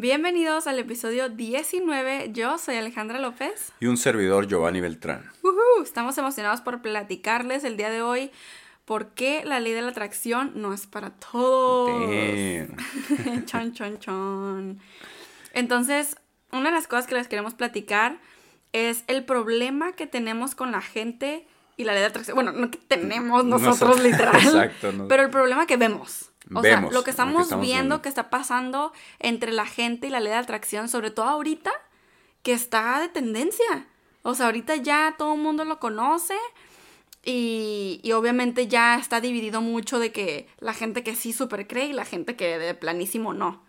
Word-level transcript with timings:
Bienvenidos 0.00 0.68
al 0.68 0.78
episodio 0.78 1.28
19. 1.28 2.30
Yo 2.32 2.56
soy 2.58 2.76
Alejandra 2.76 3.18
López. 3.18 3.72
Y 3.80 3.86
un 3.86 3.96
servidor 3.96 4.46
Giovanni 4.46 4.80
Beltrán. 4.80 5.28
Estamos 5.82 6.16
emocionados 6.18 6.60
por 6.60 6.80
platicarles 6.82 7.64
el 7.64 7.76
día 7.76 7.90
de 7.90 8.00
hoy 8.00 8.30
por 8.84 9.08
qué 9.08 9.42
la 9.44 9.58
ley 9.58 9.72
de 9.72 9.82
la 9.82 9.88
atracción 9.88 10.52
no 10.54 10.72
es 10.72 10.86
para 10.86 11.10
todos. 11.10 11.90
Chon, 13.46 13.72
chon, 13.72 13.98
chon. 13.98 14.78
Entonces, 15.52 16.16
una 16.52 16.66
de 16.68 16.76
las 16.76 16.86
cosas 16.86 17.08
que 17.08 17.16
les 17.16 17.26
queremos 17.26 17.54
platicar 17.54 18.20
es 18.72 19.02
el 19.08 19.24
problema 19.24 19.94
que 19.94 20.06
tenemos 20.06 20.54
con 20.54 20.70
la 20.70 20.80
gente 20.80 21.44
y 21.76 21.82
la 21.82 21.92
ley 21.94 22.02
de 22.02 22.06
atracción. 22.06 22.36
Bueno, 22.36 22.52
no 22.52 22.70
que 22.70 22.78
tenemos 22.78 23.44
nosotros, 23.44 23.80
Nosotros- 23.80 24.00
literal. 24.04 24.36
Exacto, 24.44 24.92
no. 24.92 25.08
Pero 25.08 25.24
el 25.24 25.30
problema 25.30 25.66
que 25.66 25.76
vemos. 25.76 26.30
O 26.54 26.60
Vemos, 26.60 26.62
sea, 26.62 26.80
lo 26.80 26.90
lo 26.90 27.04
que 27.04 27.10
estamos 27.10 27.48
viendo, 27.48 27.60
viendo. 27.60 28.02
que 28.02 28.08
está 28.08 28.30
pasando 28.30 28.92
entre 29.18 29.52
la 29.52 29.66
gente 29.66 30.06
y 30.06 30.10
la 30.10 30.20
ley 30.20 30.32
de 30.32 30.38
atracción, 30.38 30.88
sobre 30.88 31.10
todo 31.10 31.26
ahorita, 31.26 31.72
que 32.42 32.52
está 32.52 33.00
de 33.00 33.08
tendencia. 33.08 33.86
O 34.22 34.34
sea, 34.34 34.46
ahorita 34.46 34.76
ya 34.76 35.14
todo 35.18 35.34
el 35.34 35.40
mundo 35.40 35.64
lo 35.64 35.78
conoce 35.78 36.34
y, 37.24 38.00
y 38.02 38.12
obviamente 38.12 38.68
ya 38.68 38.96
está 38.96 39.20
dividido 39.20 39.60
mucho 39.60 39.98
de 39.98 40.12
que 40.12 40.48
la 40.58 40.74
gente 40.74 41.02
que 41.02 41.14
sí 41.14 41.32
super 41.32 41.66
cree 41.66 41.86
y 41.86 41.92
la 41.92 42.04
gente 42.04 42.36
que 42.36 42.58
de 42.58 42.74
planísimo 42.74 43.34
no. 43.34 43.62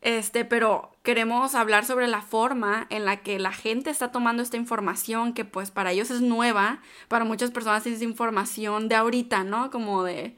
Este, 0.00 0.44
pero 0.44 0.92
queremos 1.02 1.54
hablar 1.56 1.84
sobre 1.84 2.06
la 2.06 2.22
forma 2.22 2.86
en 2.88 3.04
la 3.04 3.16
que 3.16 3.38
la 3.38 3.52
gente 3.52 3.90
está 3.90 4.12
tomando 4.12 4.42
esta 4.42 4.56
información 4.56 5.32
que 5.32 5.44
pues 5.44 5.72
para 5.72 5.90
ellos 5.90 6.10
es 6.10 6.20
nueva, 6.20 6.80
para 7.08 7.24
muchas 7.24 7.50
personas 7.50 7.84
es 7.86 8.00
información 8.00 8.88
de 8.88 8.94
ahorita, 8.94 9.42
¿no? 9.42 9.70
Como 9.70 10.04
de 10.04 10.36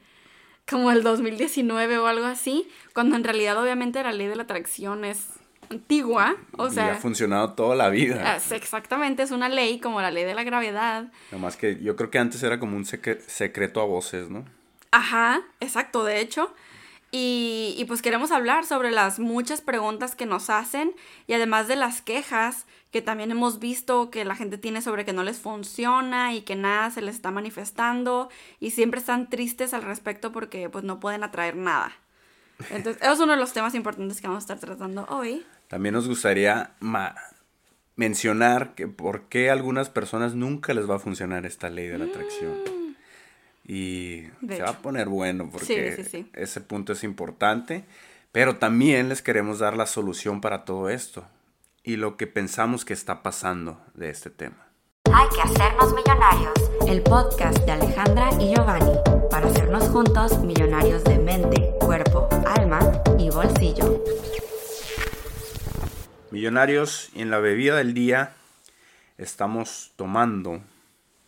como 0.69 0.91
el 0.91 1.03
2019 1.03 1.97
o 1.97 2.07
algo 2.07 2.25
así, 2.25 2.67
cuando 2.93 3.15
en 3.15 3.23
realidad 3.23 3.61
obviamente 3.61 4.01
la 4.03 4.11
ley 4.11 4.27
de 4.27 4.35
la 4.35 4.43
atracción 4.43 5.03
es 5.05 5.27
antigua, 5.69 6.35
o 6.57 6.67
y 6.67 6.71
sea, 6.71 6.93
ha 6.93 6.95
funcionado 6.97 7.53
toda 7.53 7.75
la 7.75 7.89
vida. 7.89 8.35
es 8.35 8.51
exactamente 8.51 9.23
es 9.23 9.31
una 9.31 9.47
ley 9.49 9.79
como 9.79 10.01
la 10.01 10.11
ley 10.11 10.23
de 10.25 10.33
la 10.33 10.43
gravedad. 10.43 11.11
Nomás 11.31 11.55
que 11.57 11.81
yo 11.81 11.95
creo 11.95 12.09
que 12.11 12.19
antes 12.19 12.43
era 12.43 12.59
como 12.59 12.75
un 12.75 12.83
secre- 12.85 13.21
secreto 13.21 13.79
a 13.81 13.85
voces, 13.85 14.29
¿no? 14.29 14.45
Ajá, 14.91 15.41
exacto, 15.61 16.03
de 16.03 16.19
hecho. 16.19 16.53
Y, 17.13 17.75
y 17.77 17.85
pues 17.85 18.01
queremos 18.01 18.31
hablar 18.31 18.65
sobre 18.65 18.91
las 18.91 19.19
muchas 19.19 19.59
preguntas 19.61 20.15
que 20.15 20.25
nos 20.25 20.49
hacen 20.49 20.93
y 21.27 21.33
además 21.33 21.67
de 21.67 21.75
las 21.75 22.01
quejas 22.01 22.65
que 22.91 23.01
también 23.01 23.31
hemos 23.31 23.59
visto 23.59 24.11
que 24.11 24.25
la 24.25 24.35
gente 24.35 24.57
tiene 24.57 24.81
sobre 24.81 25.05
que 25.05 25.13
no 25.13 25.23
les 25.23 25.39
funciona 25.39 26.33
y 26.33 26.41
que 26.41 26.55
nada 26.55 26.91
se 26.91 27.01
les 27.01 27.15
está 27.15 27.31
manifestando 27.31 28.29
y 28.59 28.71
siempre 28.71 28.99
están 28.99 29.29
tristes 29.29 29.73
al 29.73 29.83
respecto 29.83 30.31
porque 30.31 30.69
pues 30.69 30.83
no 30.83 30.99
pueden 30.99 31.23
atraer 31.23 31.55
nada. 31.55 31.93
Entonces, 32.69 33.01
eso 33.01 33.13
es 33.13 33.19
uno 33.19 33.31
de 33.31 33.39
los 33.39 33.53
temas 33.53 33.75
importantes 33.75 34.19
que 34.19 34.27
vamos 34.27 34.43
a 34.43 34.53
estar 34.53 34.59
tratando 34.59 35.05
hoy. 35.09 35.45
También 35.69 35.95
nos 35.95 36.07
gustaría 36.07 36.71
mencionar 37.95 38.75
que 38.75 38.87
por 38.87 39.23
qué 39.29 39.49
a 39.49 39.53
algunas 39.53 39.89
personas 39.89 40.35
nunca 40.35 40.73
les 40.73 40.89
va 40.89 40.97
a 40.97 40.99
funcionar 40.99 41.45
esta 41.45 41.69
ley 41.69 41.87
de 41.87 41.97
la 41.97 42.05
atracción. 42.05 42.55
Y 43.65 44.23
Mm. 44.41 44.47
De 44.47 44.57
se 44.57 44.63
va 44.63 44.71
a 44.71 44.79
poner 44.79 45.07
bueno 45.07 45.49
porque 45.49 45.93
Sí, 45.95 46.03
sí, 46.03 46.09
sí. 46.09 46.29
ese 46.33 46.59
punto 46.59 46.91
es 46.91 47.05
importante. 47.05 47.85
Pero 48.33 48.57
también 48.57 49.07
les 49.07 49.21
queremos 49.21 49.59
dar 49.59 49.77
la 49.77 49.85
solución 49.85 50.41
para 50.41 50.65
todo 50.65 50.89
esto 50.89 51.25
y 51.83 51.95
lo 51.95 52.17
que 52.17 52.27
pensamos 52.27 52.85
que 52.85 52.93
está 52.93 53.23
pasando 53.23 53.81
de 53.93 54.09
este 54.09 54.29
tema. 54.29 54.67
Hay 55.13 55.27
que 55.29 55.41
hacernos 55.41 55.93
millonarios. 55.93 56.53
El 56.87 57.01
podcast 57.01 57.57
de 57.65 57.71
Alejandra 57.71 58.29
y 58.39 58.53
Giovanni 58.53 58.93
para 59.29 59.47
hacernos 59.47 59.89
juntos 59.89 60.39
millonarios 60.39 61.03
de 61.03 61.17
mente, 61.17 61.73
cuerpo, 61.79 62.29
alma 62.45 62.79
y 63.17 63.29
bolsillo. 63.29 64.03
Millonarios, 66.29 67.09
en 67.15 67.29
la 67.29 67.39
bebida 67.39 67.75
del 67.77 67.93
día 67.93 68.33
estamos 69.17 69.91
tomando 69.95 70.61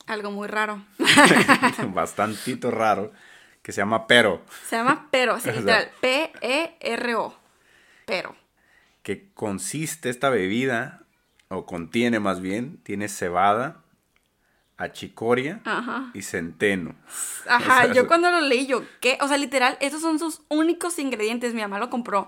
Algo 0.07 0.31
muy 0.31 0.47
raro. 0.47 0.83
bastantito 1.93 2.71
raro 2.71 3.11
que 3.61 3.71
se 3.71 3.81
llama 3.81 4.07
pero, 4.07 4.41
Se 4.67 4.75
llama 4.75 5.07
pero, 5.09 5.37
literal, 5.45 5.89
P-E-R-O. 5.99 7.33
Pero. 8.05 8.42
Que 9.03 9.31
consiste 9.33 10.09
esta 10.09 10.29
bebida, 10.29 11.03
o 11.49 11.65
contiene 11.65 12.19
más 12.19 12.41
bien, 12.41 12.77
tiene 12.83 13.07
cebada, 13.09 13.83
achicoria 14.77 15.61
Ajá. 15.65 16.09
y 16.13 16.21
centeno. 16.23 16.95
Ajá, 17.47 17.81
O 17.81 17.85
sea, 17.85 17.93
yo 17.93 18.07
cuando 18.07 18.31
lo 18.31 18.41
leí, 18.41 18.65
yo, 18.65 18.83
¿qué? 18.99 19.17
O 19.21 19.27
sea, 19.27 19.37
literal, 19.37 19.77
esos 19.81 20.01
son 20.01 20.19
sus 20.19 20.41
únicos 20.49 20.97
ingredientes. 20.99 21.53
Mi 21.53 21.61
mamá 21.61 21.79
lo 21.79 21.89
compró. 21.89 22.27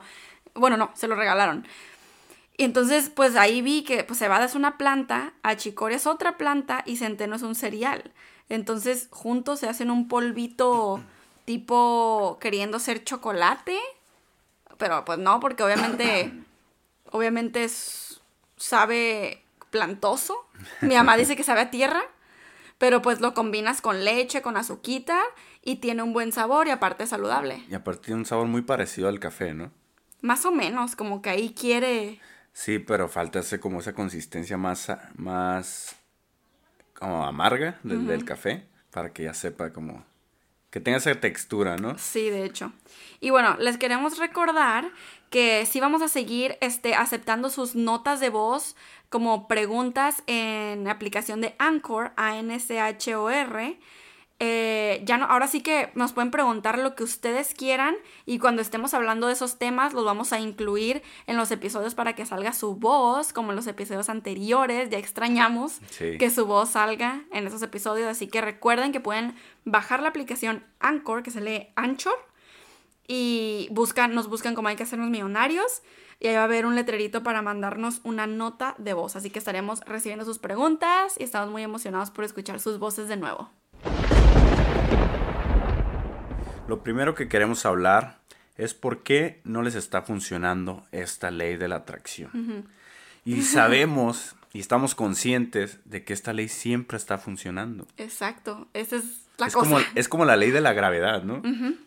Bueno, 0.54 0.78
no, 0.78 0.92
se 0.96 1.08
lo 1.08 1.16
regalaron. 1.16 1.68
Y 2.58 2.64
entonces, 2.64 3.10
pues 3.10 3.36
ahí 3.36 3.62
vi 3.62 3.84
que 3.84 4.04
pues, 4.04 4.20
cebada 4.20 4.46
es 4.46 4.56
una 4.56 4.78
planta, 4.78 5.34
achicoria 5.44 5.98
es 5.98 6.08
otra 6.08 6.38
planta 6.38 6.84
y 6.86 6.98
centeno 6.98 7.36
es 7.36 7.42
un 7.42 7.56
cereal. 7.56 8.14
Entonces, 8.48 9.08
juntos 9.12 9.60
se 9.60 9.68
hacen 9.68 9.92
un 9.92 10.08
polvito 10.08 11.02
tipo 11.46 12.38
queriendo 12.40 12.80
ser 12.80 13.04
chocolate. 13.04 13.78
Pero 14.78 15.04
pues 15.06 15.18
no, 15.20 15.40
porque 15.40 15.64
obviamente, 15.64 16.32
obviamente 17.16 17.64
es, 17.64 18.22
sabe 18.58 19.44
plantoso. 19.70 20.48
Mi 20.82 20.96
mamá 20.96 21.18
dice 21.18 21.36
que 21.36 21.44
sabe 21.44 21.62
a 21.62 21.72
tierra. 21.72 22.02
Pero 22.78 23.02
pues 23.02 23.22
lo 23.22 23.34
combinas 23.34 23.80
con 23.80 24.04
leche, 24.04 24.42
con 24.42 24.58
azuquita 24.58 25.22
y 25.62 25.78
tiene 25.78 26.04
un 26.04 26.12
buen 26.12 26.34
sabor 26.34 26.68
y 26.68 26.72
aparte 26.72 27.06
es 27.06 27.10
saludable. 27.10 27.64
Y 27.70 27.74
aparte 27.74 28.08
tiene 28.08 28.20
un 28.20 28.26
sabor 28.26 28.48
muy 28.48 28.64
parecido 28.64 29.08
al 29.08 29.20
café, 29.20 29.54
¿no? 29.54 29.72
Más 30.22 30.46
o 30.46 30.52
menos, 30.52 30.96
como 30.98 31.22
que 31.22 31.30
ahí 31.30 31.54
quiere... 31.54 32.20
Sí, 32.52 32.80
pero 32.80 33.08
falta 33.08 33.40
ese, 33.40 33.62
como 33.62 33.80
esa 33.80 33.94
consistencia 33.94 34.58
más, 34.58 34.92
más 35.16 35.96
como 36.94 37.26
amarga 37.26 37.80
del, 37.84 38.08
del 38.08 38.26
café 38.26 38.66
para 38.92 39.12
que 39.12 39.24
ya 39.24 39.34
sepa 39.34 39.72
como 39.72 40.06
que 40.76 40.82
tenga 40.82 40.98
esa 40.98 41.16
textura, 41.16 41.78
¿no? 41.78 41.98
Sí, 41.98 42.30
de 42.30 42.44
hecho. 42.44 42.74
Y 43.22 43.30
bueno, 43.30 43.56
les 43.60 43.78
queremos 43.78 44.18
recordar 44.18 44.92
que 45.30 45.66
sí 45.66 45.80
vamos 45.80 46.02
a 46.02 46.10
seguir 46.10 46.58
este, 46.60 46.96
aceptando 46.96 47.50
sus 47.50 47.76
notas 47.76 48.20
de 48.20 48.28
voz 48.28 48.76
como 49.10 49.48
preguntas 49.48 50.22
en 50.28 50.90
aplicación 50.90 51.40
de 51.40 51.56
Anchor, 51.60 52.12
A-N-C-H-O-R. 52.18 53.80
Eh, 54.40 55.02
ya 55.06 55.18
no, 55.18 55.26
ahora 55.26 55.48
sí 55.48 55.62
que 55.62 55.92
nos 55.96 56.12
pueden 56.12 56.30
preguntar 56.30 56.78
lo 56.78 56.94
que 56.94 57.04
ustedes 57.04 57.54
quieran 57.54 57.96
y 58.26 58.38
cuando 58.38 58.62
estemos 58.62 58.94
hablando 58.94 59.28
de 59.28 59.34
esos 59.34 59.58
temas 59.58 59.94
los 59.94 60.04
vamos 60.04 60.34
a 60.34 60.42
incluir 60.42 61.04
en 61.26 61.38
los 61.38 61.52
episodios 61.52 61.96
para 61.96 62.16
que 62.16 62.26
salga 62.26 62.52
su 62.52 62.76
voz, 62.76 63.32
como 63.32 63.52
en 63.52 63.56
los 63.56 63.66
episodios 63.68 64.10
anteriores, 64.10 64.90
ya 64.90 64.98
extrañamos 64.98 65.80
Sí. 65.90 66.18
que 66.18 66.30
su 66.30 66.46
voz 66.46 66.72
salga 66.72 67.22
en 67.32 67.48
esos 67.48 67.62
episodios, 67.62 68.08
así 68.10 68.28
que 68.28 68.42
recuerden 68.42 68.92
que 68.92 69.00
pueden 69.00 69.36
bajar 69.64 70.02
la 70.02 70.10
aplicación 70.10 70.66
Anchor, 70.82 71.24
que 71.24 71.32
se 71.32 71.40
lee 71.40 71.70
Anchor, 71.78 72.16
y 73.08 73.68
buscan, 73.72 74.14
nos 74.16 74.28
buscan 74.28 74.54
como 74.56 74.68
hay 74.68 74.76
que 74.76 74.84
hacernos 74.84 75.10
millonarios, 75.10 75.82
y 76.20 76.28
ahí 76.28 76.36
va 76.36 76.42
a 76.42 76.46
haber 76.46 76.66
un 76.66 76.76
letrerito 76.76 77.24
para 77.24 77.42
mandarnos 77.42 78.02
una 78.04 78.26
nota 78.28 78.76
de 78.80 78.94
voz, 78.94 79.16
así 79.16 79.30
que 79.30 79.40
estaremos 79.40 79.80
recibiendo 79.82 80.26
sus 80.26 80.40
preguntas 80.40 81.16
y 81.20 81.24
estamos 81.24 81.50
muy 81.52 81.62
emocionados 81.64 82.10
por 82.12 82.26
escuchar 82.26 82.60
sus 82.60 82.80
voces 82.80 83.08
de 83.08 83.18
nuevo. 83.18 83.50
Lo 86.68 86.82
primero 86.84 87.14
que 87.16 87.28
queremos 87.28 87.66
hablar 87.66 88.20
es 88.58 88.74
por 88.74 89.04
qué 89.04 89.42
no 89.44 89.62
les 89.62 89.76
está 89.76 90.02
funcionando 90.02 90.86
esta 90.92 91.30
ley 91.32 91.58
de 91.58 91.68
la 91.68 91.78
atracción. 91.78 92.66
Y 93.24 93.42
sabemos 93.44 94.36
y 94.54 94.60
estamos 94.60 94.96
conscientes 94.96 95.80
de 95.86 96.04
que 96.04 96.14
esta 96.14 96.34
ley 96.34 96.48
siempre 96.48 96.98
está 96.98 97.18
funcionando. 97.18 97.88
Exacto, 97.98 98.68
esa 98.74 98.96
es 98.96 99.04
la 99.38 99.48
es, 99.48 99.54
cosa. 99.54 99.70
como, 99.70 99.82
es 99.96 100.08
como 100.08 100.24
la 100.26 100.38
ley 100.38 100.50
de 100.52 100.62
la 100.62 100.72
gravedad, 100.74 101.24
¿no? 101.24 101.42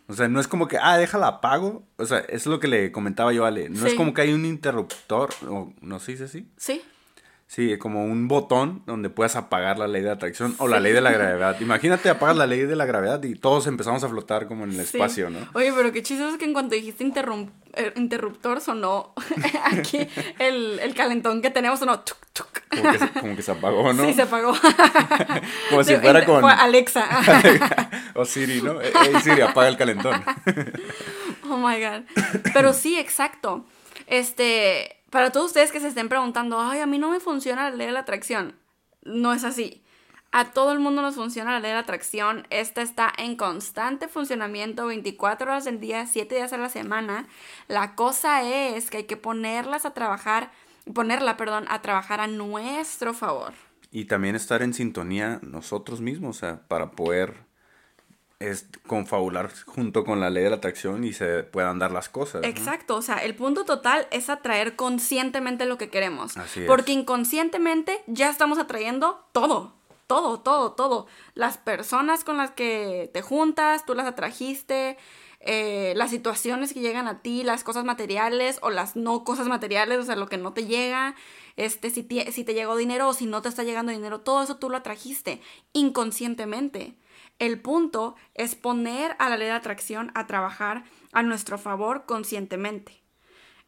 O 0.07 0.13
sea, 0.13 0.27
no 0.27 0.39
es 0.39 0.47
como 0.47 0.67
que, 0.67 0.77
ah, 0.77 0.95
déjala 0.97 1.27
apago. 1.27 1.83
O 1.97 2.05
sea, 2.05 2.19
eso 2.19 2.35
es 2.35 2.45
lo 2.47 2.59
que 2.59 2.67
le 2.67 2.91
comentaba 2.91 3.33
yo 3.33 3.43
a 3.43 3.47
Ale. 3.47 3.69
No 3.69 3.79
Sí. 3.81 3.87
es 3.87 3.93
como 3.95 4.13
que 4.13 4.21
hay 4.21 4.33
un 4.33 4.45
interruptor, 4.45 5.31
o 5.47 5.73
no 5.81 5.99
se 5.99 6.11
dice 6.11 6.25
así. 6.25 6.47
Sí, 6.57 6.83
Sí, 7.49 7.79
como 7.79 8.05
un 8.05 8.27
botón 8.27 8.83
donde 8.85 9.09
puedas 9.09 9.35
apagar 9.35 9.79
la 9.79 9.87
ley 9.87 10.03
de 10.03 10.11
atracción 10.11 10.53
o 10.59 10.67
la 10.67 10.79
ley 10.79 10.93
de 10.93 11.01
la 11.01 11.09
gravedad. 11.11 11.59
Imagínate 11.59 12.07
apagas 12.07 12.37
la 12.37 12.45
ley 12.45 12.59
de 12.59 12.75
la 12.75 12.85
gravedad 12.85 13.23
y 13.23 13.33
todos 13.33 13.65
empezamos 13.65 14.03
a 14.03 14.07
flotar 14.07 14.45
como 14.45 14.65
en 14.65 14.69
el 14.69 14.85
sí. 14.85 14.97
espacio, 14.97 15.31
¿no? 15.31 15.39
Oye, 15.53 15.73
pero 15.75 15.91
qué 15.91 16.03
chistoso 16.03 16.29
es 16.33 16.37
que 16.37 16.45
en 16.45 16.53
cuanto 16.53 16.75
dijiste 16.75 17.03
interrum- 17.03 17.49
eh, 17.73 17.91
interruptor 17.95 18.61
sonó 18.61 19.13
aquí 19.65 19.97
el, 20.37 20.77
el 20.79 20.93
calentón 20.93 21.41
que 21.41 21.49
tenemos 21.49 21.79
sonó 21.79 22.01
tuc, 22.01 22.17
tuc. 22.33 22.47
Como 22.69 22.91
que, 22.91 22.99
se, 22.99 23.09
como 23.09 23.35
que 23.35 23.41
se 23.41 23.51
apagó, 23.51 23.93
¿no? 23.93 24.05
Sí, 24.05 24.13
se 24.13 24.21
apagó. 24.21 24.53
Como 25.71 25.83
si 25.83 25.95
fuera 25.95 26.23
con... 26.23 26.41
fue 26.41 26.51
Alexa. 26.51 27.03
o 28.13 28.25
Siri, 28.25 28.61
¿no? 28.61 28.79
Eh, 28.79 28.93
eh, 28.93 29.21
Siri, 29.23 29.41
apaga 29.41 29.69
el 29.69 29.75
calentón. 29.75 30.23
Oh 31.49 31.57
my 31.57 31.83
god. 31.83 32.03
Pero 32.53 32.73
sí, 32.73 32.99
exacto. 32.99 33.65
Este, 34.05 34.98
para 35.09 35.31
todos 35.31 35.47
ustedes 35.47 35.71
que 35.71 35.79
se 35.79 35.87
estén 35.87 36.09
preguntando, 36.09 36.59
ay, 36.59 36.79
a 36.79 36.85
mí 36.85 36.97
no 36.97 37.09
me 37.09 37.19
funciona 37.19 37.69
la 37.69 37.75
ley 37.75 37.87
de 37.87 37.93
la 37.93 38.01
atracción. 38.01 38.55
No 39.03 39.33
es 39.33 39.43
así. 39.43 39.83
A 40.31 40.51
todo 40.51 40.71
el 40.71 40.79
mundo 40.79 41.01
nos 41.01 41.15
funciona 41.15 41.53
la 41.53 41.59
ley 41.59 41.69
de 41.69 41.75
la 41.75 41.81
atracción. 41.81 42.45
Esta 42.51 42.83
está 42.83 43.11
en 43.17 43.35
constante 43.35 44.07
funcionamiento 44.07 44.85
24 44.85 45.49
horas 45.49 45.65
del 45.65 45.79
día, 45.79 46.05
7 46.05 46.35
días 46.35 46.53
a 46.53 46.57
la 46.57 46.69
semana. 46.69 47.27
La 47.67 47.95
cosa 47.95 48.43
es 48.43 48.91
que 48.91 48.97
hay 48.97 49.03
que 49.05 49.17
ponerlas 49.17 49.85
a 49.85 49.93
trabajar, 49.95 50.51
ponerla, 50.93 51.35
perdón, 51.35 51.65
a 51.69 51.81
trabajar 51.81 52.21
a 52.21 52.27
nuestro 52.27 53.15
favor. 53.15 53.53
Y 53.91 54.05
también 54.05 54.35
estar 54.35 54.61
en 54.61 54.75
sintonía 54.75 55.39
nosotros 55.41 55.99
mismos, 55.99 56.37
o 56.37 56.39
sea, 56.39 56.67
para 56.67 56.91
poder 56.91 57.48
es 58.39 58.67
confabular 58.87 59.51
junto 59.65 60.05
con 60.05 60.21
la 60.21 60.29
ley 60.29 60.43
de 60.43 60.49
la 60.49 60.55
atracción 60.55 61.03
y 61.03 61.11
se 61.13 61.43
puedan 61.43 61.77
dar 61.77 61.91
las 61.91 62.07
cosas. 62.07 62.41
¿no? 62.41 62.47
Exacto, 62.47 62.95
o 62.95 63.01
sea, 63.01 63.17
el 63.17 63.35
punto 63.35 63.65
total 63.65 64.07
es 64.11 64.29
atraer 64.29 64.75
conscientemente 64.77 65.65
lo 65.65 65.77
que 65.77 65.89
queremos. 65.89 66.37
Así 66.37 66.61
es. 66.61 66.65
Porque 66.67 66.93
inconscientemente 66.93 68.01
ya 68.07 68.29
estamos 68.29 68.57
atrayendo 68.57 69.25
todo, 69.33 69.73
todo, 70.07 70.39
todo, 70.39 70.71
todo. 70.71 71.07
Las 71.33 71.57
personas 71.57 72.23
con 72.23 72.37
las 72.37 72.51
que 72.51 73.09
te 73.13 73.21
juntas, 73.21 73.85
tú 73.85 73.93
las 73.93 74.07
atrajiste, 74.07 74.97
eh, 75.41 75.93
las 75.97 76.09
situaciones 76.09 76.73
que 76.73 76.79
llegan 76.79 77.07
a 77.09 77.21
ti, 77.21 77.43
las 77.43 77.63
cosas 77.65 77.83
materiales 77.83 78.59
o 78.61 78.69
las 78.69 78.95
no 78.95 79.25
cosas 79.25 79.47
materiales, 79.47 79.99
o 79.99 80.03
sea, 80.03 80.15
lo 80.15 80.27
que 80.27 80.37
no 80.37 80.53
te 80.53 80.65
llega, 80.65 81.15
este, 81.57 81.89
si, 81.89 82.03
te- 82.03 82.31
si 82.31 82.45
te 82.45 82.53
llegó 82.53 82.77
dinero 82.77 83.09
o 83.09 83.13
si 83.13 83.25
no 83.25 83.41
te 83.41 83.49
está 83.49 83.63
llegando 83.63 83.91
dinero, 83.91 84.21
todo 84.21 84.41
eso 84.43 84.55
tú 84.57 84.69
lo 84.69 84.77
atrajiste 84.77 85.41
inconscientemente. 85.73 86.95
El 87.39 87.59
punto 87.61 88.15
es 88.35 88.55
poner 88.55 89.15
a 89.17 89.29
la 89.29 89.37
ley 89.37 89.47
de 89.47 89.53
atracción 89.53 90.11
a 90.13 90.27
trabajar 90.27 90.83
a 91.13 91.23
nuestro 91.23 91.57
favor 91.57 92.05
conscientemente. 92.05 93.01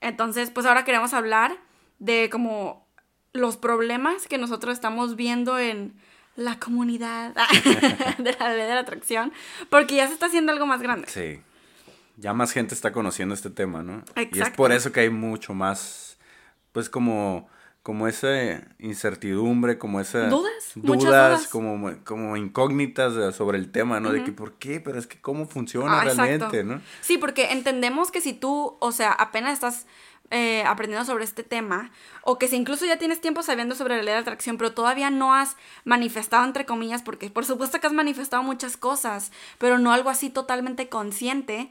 Entonces, 0.01 0.49
pues 0.49 0.65
ahora 0.65 0.83
queremos 0.83 1.13
hablar 1.13 1.57
de 1.99 2.29
como 2.29 2.87
los 3.33 3.57
problemas 3.57 4.27
que 4.27 4.37
nosotros 4.37 4.73
estamos 4.73 5.15
viendo 5.15 5.57
en 5.57 5.93
la 6.35 6.59
comunidad 6.59 7.33
de 8.17 8.35
la 8.39 8.49
ley 8.53 8.65
de 8.67 8.73
la 8.73 8.79
atracción, 8.81 9.31
porque 9.69 9.95
ya 9.95 10.07
se 10.07 10.13
está 10.13 10.25
haciendo 10.25 10.51
algo 10.51 10.65
más 10.65 10.81
grande. 10.81 11.07
Sí. 11.07 11.41
Ya 12.17 12.33
más 12.33 12.51
gente 12.51 12.75
está 12.75 12.91
conociendo 12.91 13.33
este 13.33 13.49
tema, 13.49 13.83
¿no? 13.83 14.03
Y 14.15 14.21
es 14.21 14.27
Exacto. 14.27 14.57
por 14.57 14.71
eso 14.71 14.91
que 14.91 15.01
hay 15.01 15.09
mucho 15.09 15.53
más, 15.53 16.19
pues 16.71 16.89
como, 16.89 17.47
como 17.83 18.07
esa 18.07 18.61
incertidumbre, 18.77 19.77
como 19.79 19.99
esa... 19.99 20.27
Dudas, 20.27 20.53
muchas 20.75 21.03
dudas, 21.03 21.39
dudas. 21.39 21.47
Como, 21.47 21.91
como 22.03 22.37
incógnitas 22.37 23.35
sobre 23.35 23.57
el 23.57 23.71
tema, 23.71 23.99
¿no? 23.99 24.11
De 24.11 24.23
que, 24.23 24.31
¿por 24.31 24.53
qué? 24.53 24.79
Pero 24.79 24.99
es 24.99 25.07
que 25.07 25.19
cómo 25.19 25.47
funciona 25.47 25.99
Ah, 26.01 26.03
realmente, 26.03 26.45
exacto. 26.45 26.63
¿no? 26.63 26.81
Sí, 27.01 27.17
porque 27.17 27.51
entendemos 27.51 28.11
que 28.11 28.21
si 28.21 28.33
tú, 28.33 28.77
o 28.79 28.91
sea, 28.91 29.11
apenas 29.11 29.53
estás 29.53 29.87
eh, 30.29 30.63
aprendiendo 30.65 31.05
sobre 31.05 31.23
este 31.23 31.43
tema, 31.43 31.91
o 32.23 32.37
que 32.37 32.47
si 32.47 32.55
incluso 32.55 32.85
ya 32.85 32.97
tienes 32.97 33.19
tiempo 33.19 33.41
sabiendo 33.41 33.73
sobre 33.75 33.97
la 33.97 34.03
ley 34.03 34.13
de 34.13 34.19
atracción, 34.19 34.57
pero 34.57 34.73
todavía 34.73 35.09
no 35.09 35.33
has 35.33 35.57
manifestado, 35.83 36.45
entre 36.45 36.65
comillas, 36.65 37.01
porque 37.01 37.29
por 37.31 37.45
supuesto 37.45 37.79
que 37.81 37.87
has 37.87 37.93
manifestado 37.93 38.43
muchas 38.43 38.77
cosas, 38.77 39.31
pero 39.57 39.79
no 39.79 39.91
algo 39.91 40.09
así 40.09 40.29
totalmente 40.29 40.87
consciente, 40.87 41.69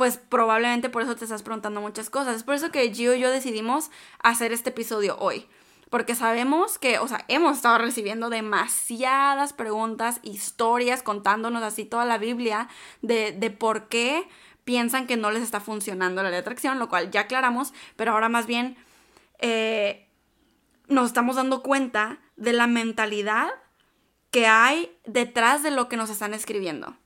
pues 0.00 0.16
probablemente 0.16 0.88
por 0.88 1.02
eso 1.02 1.14
te 1.14 1.24
estás 1.24 1.42
preguntando 1.42 1.82
muchas 1.82 2.08
cosas. 2.08 2.36
Es 2.36 2.42
por 2.42 2.54
eso 2.54 2.70
que 2.70 2.90
Gio 2.90 3.14
y 3.14 3.20
yo 3.20 3.30
decidimos 3.30 3.90
hacer 4.22 4.50
este 4.50 4.70
episodio 4.70 5.18
hoy. 5.18 5.46
Porque 5.90 6.14
sabemos 6.14 6.78
que, 6.78 6.98
o 6.98 7.06
sea, 7.06 7.26
hemos 7.28 7.56
estado 7.56 7.76
recibiendo 7.76 8.30
demasiadas 8.30 9.52
preguntas, 9.52 10.18
historias, 10.22 11.02
contándonos 11.02 11.62
así 11.62 11.84
toda 11.84 12.06
la 12.06 12.16
Biblia 12.16 12.66
de, 13.02 13.32
de 13.32 13.50
por 13.50 13.88
qué 13.88 14.26
piensan 14.64 15.06
que 15.06 15.18
no 15.18 15.32
les 15.32 15.42
está 15.42 15.60
funcionando 15.60 16.22
la 16.22 16.30
ley 16.30 16.36
de 16.36 16.40
atracción, 16.40 16.78
lo 16.78 16.88
cual 16.88 17.10
ya 17.10 17.20
aclaramos, 17.20 17.74
pero 17.96 18.12
ahora 18.12 18.30
más 18.30 18.46
bien 18.46 18.78
eh, 19.38 20.08
nos 20.88 21.08
estamos 21.08 21.36
dando 21.36 21.62
cuenta 21.62 22.20
de 22.36 22.54
la 22.54 22.66
mentalidad 22.66 23.50
que 24.30 24.46
hay 24.46 24.96
detrás 25.04 25.62
de 25.62 25.70
lo 25.70 25.90
que 25.90 25.98
nos 25.98 26.08
están 26.08 26.32
escribiendo. 26.32 26.96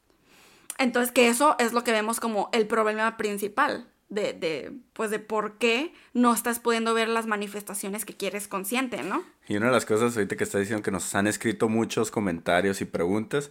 Entonces, 0.79 1.13
que 1.13 1.29
eso 1.29 1.57
es 1.59 1.73
lo 1.73 1.85
que 1.85 1.93
vemos 1.93 2.21
como 2.21 2.49
el 2.53 2.67
problema 2.67 3.17
principal 3.17 3.87
de, 4.09 4.33
de, 4.33 4.73
pues, 4.93 5.11
de 5.11 5.19
por 5.19 5.59
qué 5.59 5.93
no 6.13 6.35
estás 6.35 6.59
pudiendo 6.61 6.95
ver 6.95 7.09
las 7.09 7.27
manifestaciones 7.27 8.05
que 8.05 8.15
quieres 8.17 8.49
consciente, 8.49 9.03
¿no? 9.03 9.23
Y 9.49 9.57
una 9.57 9.67
de 9.67 9.73
las 9.73 9.87
cosas 9.87 10.17
ahorita 10.17 10.37
que 10.37 10.45
está 10.45 10.59
diciendo 10.59 10.83
que 10.83 10.91
nos 10.91 11.15
han 11.15 11.27
escrito 11.27 11.69
muchos 11.69 12.11
comentarios 12.11 12.81
y 12.81 12.85
preguntas, 12.85 13.51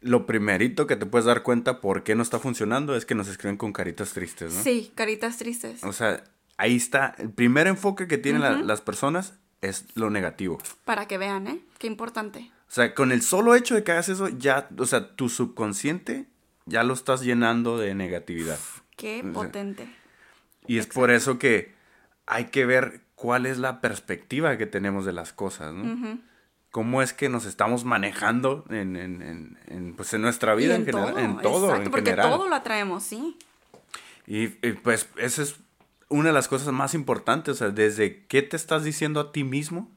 lo 0.00 0.26
primerito 0.26 0.86
que 0.86 0.96
te 0.96 1.06
puedes 1.06 1.26
dar 1.26 1.42
cuenta 1.42 1.80
por 1.80 2.02
qué 2.02 2.14
no 2.14 2.22
está 2.22 2.38
funcionando 2.38 2.96
es 2.96 3.06
que 3.06 3.14
nos 3.14 3.28
escriben 3.28 3.56
con 3.56 3.72
caritas 3.72 4.12
tristes, 4.12 4.52
¿no? 4.52 4.62
Sí, 4.62 4.92
caritas 4.94 5.38
tristes. 5.38 5.84
O 5.84 5.92
sea, 5.92 6.24
ahí 6.56 6.76
está. 6.76 7.14
El 7.18 7.30
primer 7.30 7.66
enfoque 7.68 8.08
que 8.08 8.18
tienen 8.18 8.42
la- 8.42 8.56
las 8.62 8.80
personas 8.80 9.34
es 9.60 9.84
lo 9.94 10.10
negativo. 10.10 10.58
Para 10.84 11.06
que 11.06 11.18
vean, 11.18 11.46
¿eh? 11.46 11.60
Qué 11.78 11.86
importante. 11.86 12.50
O 12.68 12.74
sea, 12.74 12.94
con 12.94 13.12
el 13.12 13.22
solo 13.22 13.54
hecho 13.54 13.74
de 13.76 13.84
que 13.84 13.92
hagas 13.92 14.08
eso, 14.08 14.28
ya, 14.28 14.68
o 14.76 14.86
sea, 14.86 15.14
tu 15.14 15.28
subconsciente 15.28 16.26
ya 16.66 16.82
lo 16.84 16.94
estás 16.94 17.22
llenando 17.22 17.78
de 17.78 17.94
negatividad. 17.94 18.58
Qué 18.96 19.24
potente. 19.32 19.88
Y 20.66 20.78
es 20.78 20.86
por 20.86 21.10
eso 21.10 21.38
que 21.38 21.74
hay 22.26 22.46
que 22.46 22.66
ver 22.66 23.00
cuál 23.14 23.46
es 23.46 23.58
la 23.58 23.80
perspectiva 23.80 24.56
que 24.56 24.66
tenemos 24.66 25.04
de 25.04 25.12
las 25.12 25.32
cosas, 25.32 25.72
¿no? 25.74 26.18
Cómo 26.70 27.02
es 27.02 27.12
que 27.12 27.28
nos 27.28 27.44
estamos 27.44 27.84
manejando 27.84 28.64
en, 28.70 28.96
en- 28.96 29.20
en- 29.22 29.58
en, 29.66 29.94
pues, 29.94 30.14
en 30.14 30.22
nuestra 30.22 30.54
vida 30.54 30.72
Y 30.74 30.76
en, 30.76 30.86
general, 30.86 31.18
en 31.18 31.38
todo, 31.38 31.66
exacto, 31.66 31.84
en 31.86 31.90
porque 31.90 32.10
general. 32.10 32.30
todo 32.30 32.48
lo 32.48 32.54
atraemos, 32.54 33.02
sí. 33.02 33.36
Y, 34.26 34.44
y, 34.66 34.72
pues 34.82 35.08
esa 35.16 35.42
es 35.42 35.56
una 36.08 36.28
de 36.28 36.32
las 36.32 36.48
cosas 36.48 36.72
más 36.72 36.94
importantes, 36.94 37.52
o 37.56 37.58
sea, 37.58 37.68
desde 37.70 38.24
qué 38.26 38.40
te 38.42 38.56
estás 38.56 38.84
diciendo 38.84 39.20
a 39.20 39.32
ti 39.32 39.44
mismo 39.44 39.90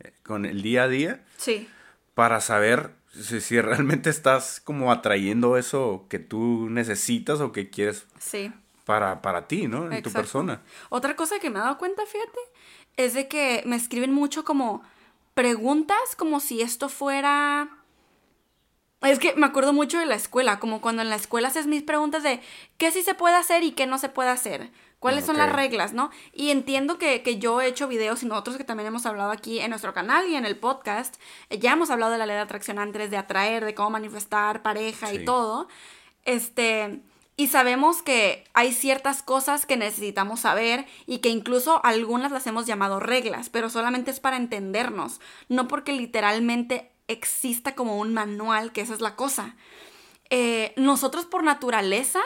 eh, 0.00 0.12
con 0.24 0.44
el 0.44 0.62
día 0.62 0.84
a 0.84 0.88
día 0.88 1.24
Sí. 1.36 1.68
para 2.14 2.40
saber 2.40 2.94
si, 3.12 3.40
si 3.40 3.60
realmente 3.60 4.10
estás 4.10 4.60
como 4.60 4.92
atrayendo 4.92 5.56
eso 5.56 6.06
que 6.08 6.18
tú 6.18 6.68
necesitas 6.70 7.40
o 7.40 7.52
que 7.52 7.70
quieres 7.70 8.06
Sí. 8.18 8.52
para, 8.84 9.22
para 9.22 9.46
ti, 9.48 9.66
¿no? 9.68 9.90
En 9.90 10.02
tu 10.02 10.10
persona. 10.12 10.62
Otra 10.88 11.16
cosa 11.16 11.38
que 11.38 11.50
me 11.50 11.58
he 11.58 11.62
dado 11.62 11.78
cuenta, 11.78 12.02
fíjate, 12.06 12.38
es 12.96 13.14
de 13.14 13.28
que 13.28 13.62
me 13.66 13.76
escriben 13.76 14.12
mucho 14.12 14.44
como 14.44 14.82
preguntas 15.34 15.98
como 16.16 16.40
si 16.40 16.60
esto 16.62 16.88
fuera... 16.88 17.68
Es 19.02 19.20
que 19.20 19.34
me 19.36 19.46
acuerdo 19.46 19.72
mucho 19.72 19.98
de 20.00 20.06
la 20.06 20.16
escuela, 20.16 20.58
como 20.58 20.80
cuando 20.80 21.02
en 21.02 21.08
la 21.08 21.14
escuela 21.14 21.46
haces 21.48 21.68
mis 21.68 21.84
preguntas 21.84 22.24
de 22.24 22.40
qué 22.78 22.90
sí 22.90 23.02
se 23.02 23.14
puede 23.14 23.36
hacer 23.36 23.62
y 23.62 23.70
qué 23.70 23.86
no 23.86 23.96
se 23.98 24.08
puede 24.08 24.30
hacer, 24.30 24.72
cuáles 24.98 25.24
son 25.24 25.36
las 25.36 25.52
reglas, 25.52 25.92
¿no? 25.92 26.10
Y 26.32 26.50
entiendo 26.50 26.98
que, 26.98 27.22
que 27.22 27.38
yo 27.38 27.60
he 27.60 27.66
hecho 27.68 27.86
videos 27.88 28.22
y 28.22 28.26
nosotros 28.26 28.56
que 28.56 28.64
también 28.64 28.86
hemos 28.88 29.06
hablado 29.06 29.30
aquí 29.30 29.60
en 29.60 29.70
nuestro 29.70 29.94
canal 29.94 30.26
y 30.28 30.34
en 30.34 30.44
el 30.44 30.56
podcast, 30.58 31.16
eh, 31.50 31.58
ya 31.58 31.72
hemos 31.72 31.90
hablado 31.90 32.12
de 32.12 32.18
la 32.18 32.26
ley 32.26 32.34
de 32.36 32.42
atracción 32.42 32.78
antes, 32.78 33.10
de 33.10 33.16
atraer, 33.16 33.64
de 33.64 33.74
cómo 33.74 33.90
manifestar 33.90 34.62
pareja 34.62 35.06
Sí. 35.08 35.16
y 35.16 35.24
todo. 35.24 35.68
Este, 36.24 37.00
y 37.36 37.46
sabemos 37.46 38.02
que 38.02 38.44
hay 38.52 38.72
ciertas 38.72 39.22
cosas 39.22 39.64
que 39.66 39.76
necesitamos 39.76 40.40
saber 40.40 40.86
y 41.06 41.18
que 41.18 41.28
incluso 41.28 41.80
algunas 41.84 42.32
las 42.32 42.46
hemos 42.48 42.66
llamado 42.66 42.98
reglas, 42.98 43.48
pero 43.48 43.70
solamente 43.70 44.10
es 44.10 44.18
para 44.18 44.36
entendernos, 44.36 45.20
no 45.48 45.68
porque 45.68 45.92
literalmente 45.92 46.90
exista 47.06 47.74
como 47.76 47.96
un 47.98 48.12
manual, 48.12 48.72
que 48.72 48.80
esa 48.80 48.92
es 48.94 49.00
la 49.00 49.14
cosa. 49.14 49.54
Eh, 50.30 50.74
nosotros 50.76 51.24
por 51.24 51.44
naturaleza 51.44 52.20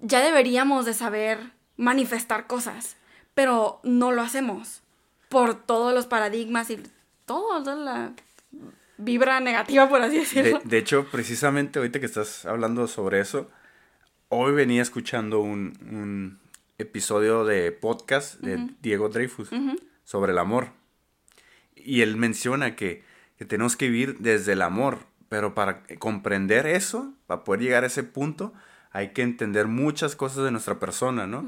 ya 0.00 0.20
deberíamos 0.20 0.84
de 0.84 0.94
saber 0.94 1.52
manifestar 1.80 2.46
cosas, 2.46 2.96
pero 3.34 3.80
no 3.82 4.12
lo 4.12 4.22
hacemos 4.22 4.82
por 5.28 5.54
todos 5.54 5.94
los 5.94 6.06
paradigmas 6.06 6.70
y 6.70 6.78
todo, 7.24 7.62
toda 7.62 7.74
la 7.74 8.12
vibra 8.98 9.40
negativa, 9.40 9.88
por 9.88 10.02
así 10.02 10.16
De, 10.16 10.20
decirlo. 10.20 10.60
de 10.62 10.78
hecho, 10.78 11.06
precisamente 11.10 11.78
ahorita 11.78 11.98
que 11.98 12.06
estás 12.06 12.44
hablando 12.44 12.86
sobre 12.86 13.20
eso, 13.20 13.50
hoy 14.28 14.52
venía 14.52 14.82
escuchando 14.82 15.40
un, 15.40 15.78
un 15.90 16.38
episodio 16.76 17.44
de 17.44 17.72
podcast 17.72 18.40
de 18.40 18.68
Diego 18.82 19.08
Dreyfus 19.08 19.50
sobre 20.04 20.32
el 20.32 20.38
amor. 20.38 20.68
Y 21.74 22.02
él 22.02 22.16
menciona 22.16 22.76
que, 22.76 23.04
que 23.38 23.46
tenemos 23.46 23.76
que 23.76 23.88
vivir 23.88 24.18
desde 24.18 24.52
el 24.52 24.60
amor, 24.60 24.98
pero 25.30 25.54
para 25.54 25.82
comprender 25.98 26.66
eso, 26.66 27.14
para 27.26 27.42
poder 27.42 27.62
llegar 27.62 27.84
a 27.84 27.86
ese 27.86 28.02
punto, 28.02 28.52
hay 28.92 29.12
que 29.12 29.22
entender 29.22 29.66
muchas 29.66 30.16
cosas 30.16 30.44
de 30.44 30.50
nuestra 30.50 30.78
persona, 30.78 31.26
¿no? 31.26 31.44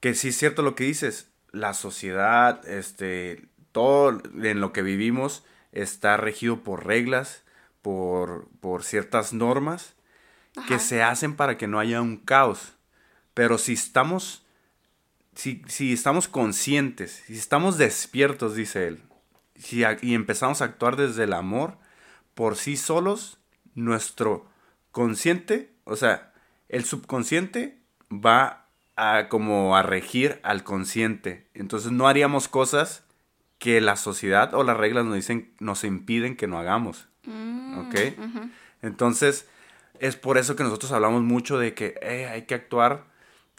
Que 0.00 0.14
sí 0.14 0.28
es 0.28 0.36
cierto 0.38 0.62
lo 0.62 0.74
que 0.74 0.84
dices, 0.84 1.28
la 1.52 1.72
sociedad, 1.74 2.66
este, 2.68 3.46
todo 3.72 4.20
en 4.42 4.60
lo 4.60 4.72
que 4.72 4.82
vivimos 4.82 5.44
está 5.72 6.16
regido 6.16 6.62
por 6.62 6.86
reglas, 6.86 7.42
por, 7.82 8.48
por 8.60 8.82
ciertas 8.84 9.32
normas 9.32 9.94
que 10.68 10.78
se 10.78 11.02
hacen 11.02 11.34
para 11.36 11.56
que 11.58 11.66
no 11.66 11.78
haya 11.80 12.00
un 12.00 12.16
caos. 12.16 12.74
Pero 13.34 13.58
si 13.58 13.72
estamos, 13.72 14.44
si, 15.34 15.62
si 15.66 15.92
estamos 15.92 16.28
conscientes, 16.28 17.22
si 17.26 17.36
estamos 17.36 17.76
despiertos, 17.78 18.54
dice 18.54 18.86
él, 18.88 19.02
si 19.56 19.84
a- 19.84 19.98
y 20.00 20.14
empezamos 20.14 20.60
a 20.62 20.66
actuar 20.66 20.96
desde 20.96 21.24
el 21.24 21.32
amor, 21.32 21.76
por 22.34 22.56
sí 22.56 22.76
solos, 22.76 23.38
nuestro 23.74 24.46
consciente, 24.92 25.72
o 25.84 25.96
sea, 25.96 26.32
el 26.68 26.84
subconsciente 26.84 27.78
va 28.10 28.66
a 28.96 29.28
como 29.28 29.76
a 29.76 29.82
regir 29.82 30.40
al 30.42 30.62
consciente. 30.64 31.48
Entonces 31.54 31.90
no 31.92 32.06
haríamos 32.08 32.48
cosas 32.48 33.04
que 33.58 33.80
la 33.80 33.96
sociedad 33.96 34.54
o 34.54 34.62
las 34.62 34.76
reglas 34.76 35.04
nos 35.04 35.14
dicen, 35.14 35.52
nos 35.58 35.84
impiden 35.84 36.36
que 36.36 36.46
no 36.46 36.58
hagamos. 36.58 37.08
Mm, 37.24 37.78
¿Ok? 37.78 37.94
Entonces, 38.82 39.48
es 40.00 40.16
por 40.16 40.38
eso 40.38 40.56
que 40.56 40.62
nosotros 40.64 40.92
hablamos 40.92 41.22
mucho 41.22 41.58
de 41.58 41.74
que 41.74 41.94
eh, 42.02 42.26
hay 42.26 42.42
que 42.42 42.54
actuar 42.54 43.04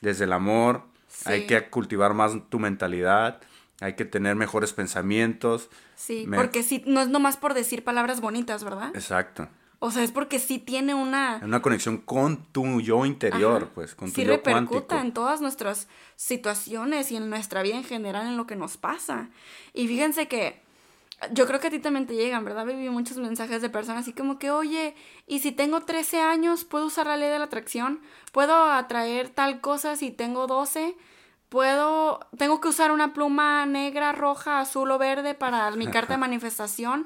desde 0.02 0.26
el 0.26 0.34
amor, 0.34 0.84
hay 1.26 1.46
que 1.48 1.70
cultivar 1.70 2.14
más 2.14 2.34
tu 2.50 2.60
mentalidad, 2.60 3.42
hay 3.82 3.94
que 3.94 4.06
tener 4.06 4.36
mejores 4.36 4.74
pensamientos. 4.74 5.70
Sí, 5.96 6.26
Me- 6.28 6.38
porque 6.38 6.62
sí, 6.64 6.84
no 6.86 7.02
es 7.02 7.08
nomás 7.10 7.38
por 7.38 7.54
decir 7.54 7.84
palabras 7.84 8.22
bonitas, 8.22 8.64
¿verdad? 8.64 8.92
Exacto. 8.94 9.48
O 9.86 9.92
sea, 9.92 10.02
es 10.02 10.12
porque 10.12 10.40
sí 10.40 10.58
tiene 10.58 10.96
una... 10.96 11.40
Una 11.44 11.62
conexión 11.62 12.00
con 12.00 12.38
tu 12.38 12.82
yo 12.82 13.06
interior, 13.06 13.66
Ajá. 13.66 13.72
pues, 13.76 13.94
con 13.94 14.10
tu 14.10 14.16
sí 14.16 14.26
yo 14.26 14.32
repercuta 14.32 14.88
cuántico. 14.88 14.96
en 14.96 15.14
todas 15.14 15.42
nuestras 15.42 15.88
situaciones 16.16 17.12
y 17.12 17.18
en 17.18 17.30
nuestra 17.30 17.62
vida 17.62 17.76
en 17.76 17.84
general, 17.84 18.26
en 18.26 18.36
lo 18.36 18.48
que 18.48 18.56
nos 18.56 18.78
pasa. 18.78 19.30
Y 19.76 19.88
fíjense 19.88 20.28
que 20.28 20.60
yo 21.34 21.46
creo 21.46 21.60
que 21.60 21.68
a 21.68 21.70
ti 21.70 21.78
también 21.78 22.08
te 22.08 22.16
llegan, 22.16 22.44
¿verdad? 22.44 22.66
Viví 22.66 22.90
muchos 22.90 23.18
mensajes 23.18 23.62
de 23.62 23.70
personas 23.70 24.02
así 24.02 24.14
como 24.14 24.40
que, 24.40 24.50
oye, 24.50 24.96
¿y 25.28 25.42
si 25.42 25.52
tengo 25.52 25.82
13 25.82 26.20
años, 26.20 26.64
puedo 26.66 26.88
usar 26.88 27.06
la 27.06 27.16
ley 27.16 27.30
de 27.30 27.38
la 27.38 27.46
atracción? 27.46 28.02
¿Puedo 28.32 28.56
atraer 28.72 29.30
tal 29.30 29.62
cosa 29.62 29.96
si 29.96 30.10
tengo 30.10 30.48
12? 30.48 30.96
¿Puedo, 31.50 32.22
tengo 32.40 32.60
que 32.60 32.70
usar 32.70 32.92
una 32.92 33.14
pluma 33.14 33.68
negra, 33.68 34.14
roja, 34.14 34.62
azul 34.62 34.90
o 34.90 34.98
verde 34.98 35.36
para 35.36 35.70
mi 35.76 35.86
carta 35.86 36.14
de 36.14 36.18
manifestación? 36.28 37.06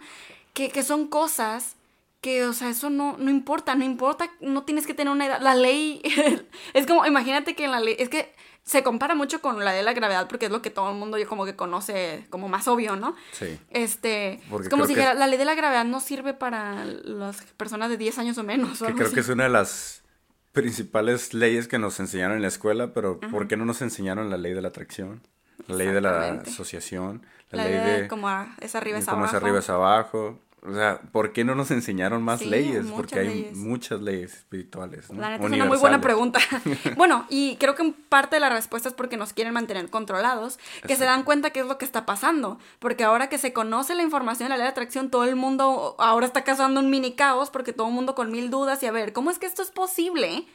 Que, 0.54 0.70
que 0.70 0.84
son 0.84 1.08
cosas 1.08 1.76
que, 2.22 2.44
o 2.46 2.54
sea, 2.54 2.70
eso 2.70 2.90
no, 2.90 3.16
no 3.18 3.30
importa, 3.32 3.76
no 3.76 3.84
importa, 3.86 4.30
no 4.42 4.64
tienes 4.64 4.86
que 4.86 4.94
tener 4.94 5.12
una 5.14 5.26
edad. 5.26 5.42
La 5.42 5.56
ley, 5.56 6.02
es 6.74 6.86
como, 6.86 7.06
imagínate 7.06 7.56
que 7.56 7.66
en 7.66 7.72
la 7.72 7.80
ley, 7.80 7.96
es 8.00 8.10
que 8.10 8.34
se 8.64 8.84
compara 8.84 9.16
mucho 9.16 9.42
con 9.42 9.64
la 9.64 9.72
de 9.72 9.82
la 9.84 9.94
gravedad 9.94 10.28
porque 10.28 10.46
es 10.46 10.52
lo 10.52 10.62
que 10.62 10.70
todo 10.70 10.92
el 10.92 10.96
mundo 10.98 11.18
yo 11.18 11.28
como 11.28 11.46
que 11.46 11.56
conoce 11.56 12.28
como 12.30 12.50
más 12.50 12.68
obvio, 12.68 12.96
¿no? 12.98 13.16
Sí. 13.32 13.58
Este, 13.72 14.42
Porque 14.50 14.66
es 14.66 14.70
como 14.70 14.86
si 14.86 14.94
que- 14.94 15.00
dijera, 15.00 15.16
la 15.16 15.28
ley 15.28 15.40
de 15.40 15.46
la 15.46 15.56
gravedad 15.56 15.86
no 15.86 16.00
sirve 16.02 16.34
para 16.34 16.84
las 16.86 17.42
personas 17.58 17.90
de 17.90 17.98
10 17.98 18.20
años 18.20 18.38
o 18.38 18.44
menos. 18.44 18.82
o 18.82 18.86
Que 18.88 18.94
creo 18.94 19.06
así. 19.08 19.16
que 19.16 19.22
es 19.22 19.30
una 19.30 19.46
de 19.46 19.50
las 19.50 20.04
principales 20.52 21.34
leyes 21.34 21.68
que 21.68 21.80
nos 21.80 22.00
enseñaron 22.00 22.36
en 22.36 22.42
la 22.42 22.48
escuela, 22.50 22.94
pero 22.94 23.20
¿por 23.20 23.48
qué 23.48 23.56
no 23.56 23.66
nos 23.66 23.82
enseñaron 23.82 24.30
la 24.30 24.38
ley 24.38 24.54
de 24.54 24.62
la 24.62 24.68
atracción? 24.68 25.22
La 25.68 25.76
ley 25.76 25.88
de 25.88 26.02
la 26.02 26.42
asociación, 26.42 27.26
la, 27.52 27.64
La 27.64 27.70
ley 27.70 27.74
de 27.80 28.02
de 28.04 28.08
como 28.08 28.30
es 28.60 28.76
arriba 28.76 28.98
es 28.98 29.08
abajo. 29.08 29.26
es 29.26 29.34
arriba 29.34 29.60
es 29.60 29.70
abajo. 29.70 30.40
O 30.62 30.74
sea, 30.74 31.00
¿por 31.14 31.32
qué 31.32 31.46
no 31.46 31.56
nos 31.56 31.72
enseñaron 31.72 32.22
más 32.22 32.40
Sí, 32.40 32.46
leyes? 32.46 32.86
Porque 32.94 33.20
hay 33.20 33.28
leyes. 33.28 33.58
muchas 33.58 34.02
leyes 34.02 34.34
espirituales. 34.34 35.10
¿no? 35.10 35.22
La 35.22 35.30
neta 35.32 35.46
es 35.46 35.52
una 35.54 35.66
muy 35.66 35.78
buena 35.78 36.02
pregunta. 36.02 36.40
bueno, 36.98 37.26
y 37.30 37.56
creo 37.58 37.76
que 37.76 37.94
parte 38.10 38.36
de 38.36 38.40
la 38.42 38.50
respuesta 38.50 38.90
es 38.90 38.94
porque 38.96 39.16
nos 39.16 39.32
quieren 39.32 39.54
mantener 39.54 39.90
controlados, 39.90 40.60
que 40.86 40.98
se 40.98 41.06
dan 41.06 41.24
cuenta 41.24 41.52
qué 41.52 41.62
es 41.62 41.66
lo 41.66 41.78
que 41.78 41.86
está 41.86 42.06
pasando. 42.06 42.60
Porque 42.80 43.06
ahora 43.06 43.30
que 43.30 43.38
se 43.38 43.54
conoce 43.54 43.96
la 43.96 44.04
información 44.04 44.48
de 44.48 44.50
la 44.50 44.58
ley 44.58 44.64
de 44.66 44.72
atracción, 44.72 45.10
todo 45.10 45.24
el 45.24 45.36
mundo 45.38 45.96
ahora 45.98 46.26
está 46.26 46.44
causando 46.44 46.80
un 46.82 46.90
mini 46.90 47.14
caos 47.14 47.50
porque 47.50 47.72
todo 47.72 47.88
el 47.88 47.94
mundo 47.94 48.14
con 48.14 48.30
mil 48.32 48.50
dudas 48.50 48.84
y 48.84 48.86
a 48.86 48.92
ver, 48.92 49.14
¿cómo 49.14 49.32
es 49.32 49.40
que 49.40 49.46
esto 49.46 49.62
es 49.62 49.72
posible? 49.72 50.46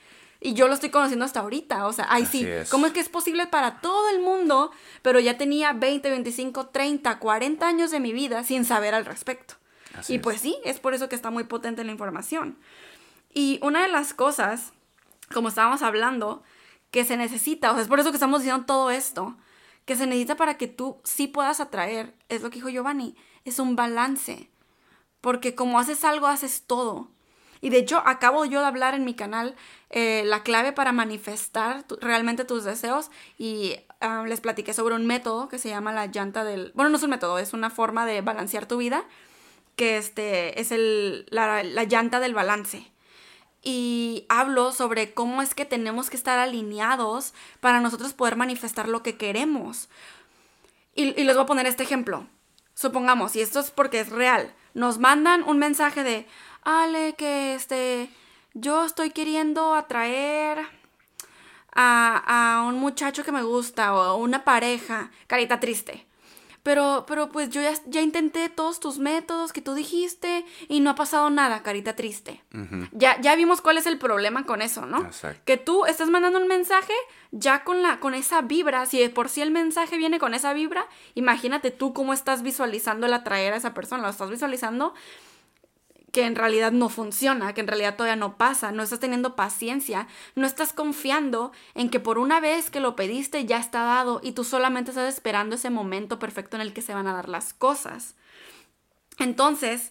Y 0.40 0.52
yo 0.52 0.68
lo 0.68 0.74
estoy 0.74 0.90
conociendo 0.90 1.24
hasta 1.24 1.40
ahorita. 1.40 1.86
O 1.86 1.92
sea, 1.94 2.06
ay, 2.10 2.24
Así 2.24 2.40
sí, 2.40 2.46
es. 2.46 2.68
¿cómo 2.68 2.84
es 2.86 2.92
que 2.92 3.00
es 3.00 3.08
posible 3.08 3.46
para 3.46 3.80
todo 3.80 4.10
el 4.10 4.20
mundo? 4.20 4.70
Pero 5.00 5.18
ya 5.18 5.38
tenía 5.38 5.72
20, 5.72 6.10
25, 6.10 6.66
30, 6.66 7.18
40 7.18 7.66
años 7.66 7.90
de 7.90 8.00
mi 8.00 8.12
vida 8.12 8.44
sin 8.44 8.66
saber 8.66 8.94
al 8.94 9.06
respecto. 9.06 9.54
Así 9.98 10.14
y 10.14 10.16
es. 10.16 10.22
pues 10.22 10.40
sí, 10.40 10.56
es 10.64 10.78
por 10.80 10.94
eso 10.94 11.08
que 11.08 11.16
está 11.16 11.30
muy 11.30 11.44
potente 11.44 11.84
la 11.84 11.92
información. 11.92 12.58
Y 13.32 13.58
una 13.62 13.82
de 13.82 13.88
las 13.88 14.14
cosas, 14.14 14.72
como 15.32 15.48
estábamos 15.48 15.82
hablando, 15.82 16.42
que 16.90 17.04
se 17.04 17.16
necesita, 17.16 17.70
o 17.70 17.74
sea, 17.74 17.82
es 17.82 17.88
por 17.88 17.98
eso 18.00 18.10
que 18.10 18.16
estamos 18.16 18.40
diciendo 18.42 18.64
todo 18.66 18.90
esto, 18.90 19.36
que 19.84 19.96
se 19.96 20.06
necesita 20.06 20.36
para 20.36 20.56
que 20.56 20.68
tú 20.68 20.98
sí 21.04 21.26
puedas 21.26 21.60
atraer, 21.60 22.14
es 22.28 22.42
lo 22.42 22.50
que 22.50 22.56
dijo 22.56 22.68
Giovanni, 22.68 23.16
es 23.44 23.58
un 23.58 23.76
balance. 23.76 24.48
Porque 25.20 25.54
como 25.54 25.78
haces 25.78 26.04
algo, 26.04 26.26
haces 26.26 26.64
todo. 26.66 27.08
Y 27.60 27.70
de 27.70 27.78
hecho, 27.78 28.02
acabo 28.04 28.44
yo 28.44 28.60
de 28.60 28.66
hablar 28.66 28.94
en 28.94 29.04
mi 29.06 29.14
canal 29.14 29.56
eh, 29.88 30.22
la 30.26 30.42
clave 30.42 30.72
para 30.72 30.92
manifestar 30.92 31.82
tu- 31.82 31.96
realmente 31.96 32.44
tus 32.44 32.62
deseos 32.64 33.10
y 33.38 33.76
ah, 34.00 34.24
les 34.28 34.40
platiqué 34.42 34.74
sobre 34.74 34.94
un 34.94 35.06
método 35.06 35.48
que 35.48 35.58
se 35.58 35.70
llama 35.70 35.92
la 35.92 36.06
llanta 36.06 36.44
del... 36.44 36.72
Bueno, 36.74 36.90
no 36.90 36.98
es 36.98 37.02
un 37.02 37.10
método, 37.10 37.38
es 37.38 37.54
una 37.54 37.70
forma 37.70 38.04
de 38.04 38.20
balancear 38.20 38.66
tu 38.66 38.76
vida, 38.76 39.04
que 39.76 39.96
este, 39.98 40.60
es 40.60 40.72
el, 40.72 41.26
la, 41.30 41.62
la 41.62 41.84
llanta 41.84 42.20
del 42.20 42.34
balance 42.34 42.90
y 43.64 44.26
hablo 44.28 44.72
sobre 44.72 45.14
cómo 45.14 45.40
es 45.40 45.54
que 45.54 45.64
tenemos 45.64 46.10
que 46.10 46.16
estar 46.16 46.38
alineados 46.38 47.32
para 47.60 47.80
nosotros 47.80 48.12
poder 48.12 48.36
manifestar 48.36 48.88
lo 48.88 49.02
que 49.02 49.16
queremos. 49.16 49.88
Y, 50.94 51.18
y 51.20 51.24
les 51.24 51.34
voy 51.34 51.44
a 51.44 51.46
poner 51.46 51.66
este 51.66 51.82
ejemplo. 51.82 52.26
Supongamos, 52.74 53.34
y 53.36 53.40
esto 53.40 53.60
es 53.60 53.70
porque 53.70 54.00
es 54.00 54.10
real, 54.10 54.52
nos 54.74 54.98
mandan 54.98 55.44
un 55.44 55.58
mensaje 55.58 56.02
de, 56.02 56.26
Ale, 56.62 57.14
que 57.14 57.54
este, 57.54 58.10
yo 58.52 58.84
estoy 58.84 59.10
queriendo 59.10 59.74
atraer 59.74 60.58
a, 61.72 62.58
a 62.58 62.62
un 62.64 62.78
muchacho 62.78 63.24
que 63.24 63.32
me 63.32 63.42
gusta 63.42 63.94
o 63.94 64.16
una 64.16 64.44
pareja, 64.44 65.10
carita 65.26 65.60
triste. 65.60 66.06
Pero, 66.64 67.04
pero 67.06 67.28
pues 67.28 67.50
yo 67.50 67.60
ya, 67.60 67.74
ya 67.86 68.00
intenté 68.00 68.48
todos 68.48 68.80
tus 68.80 68.98
métodos 68.98 69.52
que 69.52 69.60
tú 69.60 69.74
dijiste 69.74 70.46
y 70.66 70.80
no 70.80 70.88
ha 70.88 70.94
pasado 70.94 71.28
nada, 71.28 71.62
carita 71.62 71.94
triste. 71.94 72.42
Ya, 72.92 73.20
ya 73.20 73.36
vimos 73.36 73.60
cuál 73.60 73.76
es 73.76 73.84
el 73.86 73.98
problema 73.98 74.46
con 74.46 74.62
eso, 74.62 74.86
¿no? 74.86 75.02
Exacto. 75.02 75.42
Que 75.44 75.58
tú 75.58 75.84
estás 75.84 76.08
mandando 76.08 76.40
un 76.40 76.48
mensaje 76.48 76.94
ya 77.32 77.64
con, 77.64 77.82
la, 77.82 78.00
con 78.00 78.14
esa 78.14 78.40
vibra. 78.40 78.86
Si 78.86 78.98
de 78.98 79.10
por 79.10 79.28
sí 79.28 79.42
el 79.42 79.50
mensaje 79.50 79.98
viene 79.98 80.18
con 80.18 80.32
esa 80.32 80.54
vibra, 80.54 80.88
imagínate 81.14 81.70
tú 81.70 81.92
cómo 81.92 82.14
estás 82.14 82.42
visualizando 82.42 83.06
el 83.06 83.12
atraer 83.12 83.52
a 83.52 83.56
esa 83.56 83.74
persona. 83.74 84.02
Lo 84.02 84.08
estás 84.08 84.30
visualizando 84.30 84.94
que 86.14 86.26
en 86.26 86.36
realidad 86.36 86.70
no 86.70 86.90
funciona, 86.90 87.54
que 87.54 87.60
en 87.60 87.66
realidad 87.66 87.96
todavía 87.96 88.14
no 88.14 88.38
pasa, 88.38 88.70
no 88.70 88.84
estás 88.84 89.00
teniendo 89.00 89.34
paciencia, 89.34 90.06
no 90.36 90.46
estás 90.46 90.72
confiando 90.72 91.50
en 91.74 91.90
que 91.90 91.98
por 91.98 92.18
una 92.18 92.38
vez 92.38 92.70
que 92.70 92.78
lo 92.78 92.94
pediste 92.94 93.46
ya 93.46 93.58
está 93.58 93.82
dado 93.82 94.20
y 94.22 94.30
tú 94.30 94.44
solamente 94.44 94.92
estás 94.92 95.12
esperando 95.12 95.56
ese 95.56 95.70
momento 95.70 96.20
perfecto 96.20 96.54
en 96.54 96.62
el 96.62 96.72
que 96.72 96.82
se 96.82 96.94
van 96.94 97.08
a 97.08 97.14
dar 97.14 97.28
las 97.28 97.52
cosas. 97.52 98.14
Entonces, 99.18 99.90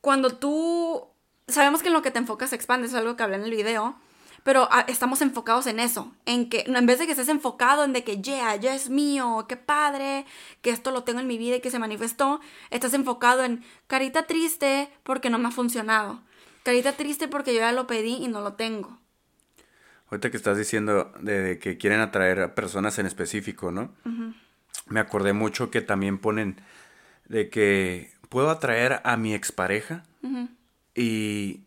cuando 0.00 0.34
tú, 0.34 1.08
sabemos 1.46 1.82
que 1.82 1.88
en 1.88 1.94
lo 1.94 2.00
que 2.00 2.10
te 2.10 2.20
enfocas 2.20 2.48
se 2.48 2.56
expande, 2.56 2.86
eso 2.86 2.96
es 2.96 3.02
algo 3.02 3.18
que 3.18 3.22
hablé 3.22 3.36
en 3.36 3.44
el 3.44 3.50
video, 3.50 3.96
pero 4.42 4.68
ah, 4.70 4.84
estamos 4.88 5.22
enfocados 5.22 5.66
en 5.66 5.80
eso, 5.80 6.12
en 6.26 6.48
que 6.48 6.64
en 6.66 6.86
vez 6.86 6.98
de 6.98 7.06
que 7.06 7.12
estés 7.12 7.28
enfocado 7.28 7.84
en 7.84 7.92
de 7.92 8.04
que 8.04 8.20
ya, 8.20 8.56
ya 8.56 8.74
es 8.74 8.88
mío, 8.90 9.46
qué 9.48 9.56
padre, 9.56 10.26
que 10.62 10.70
esto 10.70 10.90
lo 10.90 11.04
tengo 11.04 11.20
en 11.20 11.26
mi 11.26 11.38
vida 11.38 11.56
y 11.56 11.60
que 11.60 11.70
se 11.70 11.78
manifestó, 11.78 12.40
estás 12.70 12.94
enfocado 12.94 13.44
en 13.44 13.62
carita 13.86 14.26
triste 14.26 14.90
porque 15.02 15.30
no 15.30 15.38
me 15.38 15.48
ha 15.48 15.52
funcionado, 15.52 16.20
carita 16.62 16.92
triste 16.92 17.28
porque 17.28 17.54
yo 17.54 17.60
ya 17.60 17.72
lo 17.72 17.86
pedí 17.86 18.14
y 18.16 18.28
no 18.28 18.40
lo 18.40 18.54
tengo. 18.54 18.98
Ahorita 20.10 20.30
que 20.30 20.36
estás 20.36 20.56
diciendo 20.56 21.12
de, 21.20 21.40
de 21.40 21.58
que 21.58 21.78
quieren 21.78 22.00
atraer 22.00 22.40
a 22.40 22.54
personas 22.56 22.98
en 22.98 23.06
específico, 23.06 23.70
¿no? 23.70 23.92
Me 24.86 24.98
acordé 24.98 25.32
mucho 25.32 25.70
que 25.70 25.82
también 25.82 26.18
ponen 26.18 26.60
de 27.28 27.48
que 27.48 28.10
puedo 28.28 28.50
atraer 28.50 29.00
a 29.04 29.16
mi 29.16 29.34
expareja 29.34 30.04
y 30.96 31.60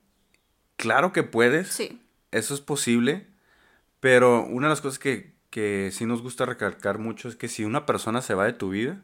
claro 0.75 1.13
que 1.13 1.23
puedes, 1.23 1.69
Sí, 1.69 2.01
eso 2.33 2.53
es 2.53 2.61
posible, 2.61 3.27
pero 3.99 4.45
una 4.45 4.67
de 4.67 4.71
las 4.71 4.81
cosas 4.81 4.99
que, 4.99 5.33
que 5.49 5.89
sí 5.93 6.05
nos 6.05 6.21
gusta 6.21 6.45
recalcar 6.45 6.99
mucho 6.99 7.29
es 7.29 7.35
que 7.35 7.47
si 7.47 7.63
una 7.63 7.85
persona 7.85 8.21
se 8.21 8.33
va 8.33 8.45
de 8.45 8.53
tu 8.53 8.69
vida, 8.69 9.01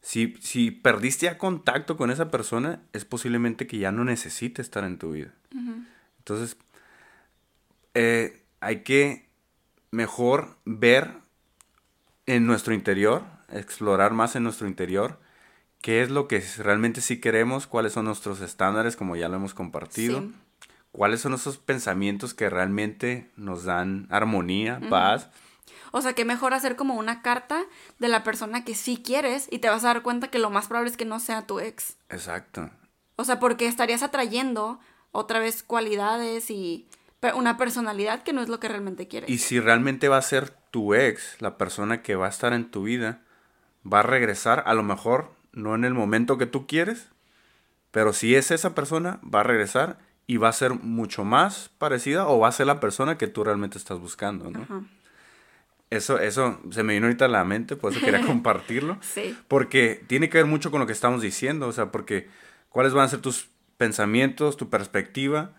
si, 0.00 0.36
si 0.40 0.70
perdiste 0.72 1.26
ya 1.26 1.38
contacto 1.38 1.96
con 1.96 2.10
esa 2.10 2.30
persona, 2.30 2.82
es 2.92 3.04
posiblemente 3.04 3.66
que 3.66 3.78
ya 3.78 3.92
no 3.92 4.04
necesite 4.04 4.60
estar 4.60 4.84
en 4.84 4.98
tu 4.98 5.12
vida. 5.12 5.32
Entonces, 6.18 6.56
eh, 7.94 8.42
hay 8.60 8.82
que 8.82 9.28
mejor 9.90 10.56
ver 10.64 11.10
en 12.26 12.46
nuestro 12.46 12.74
interior, 12.74 13.22
explorar 13.48 14.12
más 14.12 14.34
en 14.34 14.44
nuestro 14.44 14.66
interior, 14.66 15.20
qué 15.80 16.02
es 16.02 16.10
lo 16.10 16.26
que 16.28 16.42
realmente 16.58 17.00
sí 17.00 17.20
queremos, 17.20 17.66
cuáles 17.66 17.92
son 17.92 18.06
nuestros 18.06 18.40
estándares, 18.40 18.96
como 18.96 19.16
ya 19.16 19.28
lo 19.28 19.36
hemos 19.36 19.54
compartido, 19.54 20.20
Sí. 20.22 20.32
Cuáles 20.92 21.20
son 21.20 21.34
esos 21.34 21.58
pensamientos 21.58 22.34
que 22.34 22.48
realmente 22.48 23.30
nos 23.36 23.64
dan 23.64 24.06
armonía, 24.10 24.80
paz. 24.88 25.30
O 25.90 26.00
sea, 26.00 26.14
que 26.14 26.24
mejor 26.24 26.54
hacer 26.54 26.76
como 26.76 26.94
una 26.94 27.22
carta 27.22 27.64
de 27.98 28.08
la 28.08 28.22
persona 28.22 28.64
que 28.64 28.74
sí 28.74 29.02
quieres 29.04 29.48
y 29.50 29.58
te 29.58 29.68
vas 29.68 29.84
a 29.84 29.88
dar 29.88 30.02
cuenta 30.02 30.28
que 30.28 30.38
lo 30.38 30.50
más 30.50 30.68
probable 30.68 30.90
es 30.90 30.96
que 30.96 31.04
no 31.04 31.20
sea 31.20 31.46
tu 31.46 31.60
ex. 31.60 31.96
Exacto. 32.08 32.70
O 33.16 33.24
sea, 33.24 33.40
porque 33.40 33.66
estarías 33.66 34.02
atrayendo 34.02 34.80
otra 35.10 35.38
vez 35.38 35.62
cualidades 35.62 36.50
y 36.50 36.88
una 37.34 37.56
personalidad 37.56 38.22
que 38.22 38.32
no 38.32 38.42
es 38.42 38.48
lo 38.48 38.58
que 38.58 38.68
realmente 38.68 39.06
quieres. 39.06 39.30
Y 39.30 39.38
si 39.38 39.60
realmente 39.60 40.08
va 40.08 40.16
a 40.16 40.22
ser 40.22 40.50
tu 40.70 40.94
ex, 40.94 41.36
la 41.40 41.56
persona 41.58 42.02
que 42.02 42.16
va 42.16 42.26
a 42.26 42.30
estar 42.30 42.52
en 42.52 42.70
tu 42.70 42.84
vida, 42.84 43.22
va 43.90 44.00
a 44.00 44.02
regresar, 44.02 44.62
a 44.66 44.74
lo 44.74 44.82
mejor 44.82 45.34
no 45.52 45.74
en 45.74 45.84
el 45.84 45.94
momento 45.94 46.38
que 46.38 46.46
tú 46.46 46.66
quieres, 46.66 47.08
pero 47.90 48.12
si 48.12 48.34
es 48.34 48.50
esa 48.50 48.74
persona, 48.74 49.20
va 49.22 49.40
a 49.40 49.44
regresar 49.44 49.98
y 50.26 50.36
va 50.36 50.48
a 50.48 50.52
ser 50.52 50.72
mucho 50.74 51.24
más 51.24 51.70
parecida 51.78 52.26
o 52.28 52.38
va 52.38 52.48
a 52.48 52.52
ser 52.52 52.66
la 52.66 52.80
persona 52.80 53.18
que 53.18 53.26
tú 53.26 53.44
realmente 53.44 53.78
estás 53.78 53.98
buscando, 53.98 54.50
¿no? 54.50 54.62
Ajá. 54.62 54.82
Eso, 55.90 56.18
eso 56.18 56.58
se 56.70 56.82
me 56.82 56.94
vino 56.94 57.06
ahorita 57.06 57.26
a 57.26 57.28
la 57.28 57.44
mente, 57.44 57.76
por 57.76 57.92
eso 57.92 58.00
quería 58.00 58.20
compartirlo. 58.26 58.96
Sí. 59.02 59.36
Porque 59.48 60.02
tiene 60.06 60.30
que 60.30 60.38
ver 60.38 60.46
mucho 60.46 60.70
con 60.70 60.80
lo 60.80 60.86
que 60.86 60.92
estamos 60.94 61.20
diciendo, 61.20 61.68
o 61.68 61.72
sea, 61.72 61.90
porque 61.90 62.28
cuáles 62.70 62.94
van 62.94 63.04
a 63.04 63.08
ser 63.08 63.20
tus 63.20 63.48
pensamientos, 63.76 64.56
tu 64.56 64.70
perspectiva, 64.70 65.50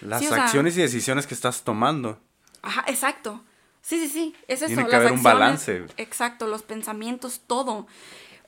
las 0.00 0.20
Sí, 0.20 0.26
o 0.26 0.34
sea- 0.34 0.44
acciones 0.44 0.76
y 0.76 0.82
decisiones 0.82 1.26
que 1.26 1.34
estás 1.34 1.64
tomando. 1.64 2.20
Ajá, 2.62 2.84
exacto. 2.86 3.42
Sí, 3.80 3.98
sí, 3.98 4.08
sí. 4.08 4.36
Es 4.46 4.58
eso. 4.62 4.66
Tiene 4.68 4.84
que 4.84 4.90
las 4.92 5.00
haber 5.00 5.12
un 5.14 5.22
balance. 5.24 5.84
Exacto, 5.96 6.46
los 6.46 6.62
pensamientos, 6.62 7.40
todo. 7.48 7.88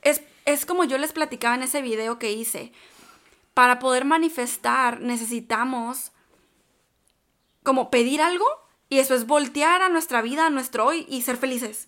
Es, 0.03 0.21
es 0.45 0.65
como 0.65 0.85
yo 0.85 0.97
les 0.97 1.11
platicaba 1.11 1.55
en 1.55 1.63
ese 1.63 1.81
video 1.81 2.17
que 2.17 2.31
hice. 2.31 2.71
Para 3.55 3.79
poder 3.79 4.05
manifestar 4.05 4.99
necesitamos 5.01 6.11
como 7.63 7.89
pedir 7.89 8.21
algo 8.21 8.45
y 8.89 8.99
eso 8.99 9.15
es 9.15 9.25
voltear 9.25 9.81
a 9.81 9.89
nuestra 9.89 10.21
vida, 10.21 10.45
a 10.45 10.49
nuestro 10.51 10.85
hoy 10.85 11.07
y 11.09 11.23
ser 11.23 11.37
felices. 11.37 11.87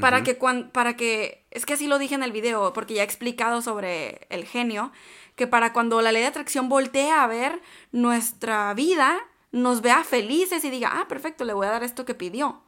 Para 0.00 0.22
que 0.22 0.38
para 0.72 0.96
que 0.96 1.44
es 1.50 1.66
que 1.66 1.74
así 1.74 1.86
lo 1.88 1.98
dije 1.98 2.14
en 2.14 2.22
el 2.22 2.30
video 2.30 2.72
porque 2.72 2.94
ya 2.94 3.02
he 3.02 3.04
explicado 3.04 3.62
sobre 3.62 4.26
el 4.30 4.44
genio 4.44 4.92
que 5.34 5.46
para 5.46 5.72
cuando 5.72 6.00
la 6.02 6.12
ley 6.12 6.22
de 6.22 6.28
atracción 6.28 6.68
voltea 6.68 7.24
a 7.24 7.26
ver 7.26 7.60
nuestra 7.90 8.72
vida 8.74 9.18
nos 9.50 9.80
vea 9.80 10.04
felices 10.04 10.64
y 10.64 10.70
diga, 10.70 11.00
ah, 11.00 11.08
perfecto, 11.08 11.44
le 11.44 11.52
voy 11.52 11.66
a 11.66 11.70
dar 11.70 11.82
esto 11.82 12.04
que 12.04 12.14
pidió. 12.14 12.60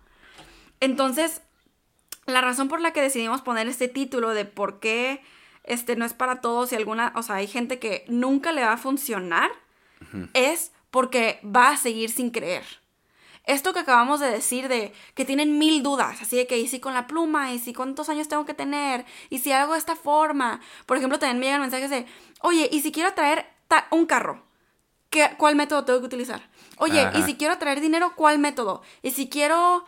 Entonces, 0.80 1.42
la 2.26 2.40
razón 2.40 2.68
por 2.68 2.80
la 2.80 2.92
que 2.92 3.02
decidimos 3.02 3.42
poner 3.42 3.68
este 3.68 3.86
título 3.86 4.30
de 4.30 4.44
por 4.44 4.80
qué 4.80 5.22
este 5.72 5.96
no 5.96 6.04
es 6.04 6.12
para 6.14 6.40
todos 6.40 6.72
y 6.72 6.76
alguna, 6.76 7.12
o 7.16 7.22
sea, 7.22 7.36
hay 7.36 7.46
gente 7.46 7.78
que 7.78 8.04
nunca 8.08 8.52
le 8.52 8.64
va 8.64 8.72
a 8.74 8.76
funcionar, 8.78 9.50
es 10.34 10.72
porque 10.90 11.40
va 11.44 11.70
a 11.70 11.76
seguir 11.76 12.10
sin 12.10 12.30
creer. 12.30 12.64
Esto 13.44 13.72
que 13.72 13.80
acabamos 13.80 14.20
de 14.20 14.30
decir 14.30 14.68
de 14.68 14.92
que 15.14 15.24
tienen 15.24 15.58
mil 15.58 15.82
dudas, 15.82 16.20
así 16.20 16.36
de 16.36 16.46
que 16.46 16.58
y 16.58 16.68
si 16.68 16.78
con 16.78 16.94
la 16.94 17.06
pluma, 17.06 17.52
y 17.52 17.58
si 17.58 17.72
cuántos 17.72 18.08
años 18.08 18.28
tengo 18.28 18.44
que 18.44 18.54
tener, 18.54 19.04
y 19.30 19.38
si 19.38 19.50
hago 19.52 19.72
de 19.72 19.78
esta 19.78 19.96
forma. 19.96 20.60
Por 20.86 20.96
ejemplo, 20.98 21.18
también 21.18 21.38
me 21.40 21.46
llegan 21.46 21.60
mensajes 21.62 21.90
de, 21.90 22.06
oye, 22.42 22.68
y 22.70 22.80
si 22.82 22.92
quiero 22.92 23.12
traer 23.14 23.46
un 23.90 24.06
carro, 24.06 24.42
¿qué- 25.08 25.30
¿cuál 25.38 25.56
método 25.56 25.84
tengo 25.84 26.00
que 26.00 26.06
utilizar? 26.06 26.48
Oye, 26.76 27.00
Ajá. 27.00 27.18
y 27.18 27.22
si 27.22 27.36
quiero 27.36 27.56
traer 27.58 27.80
dinero, 27.80 28.12
¿cuál 28.14 28.38
método? 28.38 28.82
Y 29.02 29.10
si 29.12 29.28
quiero, 29.28 29.84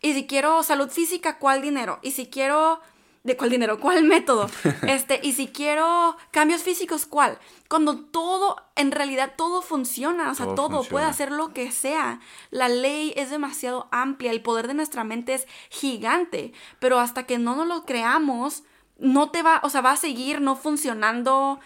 y 0.00 0.12
si 0.14 0.26
quiero 0.26 0.62
salud 0.62 0.90
física, 0.90 1.38
¿cuál 1.38 1.62
dinero? 1.62 1.98
Y 2.02 2.10
si 2.10 2.26
quiero, 2.26 2.80
¿de 3.26 3.36
cuál 3.36 3.50
dinero? 3.50 3.78
¿Cuál 3.80 4.04
método? 4.04 4.48
Este, 4.86 5.20
y 5.22 5.32
si 5.32 5.48
quiero 5.48 6.16
cambios 6.30 6.62
físicos, 6.62 7.06
¿cuál? 7.06 7.38
Cuando 7.68 7.98
todo, 7.98 8.56
en 8.76 8.92
realidad 8.92 9.32
todo 9.36 9.62
funciona, 9.62 10.30
o 10.30 10.34
sea, 10.34 10.46
Todo 10.46 10.68
todo, 10.68 10.84
puede 10.84 11.04
hacer 11.04 11.32
lo 11.32 11.52
que 11.52 11.72
sea. 11.72 12.20
La 12.50 12.68
ley 12.68 13.12
es 13.16 13.30
demasiado 13.30 13.88
amplia, 13.90 14.30
el 14.30 14.42
poder 14.42 14.68
de 14.68 14.74
nuestra 14.74 15.04
mente 15.04 15.34
es 15.34 15.46
gigante, 15.70 16.52
pero 16.78 17.00
hasta 17.00 17.24
que 17.24 17.38
no 17.38 17.56
nos 17.56 17.66
lo 17.66 17.84
creamos, 17.84 18.62
no 18.98 19.30
te 19.30 19.42
va, 19.42 19.60
o 19.62 19.68
sea, 19.68 19.80
va 19.80 19.92
a 19.92 19.96
seguir 19.96 20.40
no 20.40 20.56
funcionando 20.56 21.58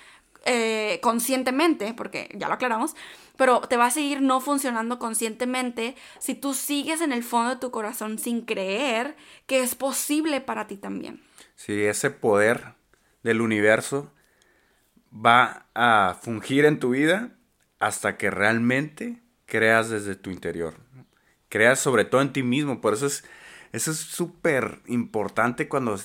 eh, 0.46 0.98
conscientemente, 1.02 1.92
porque 1.92 2.34
ya 2.34 2.48
lo 2.48 2.54
aclaramos, 2.54 2.96
pero 3.36 3.60
te 3.60 3.76
va 3.76 3.86
a 3.86 3.90
seguir 3.90 4.22
no 4.22 4.40
funcionando 4.40 4.98
conscientemente 4.98 5.96
si 6.18 6.34
tú 6.34 6.54
sigues 6.54 7.02
en 7.02 7.12
el 7.12 7.22
fondo 7.22 7.50
de 7.50 7.56
tu 7.56 7.70
corazón 7.70 8.18
sin 8.18 8.42
creer 8.42 9.16
que 9.46 9.60
es 9.60 9.74
posible 9.74 10.40
para 10.40 10.66
ti 10.66 10.76
también. 10.76 11.22
Si 11.60 11.84
ese 11.84 12.10
poder 12.10 12.72
del 13.22 13.42
universo 13.42 14.10
va 15.12 15.66
a 15.74 16.16
fungir 16.18 16.64
en 16.64 16.78
tu 16.78 16.88
vida 16.88 17.32
hasta 17.78 18.16
que 18.16 18.30
realmente 18.30 19.20
creas 19.44 19.90
desde 19.90 20.16
tu 20.16 20.30
interior. 20.30 20.76
Creas 21.50 21.78
sobre 21.78 22.06
todo 22.06 22.22
en 22.22 22.32
ti 22.32 22.42
mismo. 22.42 22.80
Por 22.80 22.94
eso 22.94 23.04
es 23.04 23.24
eso 23.72 23.90
es 23.90 23.98
súper 23.98 24.78
importante 24.86 25.68
cuando 25.68 26.00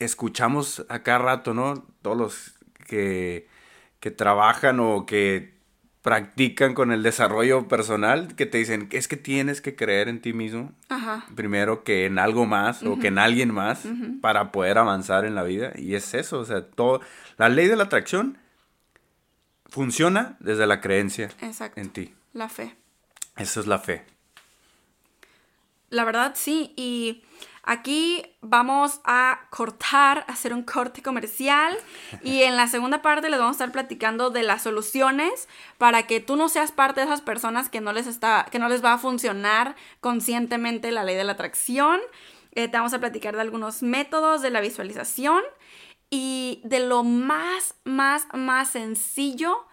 escuchamos 0.00 0.84
a 0.88 1.04
cada 1.04 1.18
rato, 1.18 1.54
¿no? 1.54 1.86
Todos 2.02 2.16
los 2.16 2.54
que, 2.88 3.46
que 4.00 4.10
trabajan 4.10 4.80
o 4.80 5.06
que 5.06 5.54
practican 6.02 6.74
con 6.74 6.92
el 6.92 7.02
desarrollo 7.02 7.68
personal, 7.68 8.34
que 8.34 8.46
te 8.46 8.58
dicen, 8.58 8.88
es 8.90 9.06
que 9.06 9.16
tienes 9.16 9.60
que 9.60 9.76
creer 9.76 10.08
en 10.08 10.20
ti 10.22 10.32
mismo 10.32 10.72
Ajá. 10.88 11.26
primero 11.34 11.84
que 11.84 12.06
en 12.06 12.18
algo 12.18 12.46
más 12.46 12.82
o 12.82 12.98
que 12.98 13.08
en 13.08 13.18
alguien 13.18 13.52
más 13.52 13.82
para 14.22 14.50
poder 14.50 14.78
avanzar 14.78 15.24
en 15.26 15.34
la 15.34 15.42
vida. 15.42 15.72
Y 15.76 15.94
es 15.94 16.14
eso, 16.14 16.38
o 16.38 16.44
sea, 16.44 16.66
todo, 16.66 17.00
la 17.36 17.48
ley 17.50 17.68
de 17.68 17.76
la 17.76 17.84
atracción 17.84 18.38
funciona 19.68 20.36
desde 20.40 20.66
la 20.66 20.80
creencia 20.80 21.28
Exacto. 21.42 21.80
en 21.80 21.90
ti. 21.90 22.14
La 22.32 22.48
fe. 22.48 22.74
Eso 23.36 23.60
es 23.60 23.66
la 23.66 23.78
fe. 23.78 24.04
La 25.90 26.04
verdad, 26.04 26.32
sí. 26.36 26.72
Y 26.76 27.24
aquí 27.70 28.24
vamos 28.40 29.00
a 29.04 29.46
cortar, 29.50 30.24
hacer 30.26 30.52
un 30.52 30.64
corte 30.64 31.02
comercial. 31.02 31.76
Y 32.22 32.42
en 32.42 32.56
la 32.56 32.66
segunda 32.66 33.00
parte 33.00 33.30
les 33.30 33.38
vamos 33.38 33.54
a 33.54 33.64
estar 33.64 33.72
platicando 33.72 34.30
de 34.30 34.42
las 34.42 34.62
soluciones 34.62 35.48
para 35.78 36.02
que 36.08 36.18
tú 36.18 36.34
no 36.34 36.48
seas 36.48 36.72
parte 36.72 37.00
de 37.00 37.06
esas 37.06 37.20
personas 37.20 37.68
que 37.68 37.80
no 37.80 37.92
les, 37.92 38.08
está, 38.08 38.46
que 38.50 38.58
no 38.58 38.68
les 38.68 38.84
va 38.84 38.94
a 38.94 38.98
funcionar 38.98 39.76
conscientemente 40.00 40.90
la 40.90 41.04
ley 41.04 41.14
de 41.14 41.22
la 41.22 41.32
atracción. 41.32 42.00
Eh, 42.56 42.66
te 42.66 42.76
vamos 42.76 42.92
a 42.92 42.98
platicar 42.98 43.36
de 43.36 43.42
algunos 43.42 43.84
métodos 43.84 44.42
de 44.42 44.50
la 44.50 44.60
visualización 44.60 45.42
y 46.10 46.60
de 46.64 46.80
lo 46.80 47.04
más, 47.04 47.76
más, 47.84 48.26
más 48.34 48.70
sencillo 48.70 49.64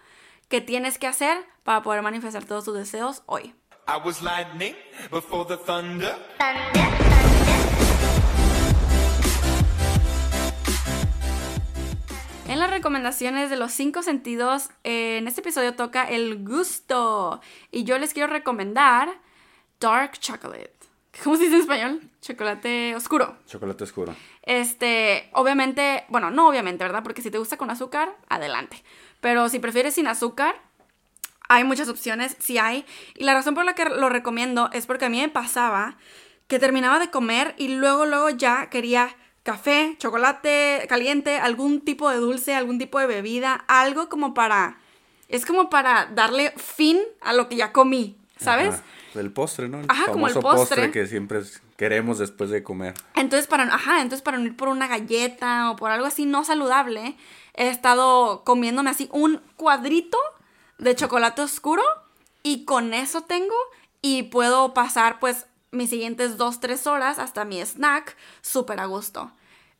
que 0.48 0.60
tienes 0.60 0.98
que 0.98 1.08
hacer 1.08 1.44
para 1.64 1.82
poder 1.82 2.02
manifestar 2.02 2.44
todos 2.44 2.64
tus 2.64 2.76
deseos 2.76 3.24
hoy. 3.26 3.54
I 3.88 3.96
was 3.96 4.22
lightning 4.22 4.76
before 5.10 5.44
the 5.44 5.56
thunder. 5.56 6.14
En 12.48 12.60
las 12.60 12.70
recomendaciones 12.70 13.50
de 13.50 13.56
los 13.56 13.72
cinco 13.72 14.02
sentidos, 14.02 14.70
eh, 14.82 15.18
en 15.18 15.28
este 15.28 15.42
episodio 15.42 15.74
toca 15.74 16.04
el 16.04 16.42
gusto. 16.42 17.42
Y 17.70 17.84
yo 17.84 17.98
les 17.98 18.14
quiero 18.14 18.32
recomendar 18.32 19.20
Dark 19.78 20.12
Chocolate. 20.12 20.72
¿Cómo 21.22 21.36
se 21.36 21.42
dice 21.42 21.56
en 21.56 21.60
español? 21.60 22.10
Chocolate 22.22 22.96
oscuro. 22.96 23.36
Chocolate 23.46 23.84
oscuro. 23.84 24.16
Este, 24.42 25.28
obviamente, 25.34 26.06
bueno, 26.08 26.30
no 26.30 26.48
obviamente, 26.48 26.84
¿verdad? 26.84 27.02
Porque 27.02 27.20
si 27.20 27.30
te 27.30 27.36
gusta 27.36 27.58
con 27.58 27.70
azúcar, 27.70 28.16
adelante. 28.30 28.82
Pero 29.20 29.50
si 29.50 29.58
prefieres 29.58 29.92
sin 29.94 30.06
azúcar, 30.06 30.54
hay 31.50 31.64
muchas 31.64 31.90
opciones, 31.90 32.34
sí 32.38 32.56
hay. 32.56 32.86
Y 33.14 33.24
la 33.24 33.34
razón 33.34 33.54
por 33.54 33.66
la 33.66 33.74
que 33.74 33.84
lo 33.84 34.08
recomiendo 34.08 34.70
es 34.72 34.86
porque 34.86 35.04
a 35.04 35.10
mí 35.10 35.20
me 35.20 35.28
pasaba 35.28 35.98
que 36.46 36.58
terminaba 36.58 36.98
de 36.98 37.10
comer 37.10 37.54
y 37.58 37.68
luego, 37.68 38.06
luego 38.06 38.30
ya 38.30 38.70
quería 38.70 39.14
café, 39.48 39.96
chocolate 39.98 40.84
caliente, 40.90 41.38
algún 41.38 41.80
tipo 41.80 42.10
de 42.10 42.18
dulce, 42.18 42.54
algún 42.54 42.78
tipo 42.78 42.98
de 42.98 43.06
bebida, 43.06 43.64
algo 43.66 44.10
como 44.10 44.34
para... 44.34 44.76
Es 45.30 45.46
como 45.46 45.70
para 45.70 46.04
darle 46.04 46.52
fin 46.58 46.98
a 47.22 47.32
lo 47.32 47.48
que 47.48 47.56
ya 47.56 47.72
comí, 47.72 48.18
¿sabes? 48.38 48.74
Ajá. 48.74 48.82
El 49.14 49.32
postre, 49.32 49.70
¿no? 49.70 49.80
El 49.80 49.86
Ajá, 49.88 50.12
como 50.12 50.26
el 50.28 50.34
famoso 50.34 50.58
postre. 50.58 50.90
que 50.90 51.06
siempre 51.06 51.40
queremos 51.78 52.18
después 52.18 52.50
de 52.50 52.62
comer. 52.62 52.92
Entonces 53.14 53.46
para, 53.46 53.62
ajá, 53.74 54.02
entonces 54.02 54.20
para 54.20 54.36
no 54.36 54.44
ir 54.44 54.54
por 54.54 54.68
una 54.68 54.86
galleta 54.86 55.70
o 55.70 55.76
por 55.76 55.92
algo 55.92 56.04
así 56.04 56.26
no 56.26 56.44
saludable, 56.44 57.16
he 57.54 57.70
estado 57.70 58.44
comiéndome 58.44 58.90
así 58.90 59.08
un 59.12 59.40
cuadrito 59.56 60.18
de 60.76 60.94
chocolate 60.94 61.40
oscuro 61.40 61.82
y 62.42 62.66
con 62.66 62.92
eso 62.92 63.22
tengo 63.22 63.56
y 64.02 64.24
puedo 64.24 64.74
pasar 64.74 65.20
pues 65.20 65.46
mis 65.70 65.88
siguientes 65.88 66.36
dos, 66.36 66.60
tres 66.60 66.86
horas 66.86 67.18
hasta 67.18 67.46
mi 67.46 67.64
snack 67.64 68.14
súper 68.42 68.80
a 68.80 68.84
gusto. 68.84 69.32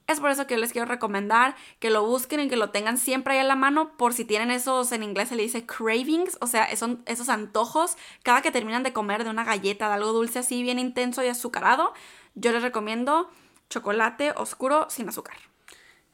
Es 0.09 0.21
por 0.21 0.31
eso 0.31 0.47
que 0.47 0.57
les 0.57 0.73
quiero 0.73 0.89
recomendar 0.89 1.55
que 1.81 1.91
lo 1.91 2.05
busquen 2.05 2.41
y 2.41 2.49
que 2.49 2.57
lo 2.57 2.71
tengan 2.71 2.97
siempre 2.97 3.35
ahí 3.35 3.41
a 3.41 3.45
la 3.45 3.57
mano 3.57 3.97
por 3.97 4.15
si 4.15 4.25
tienen 4.25 4.51
esos, 4.51 4.91
en 4.93 5.03
inglés 5.03 5.29
se 5.29 5.37
le 5.37 5.43
dice 5.43 5.67
cravings, 5.67 6.39
o 6.41 6.47
sea, 6.47 6.75
son 6.77 7.03
esos 7.07 7.29
antojos 7.29 7.97
cada 8.23 8.41
que 8.41 8.51
terminan 8.51 8.83
de 8.83 8.95
comer 8.95 9.23
de 9.23 9.31
una 9.31 9.45
galleta, 9.45 9.89
de 9.89 9.95
algo 9.95 10.13
dulce 10.13 10.39
así 10.39 10.63
bien 10.63 10.79
intenso 10.79 11.23
y 11.23 11.29
azucarado. 11.29 11.93
Yo 12.35 12.53
les 12.53 12.63
recomiendo 12.63 13.31
chocolate 13.69 14.33
oscuro 14.37 14.87
sin 14.89 15.09
azúcar. 15.11 15.37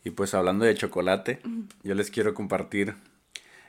Y 0.02 0.10
pues 0.10 0.34
hablando 0.34 0.64
de 0.64 0.74
chocolate, 0.74 1.40
yo 1.84 1.94
les 1.94 2.10
quiero 2.10 2.34
compartir 2.34 2.94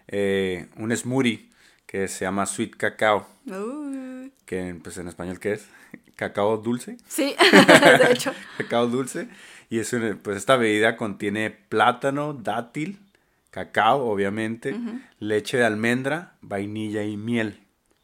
eh, 0.07 0.67
un 0.75 0.95
smoothie 0.95 1.49
que 1.85 2.07
se 2.07 2.25
llama 2.25 2.45
Sweet 2.47 2.75
Cacao. 2.77 3.27
Uh, 3.45 4.29
Que 4.45 4.75
pues 4.83 4.97
en 4.97 5.07
español, 5.07 5.39
¿qué 5.39 5.53
es? 5.53 5.67
Cacao 6.15 6.57
dulce. 6.57 6.97
sí, 7.07 7.35
de 7.51 8.07
hecho. 8.11 8.33
cacao 8.57 8.87
dulce. 8.87 9.27
Y 9.69 9.79
es 9.79 9.91
una- 9.93 10.17
pues 10.21 10.37
esta 10.37 10.55
bebida 10.57 10.95
contiene 10.97 11.49
plátano, 11.51 12.33
dátil, 12.33 12.99
cacao, 13.51 14.05
obviamente, 14.05 14.75
leche 15.19 15.57
de 15.57 15.65
almendra, 15.65 16.33
vainilla 16.41 17.03
y 17.03 17.17
miel. 17.17 17.61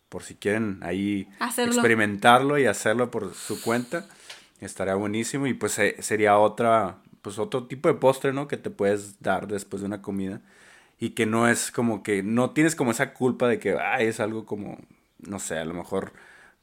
Por 0.10 0.24
si 0.24 0.36
quieren 0.36 0.80
ahí 0.82 1.30
Hacerlo. 1.39 1.74
experimentarlo 1.74 2.58
y 2.58 2.65
hacerlo 2.65 3.12
por 3.12 3.34
su 3.34 3.62
cuenta, 3.62 4.06
estaría 4.60 4.95
buenísimo. 4.95 5.47
Y 5.47 5.54
pues 5.54 5.78
eh, 5.80 5.95
sería 6.00 6.38
otra, 6.38 6.97
pues 7.21 7.39
otro 7.39 7.65
tipo 7.67 7.88
de 7.88 7.95
postre, 7.95 8.34
¿no? 8.34 8.47
Que 8.47 8.58
te 8.58 8.69
puedes 8.69 9.21
dar 9.21 9.47
después 9.47 9.82
de 9.82 9.88
una 9.88 10.02
comida. 10.02 10.41
Y 11.00 11.12
que 11.12 11.26
no 11.26 11.47
es 11.47 11.71
como 11.71 12.04
que, 12.04 12.24
no 12.24 12.52
tienes 12.52 12.76
como 12.76 12.91
esa 12.91 13.13
culpa 13.13 13.47
de 13.47 13.58
que, 13.60 13.78
ay, 13.80 14.08
es 14.08 14.19
algo 14.19 14.45
como, 14.45 14.78
no 15.19 15.39
sé, 15.39 15.58
a 15.58 15.65
lo 15.65 15.74
mejor 15.74 16.12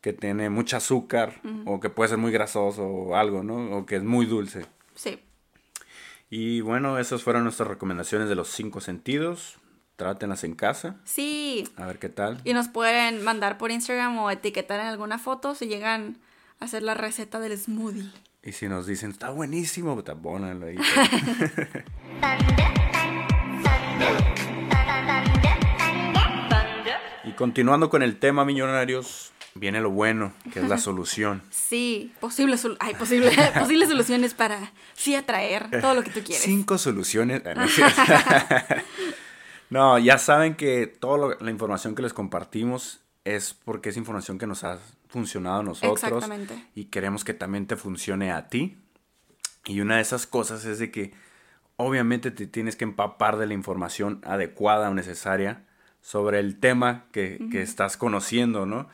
que 0.01 0.13
tiene 0.13 0.49
mucha 0.51 0.77
azúcar 0.77 1.41
o 1.67 1.81
que 1.81 1.91
puede 1.91 2.11
ser 2.11 2.19
muy 2.19 2.31
grasoso 2.31 2.87
o 2.87 3.17
algo, 3.17 3.43
¿no? 3.43 3.77
O 3.79 3.85
que 3.87 3.97
es 3.97 4.03
muy 4.05 4.27
dulce. 4.27 4.67
Sí. 4.99 5.21
Y 6.29 6.61
bueno, 6.61 6.99
esas 6.99 7.23
fueron 7.23 7.45
nuestras 7.45 7.69
recomendaciones 7.69 8.29
de 8.29 8.35
los 8.35 8.49
cinco 8.49 8.81
sentidos. 8.81 9.59
Trátenlas 9.97 10.45
en 10.45 10.55
casa. 10.55 10.97
Sí. 11.05 11.67
A 11.77 11.87
ver 11.87 11.99
qué 11.99 12.09
tal. 12.09 12.41
Y 12.45 12.53
nos 12.53 12.69
pueden 12.69 13.25
mandar 13.25 13.59
por 13.59 13.71
Instagram 13.71 14.19
o 14.19 14.31
etiquetar 14.31 14.81
en 14.81 14.87
alguna 14.87 15.19
foto 15.19 15.55
si 15.55 15.67
llegan 15.67 16.19
a 16.61 16.67
hacer 16.67 16.83
la 16.83 16.95
receta 16.95 17.41
del 17.41 17.57
smoothie. 17.57 18.11
Y 18.43 18.53
si 18.53 18.69
nos 18.69 18.87
dicen, 18.87 19.11
está 19.11 19.31
buenísimo, 19.31 20.01
pues, 20.01 20.17
pónganlo 20.23 20.67
ahí. 20.67 20.77
y 27.25 27.33
continuando 27.33 27.91
con 27.91 28.03
el 28.03 28.19
tema, 28.19 28.45
millonarios, 28.45 29.33
viene 29.59 29.81
lo 29.81 29.91
bueno, 29.91 30.33
que 30.53 30.61
es 30.61 30.69
la 30.69 30.79
solución. 30.79 31.43
Sí, 31.51 32.13
posibles 32.21 32.61
sol- 32.61 32.77
ay, 32.81 32.95
posible, 32.95 33.31
posibles 33.59 33.89
soluciones 33.89 34.35
para 34.35 34.73
sí 34.95 35.15
atraer 35.15 35.69
todo 35.81 35.95
lo 35.95 36.03
que 36.03 36.11
tú 36.11 36.21
quieres. 36.21 36.43
Cinco 36.45 36.79
soluciones. 36.79 37.43
No 37.57 37.69
cierto. 37.69 38.03
No, 39.71 39.99
ya 39.99 40.19
saben 40.19 40.55
que 40.55 40.87
toda 40.87 41.37
la 41.41 41.51
información 41.51 41.95
que 41.95 42.03
les 42.03 42.15
compartimos 42.15 43.01
es 43.25 43.53
porque 43.53 43.91
es 43.91 43.97
información 43.99 44.39
que 44.39 44.47
nos 44.47 44.65
ha 44.65 44.79
funcionado 45.09 45.61
a 45.61 45.63
nosotros. 45.63 46.03
Exactamente. 46.03 46.67
Y 46.75 46.87
queremos 46.87 47.25
que 47.25 47.35
también 47.35 47.67
te 47.67 47.77
funcione 47.77 48.33
a 48.33 48.49
ti. 48.49 48.79
Y 49.67 49.81
una 49.81 49.97
de 49.97 50.03
esas 50.03 50.27
cosas 50.27 50.65
es 50.65 50.79
de 50.79 50.91
que 50.91 51.13
obviamente 51.77 52.31
te 52.31 52.47
tienes 52.47 52.77
que 52.77 52.85
empapar 52.85 53.37
de 53.37 53.47
la 53.47 53.53
información 53.55 54.23
adecuada 54.25 54.89
o 54.89 54.95
necesaria 54.95 55.65
sobre 56.01 56.39
el 56.39 56.59
tema 56.59 57.05
que, 57.13 57.39
que 57.51 57.61
estás 57.61 57.99
conociendo, 57.99 58.65
¿no? 58.65 58.89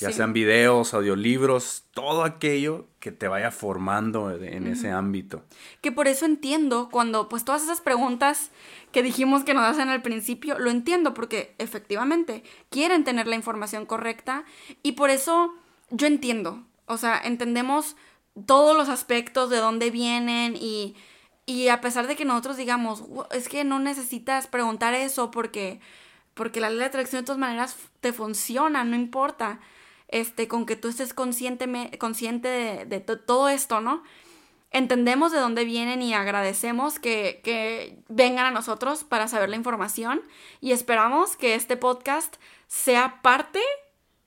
Ya 0.00 0.08
Sí. 0.10 0.14
sean 0.18 0.32
videos, 0.32 0.94
audiolibros, 0.94 1.84
todo 1.92 2.22
aquello 2.24 2.86
que 3.00 3.10
te 3.10 3.26
vaya 3.26 3.50
formando 3.50 4.30
en 4.30 4.66
ese 4.68 4.90
ámbito. 4.90 5.42
Que 5.80 5.90
por 5.90 6.06
eso 6.06 6.24
entiendo 6.24 6.88
cuando, 6.90 7.28
pues 7.28 7.44
todas 7.44 7.62
esas 7.64 7.80
preguntas 7.80 8.50
que 8.92 9.02
dijimos 9.02 9.42
que 9.44 9.54
nos 9.54 9.64
hacen 9.64 9.88
al 9.88 10.02
principio, 10.02 10.58
lo 10.58 10.70
entiendo 10.70 11.14
porque 11.14 11.54
efectivamente 11.58 12.42
quieren 12.70 13.02
tener 13.04 13.26
la 13.26 13.34
información 13.36 13.86
correcta 13.86 14.44
y 14.84 14.92
por 14.92 15.10
eso 15.10 15.52
yo 15.90 16.06
entiendo, 16.06 16.64
o 16.86 16.96
sea, 16.96 17.20
entendemos 17.24 17.96
todos 18.46 18.76
los 18.76 18.88
aspectos 18.88 19.50
de 19.50 19.56
dónde 19.56 19.90
vienen 19.90 20.54
y, 20.56 20.94
y 21.44 21.68
a 21.68 21.80
pesar 21.80 22.06
de 22.06 22.14
que 22.14 22.24
nosotros 22.24 22.56
digamos, 22.56 23.02
"Gu- 23.02 23.26
es 23.32 23.48
que 23.48 23.64
no 23.64 23.78
necesitas 23.80 24.46
preguntar 24.46 24.94
eso 24.94 25.30
porque, 25.32 25.80
porque 26.34 26.60
la 26.60 26.70
ley 26.70 26.78
de 26.78 26.84
atracción 26.84 27.22
de 27.22 27.26
todas 27.26 27.40
maneras 27.40 27.76
te 28.00 28.12
funciona, 28.12 28.84
no 28.84 28.94
importa. 28.94 29.58
Este, 30.08 30.48
con 30.48 30.64
que 30.66 30.74
tú 30.76 30.88
estés 30.88 31.12
consciente, 31.14 31.90
consciente 31.98 32.48
de, 32.48 32.84
de 32.86 33.00
to- 33.00 33.20
todo 33.20 33.48
esto, 33.48 33.80
¿no? 33.80 34.02
entendemos 34.70 35.32
de 35.32 35.38
dónde 35.38 35.64
vienen 35.64 36.02
y 36.02 36.12
agradecemos 36.12 36.98
que, 36.98 37.40
que 37.42 38.00
vengan 38.08 38.44
a 38.44 38.50
nosotros 38.50 39.02
para 39.02 39.26
saber 39.26 39.48
la 39.48 39.56
información 39.56 40.20
y 40.60 40.72
esperamos 40.72 41.36
que 41.36 41.54
este 41.54 41.78
podcast 41.78 42.36
sea 42.66 43.22
parte 43.22 43.60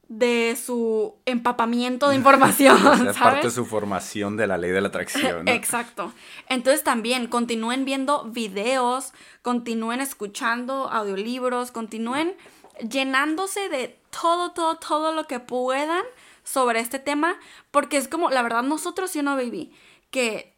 de 0.08 0.58
su 0.62 1.16
empapamiento 1.26 2.10
de 2.10 2.16
información, 2.22 2.76
sea, 2.80 2.96
¿sabes? 2.98 3.18
parte 3.20 3.48
de 3.48 3.52
su 3.54 3.66
formación 3.68 4.36
de 4.36 4.48
la 4.48 4.58
ley 4.58 4.72
de 4.72 4.82
la 4.82 4.88
atracción. 4.88 5.46
¿no? 5.46 5.52
Exacto. 5.52 6.12
Entonces 6.50 6.84
también 6.84 7.28
continúen 7.28 7.86
viendo 7.86 8.24
videos, 8.26 9.14
continúen 9.44 10.02
escuchando 10.02 10.90
audiolibros, 10.90 11.70
continúen 11.72 12.34
llenándose 12.80 13.70
de 13.70 14.00
todo, 14.22 14.52
todo, 14.52 14.78
todo 14.78 15.12
lo 15.14 15.26
que 15.28 15.40
puedan 15.40 16.04
sobre 16.44 16.80
este 16.80 17.00
tema, 17.00 17.38
porque 17.72 17.98
es 17.98 18.08
como, 18.08 18.30
la 18.30 18.42
verdad, 18.42 18.64
nosotros 18.64 19.12
sí 19.12 19.22
no, 19.22 19.36
baby, 19.36 19.72
que 20.10 20.56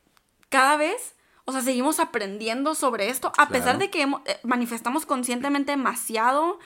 cada 0.50 0.78
vez, 0.78 1.16
o 1.46 1.52
sea, 1.52 1.62
seguimos 1.62 2.00
aprendiendo 2.00 2.74
sobre 2.76 3.10
esto, 3.10 3.32
a 3.38 3.50
pesar 3.50 3.78
de 3.80 3.90
que 3.90 4.02
hemos- 4.04 4.22
eh, 4.26 4.40
manifestamos 4.44 5.06
conscientemente 5.06 5.72
demasiado, 5.72 6.60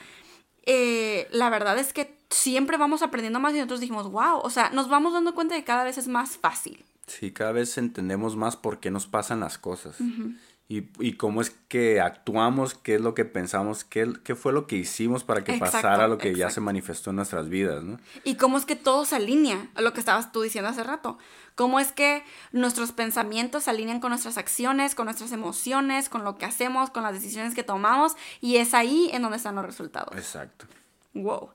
eh, 0.66 1.28
la 1.32 1.50
verdad 1.50 1.78
es 1.80 1.94
que 1.94 2.18
siempre 2.30 2.78
vamos 2.78 3.02
aprendiendo 3.02 3.40
más 3.40 3.54
y 3.54 3.58
nosotros 3.58 3.80
dijimos, 3.80 4.12
wow, 4.12 4.40
o 4.44 4.50
sea, 4.50 4.70
nos 4.72 4.90
vamos 4.90 5.14
dando 5.14 5.34
cuenta 5.34 5.56
de 5.56 5.62
que 5.62 5.66
cada 5.66 5.84
vez 5.84 5.98
es 5.98 6.08
más 6.08 6.38
fácil. 6.38 6.84
Sí, 7.08 7.32
cada 7.32 7.54
vez 7.54 7.78
entendemos 7.78 8.36
más 8.36 8.58
por 8.58 8.80
qué 8.80 8.92
nos 8.92 9.08
pasan 9.08 9.40
las 9.40 9.58
cosas. 9.58 9.96
Y, 10.70 10.90
y 11.00 11.14
cómo 11.14 11.40
es 11.40 11.52
que 11.70 12.02
actuamos, 12.02 12.74
qué 12.74 12.96
es 12.96 13.02
lo 13.02 13.14
que 13.14 13.24
pensamos, 13.24 13.86
qué, 13.86 14.12
qué 14.26 14.36
fue 14.36 14.52
lo 14.52 14.68
que 14.68 14.76
hicimos 14.76 15.24
para 15.24 15.44
que 15.44 15.54
Exacto, 15.54 15.78
pasara 15.78 16.08
lo 16.10 16.18
que 16.18 16.36
ya 16.36 16.50
se 16.50 16.60
manifestó 16.60 17.12
en 17.12 17.16
nuestras 17.16 17.48
vidas, 17.48 17.84
¿no? 17.84 18.00
Y 18.26 18.36
cómo 18.36 18.58
es 18.58 18.66
que 18.66 18.76
todo 18.76 19.06
se 19.06 19.16
alinea, 19.16 19.70
a 19.76 19.82
lo 19.82 19.94
que 19.94 20.02
estabas 20.02 20.34
tú 20.34 20.42
diciendo 20.42 20.70
hace 20.70 20.84
rato. 20.84 21.18
Cómo 21.56 21.80
es 21.80 21.94
que 21.94 22.24
nuestros 22.52 22.92
pensamientos 22.92 23.64
se 23.64 23.70
alinean 23.70 24.02
con 24.02 24.10
nuestras 24.10 24.38
acciones, 24.38 24.94
con 24.94 25.06
nuestras 25.06 25.32
emociones, 25.32 26.10
con 26.10 26.24
lo 26.24 26.38
que 26.38 26.46
hacemos, 26.46 26.90
con 26.90 27.02
las 27.02 27.14
decisiones 27.14 27.56
que 27.56 27.64
tomamos. 27.64 28.16
Y 28.42 28.58
es 28.58 28.74
ahí 28.74 29.10
en 29.14 29.22
donde 29.22 29.38
están 29.38 29.56
los 29.56 29.66
resultados. 29.66 30.16
Exacto. 30.16 30.68
Wow. 31.14 31.50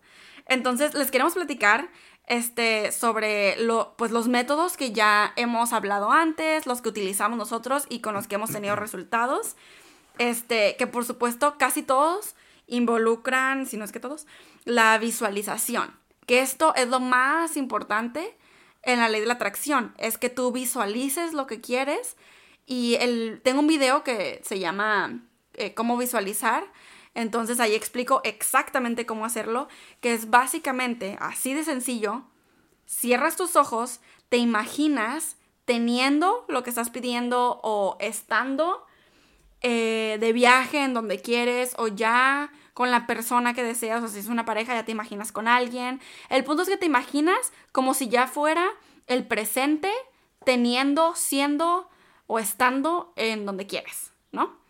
Entonces, 0.47 0.95
les 0.95 1.11
queremos 1.11 1.35
platicar 1.35 1.89
este, 2.27 2.93
sobre 2.93 3.57
lo, 3.57 3.95
pues, 3.97 4.11
los 4.11 4.29
métodos 4.29 4.77
que 4.77 4.93
ya 4.93 5.33
hemos 5.37 5.73
hablado 5.73 6.11
antes, 6.13 6.67
los 6.67 6.81
que 6.81 6.89
utilizamos 6.89 7.37
nosotros 7.37 7.87
y 7.89 8.01
con 8.01 8.15
los 8.15 8.27
que 8.29 8.37
hemos 8.37 8.51
tenido 8.51 8.77
resultados. 8.77 9.57
Este, 10.19 10.77
que 10.77 10.87
por 10.87 11.05
supuesto 11.05 11.57
casi 11.59 11.83
todos 11.83 12.35
involucran, 12.67 13.67
si 13.67 13.77
no 13.77 13.85
es 13.85 13.93
que 13.93 14.01
todos, 14.01 14.27
la 14.65 14.99
visualización. 14.99 15.95
Que 16.27 16.41
esto 16.41 16.75
es 16.75 16.89
lo 16.89 17.01
más 17.01 17.57
importante 17.57 18.37
en 18.83 19.01
la 19.01 19.09
ley 19.09 19.21
de 19.21 19.27
la 19.27 19.35
atracción. 19.35 19.95
Es 19.99 20.19
que 20.19 20.31
tú 20.31 20.53
visualices 20.53 21.33
lo 21.33 21.47
que 21.47 21.61
quieres. 21.61 22.17
Y 22.67 22.95
el, 22.97 23.41
tengo 23.43 23.61
un 23.61 23.67
video 23.67 24.05
que 24.05 24.41
se 24.45 24.59
llama 24.59 25.21
eh, 25.55 25.75
Cómo 25.75 25.97
visualizar. 25.97 26.65
Entonces 27.15 27.61
ahí 27.61 27.75
explico 27.75 28.21
exactamente 28.25 29.07
cómo 29.07 29.25
hacerlo, 29.25 29.69
que 30.01 30.15
es 30.15 30.31
básicamente 30.31 31.17
así 31.21 31.55
de 31.55 31.65
sencillo. 31.65 32.23
Cierras 32.87 33.37
tus 33.37 33.57
ojos, 33.57 34.01
te 34.29 34.39
imaginas 34.39 35.37
teniendo 35.65 36.45
lo 36.49 36.63
que 36.63 36.71
estás 36.71 36.91
pidiendo 36.91 37.61
o 37.63 37.97
estando 38.01 38.87
eh, 39.61 40.17
de 40.21 40.33
viaje 40.33 40.83
en 40.83 40.95
donde 40.95 41.21
quieres 41.21 41.75
o 41.79 41.89
ya 41.89 42.51
con 42.75 42.91
la 42.91 43.07
persona 43.07 43.55
que 43.55 43.63
deseas, 43.63 44.03
o 44.03 44.09
si 44.09 44.19
es 44.19 44.27
una 44.27 44.45
pareja 44.45 44.75
ya 44.75 44.85
te 44.85 44.93
imaginas 44.93 45.31
con 45.31 45.47
alguien. 45.47 46.01
El 46.31 46.45
punto 46.45 46.63
es 46.63 46.69
que 46.69 46.79
te 46.79 46.87
imaginas 46.87 47.53
como 47.71 47.95
si 47.95 48.09
ya 48.09 48.27
fuera 48.27 48.67
el 49.07 49.27
presente 49.27 49.91
teniendo, 50.45 51.15
siendo 51.15 51.89
o 52.27 52.39
estando 52.39 53.13
en 53.17 53.45
donde 53.45 53.67
quieres, 53.67 54.13
¿no? 54.33 54.62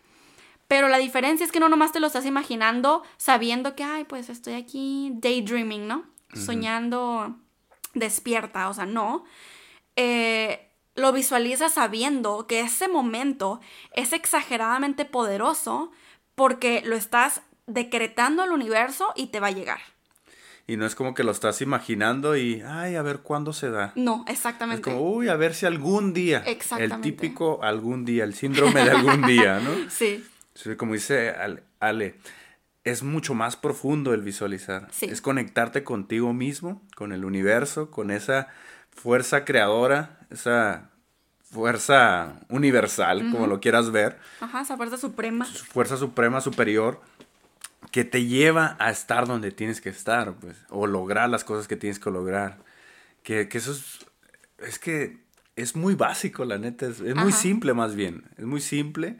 Pero 0.73 0.89
la 0.89 0.97
diferencia 0.97 1.45
es 1.45 1.51
que 1.51 1.59
no 1.59 1.69
nomás 1.69 1.91
te 1.91 1.99
lo 1.99 2.07
estás 2.07 2.25
imaginando 2.25 3.03
sabiendo 3.17 3.75
que, 3.75 3.83
ay, 3.83 4.05
pues 4.05 4.27
estoy 4.27 4.55
aquí 4.55 5.11
daydreaming, 5.17 5.87
¿no? 5.87 6.03
Soñando 6.33 7.35
despierta, 7.93 8.67
o 8.69 8.73
sea, 8.73 8.87
no. 8.87 9.23
Eh, 9.95 10.71
lo 10.95 11.11
visualizas 11.11 11.75
sabiendo 11.75 12.47
que 12.47 12.61
ese 12.61 12.87
momento 12.87 13.61
es 13.91 14.13
exageradamente 14.13 15.05
poderoso 15.05 15.91
porque 16.33 16.81
lo 16.83 16.95
estás 16.95 17.41
decretando 17.67 18.41
al 18.41 18.51
universo 18.51 19.13
y 19.15 19.27
te 19.27 19.39
va 19.39 19.49
a 19.49 19.51
llegar. 19.51 19.79
Y 20.65 20.77
no 20.77 20.87
es 20.87 20.95
como 20.95 21.13
que 21.13 21.23
lo 21.23 21.33
estás 21.33 21.61
imaginando 21.61 22.35
y, 22.35 22.63
ay, 22.65 22.95
a 22.95 23.03
ver 23.03 23.19
cuándo 23.19 23.53
se 23.53 23.69
da. 23.69 23.91
No, 23.95 24.25
Es 24.27 24.33
exactamente. 24.37 24.81
como, 24.81 25.01
uy, 25.01 25.27
a 25.29 25.35
ver 25.35 25.53
si 25.53 25.67
algún 25.67 26.13
día. 26.13 26.39
El 26.39 26.53
Exactamente. 26.53 27.11
típico 27.11 27.61
algún 27.61 28.05
día, 28.05 28.23
el 28.23 28.33
síndrome 28.33 28.83
de 28.83 28.89
algún 28.89 29.21
día, 29.27 29.59
¿no? 29.59 29.69
Sí, 29.91 30.23
como 30.77 30.93
dice 30.93 31.33
Ale, 31.79 32.15
es 32.83 33.03
mucho 33.03 33.33
más 33.33 33.55
profundo 33.55 34.13
el 34.13 34.21
visualizar. 34.21 34.87
Sí. 34.91 35.05
Es 35.05 35.21
conectarte 35.21 35.83
contigo 35.83 36.33
mismo, 36.33 36.81
con 36.95 37.11
el 37.11 37.25
universo, 37.25 37.91
con 37.91 38.11
esa 38.11 38.47
fuerza 38.91 39.45
creadora, 39.45 40.19
esa 40.29 40.89
fuerza 41.53 42.39
universal, 42.49 43.29
como 43.31 43.45
lo 43.45 43.59
quieras 43.59 43.91
ver, 43.91 44.17
ajá, 44.41 44.61
esa 44.61 44.75
fuerza 44.75 44.97
suprema. 44.97 45.45
su 45.45 45.63
fuerza 45.65 45.97
suprema 45.97 46.41
superior 46.41 46.99
que 47.91 48.03
te 48.03 48.25
lleva 48.25 48.75
a 48.79 48.89
estar 48.89 49.27
donde 49.27 49.51
tienes 49.51 49.79
que 49.79 49.89
estar, 49.89 50.33
pues, 50.33 50.57
o 50.69 50.87
lograr 50.87 51.29
las 51.29 51.43
cosas 51.43 51.67
que 51.67 51.75
tienes 51.75 51.99
que 51.99 52.09
lograr. 52.09 52.57
Que, 53.21 53.47
que 53.47 53.59
eso 53.59 53.71
es, 53.71 54.05
es 54.57 54.79
que 54.79 55.19
es 55.55 55.75
muy 55.75 55.93
básico, 55.93 56.43
la 56.43 56.57
neta, 56.57 56.87
es, 56.87 56.99
es 56.99 57.15
muy 57.15 57.31
simple 57.31 57.73
más 57.73 57.93
bien, 57.93 58.23
es 58.37 58.45
muy 58.45 58.59
simple, 58.59 59.19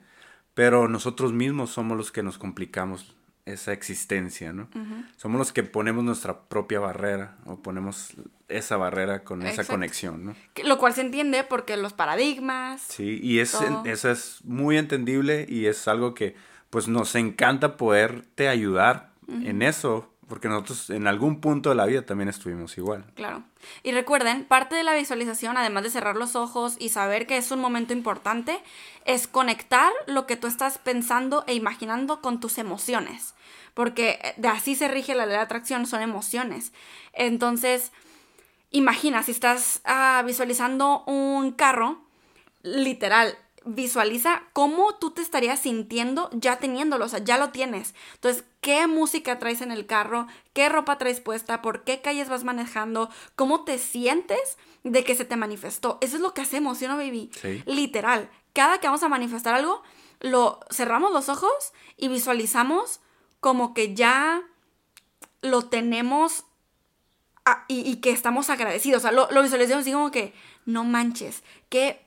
pero 0.54 0.88
nosotros 0.88 1.34
mismos 1.34 1.72
somos 1.72 1.98
los 1.98 2.12
que 2.12 2.24
nos 2.24 2.38
complicamos 2.38 3.16
esa 3.46 3.74
existencia, 3.74 4.54
¿no? 4.54 4.70
Somos 5.18 5.38
los 5.38 5.52
que 5.52 5.64
ponemos 5.64 6.04
nuestra 6.04 6.44
propia 6.44 6.80
barrera 6.80 7.38
o 7.46 7.62
ponemos 7.62 8.14
esa 8.48 8.78
barrera 8.78 9.24
con 9.24 9.42
esa 9.44 9.66
conexión, 9.66 10.26
¿no? 10.26 10.36
Lo 10.64 10.78
cual 10.78 10.94
se 10.94 11.02
entiende 11.02 11.44
porque 11.44 11.76
los 11.76 11.94
paradigmas. 11.94 12.82
Sí, 12.82 13.20
y 13.22 13.40
es, 13.40 13.52
Todo. 13.52 13.84
eso 13.86 14.12
es 14.12 14.40
muy 14.46 14.78
entendible 14.78 15.46
y 15.50 15.66
es 15.66 15.88
algo 15.88 16.14
que 16.14 16.36
pues 16.70 16.88
nos 16.88 17.16
encanta 17.16 17.78
poderte 17.78 18.48
ayudar 18.48 19.12
en 19.28 19.62
eso, 19.62 20.13
porque 20.28 20.48
nosotros 20.48 20.90
en 20.90 21.08
algún 21.08 21.40
punto 21.42 21.70
de 21.70 21.76
la 21.76 21.86
vida 21.86 22.04
también 22.04 22.30
estuvimos 22.30 22.78
igual. 22.78 23.06
Claro. 23.16 23.44
Y 23.84 23.92
recuerden, 23.92 24.46
parte 24.46 24.76
de 24.76 24.84
la 24.84 24.94
visualización, 24.96 25.58
además 25.58 25.84
de 25.84 25.90
cerrar 25.90 26.16
los 26.16 26.36
ojos 26.36 26.76
y 26.80 26.90
saber 26.90 27.28
que 27.28 27.38
es 27.38 27.52
un 27.52 27.60
momento 27.60 27.94
importante, 27.94 28.60
es 29.06 29.28
conectar 29.28 29.92
lo 30.08 30.26
que 30.26 30.38
tú 30.38 30.48
estás 30.48 30.78
pensando 30.78 31.44
e 31.48 31.54
imaginando 31.54 32.22
con 32.22 32.40
tus 32.40 32.58
emociones. 32.58 33.34
Porque 33.74 34.34
de 34.38 34.48
así 34.48 34.76
se 34.76 34.88
rige 34.88 35.16
la 35.16 35.26
ley 35.26 35.36
de 35.36 35.42
atracción, 35.42 35.86
son 35.86 36.02
emociones. 36.02 36.74
Entonces, 37.14 37.92
imagina, 38.72 39.24
si 39.24 39.32
estás 39.32 39.82
ah, 39.86 40.24
visualizando 40.26 41.04
un 41.06 41.52
carro, 41.52 42.02
literal, 42.64 43.38
visualiza 43.66 44.44
cómo 44.54 44.96
tú 44.96 45.12
te 45.12 45.22
estarías 45.22 45.60
sintiendo 45.60 46.30
ya 46.34 46.58
teniéndolo, 46.58 47.06
o 47.06 47.10
sea, 47.10 47.20
ya 47.20 47.38
lo 47.38 47.50
tienes. 47.50 47.94
Entonces, 48.16 48.44
¿qué 48.62 48.88
música 48.88 49.40
traes 49.40 49.62
en 49.62 49.72
el 49.72 49.86
carro? 49.86 50.28
¿Qué 50.54 50.70
ropa 50.70 50.98
traes 50.98 51.20
puesta? 51.20 51.62
¿Por 51.62 51.84
qué 51.84 52.02
calles 52.02 52.30
vas 52.30 52.44
manejando? 52.44 53.10
¿Cómo 53.36 53.64
te 53.64 53.78
sientes 53.78 54.58
de 54.84 55.04
que 55.04 55.16
se 55.16 55.26
te 55.26 55.36
manifestó? 55.36 55.98
Eso 56.02 56.16
es 56.16 56.22
lo 56.22 56.34
que 56.34 56.42
hacemos, 56.42 56.78
¿sí 56.78 56.86
o 56.86 56.90
no, 56.90 56.98
baby? 56.98 57.32
Sí. 57.42 57.64
Literal. 57.66 58.30
Cada 58.54 58.80
que 58.80 58.88
vamos 58.88 59.04
a 59.04 59.10
manifestar 59.10 59.56
algo, 59.56 59.82
lo 60.20 60.60
cerramos 60.72 61.12
los 61.12 61.30
ojos 61.30 61.74
y 61.98 62.08
visualizamos 62.08 63.02
como 63.40 63.74
que 63.74 63.94
ya 63.94 64.44
lo 65.42 65.64
tenemos 65.64 66.46
ah, 67.46 67.66
y, 67.68 67.82
y 67.90 67.98
que 67.98 68.12
estamos 68.12 68.50
agradecidos. 68.50 69.00
O 69.00 69.04
sea, 69.04 69.12
lo, 69.12 69.30
lo 69.32 69.42
visualizamos 69.42 69.82
así 69.82 69.92
como 69.92 70.12
que, 70.12 70.34
no 70.66 70.84
manches, 70.84 71.44
qué 71.70 72.06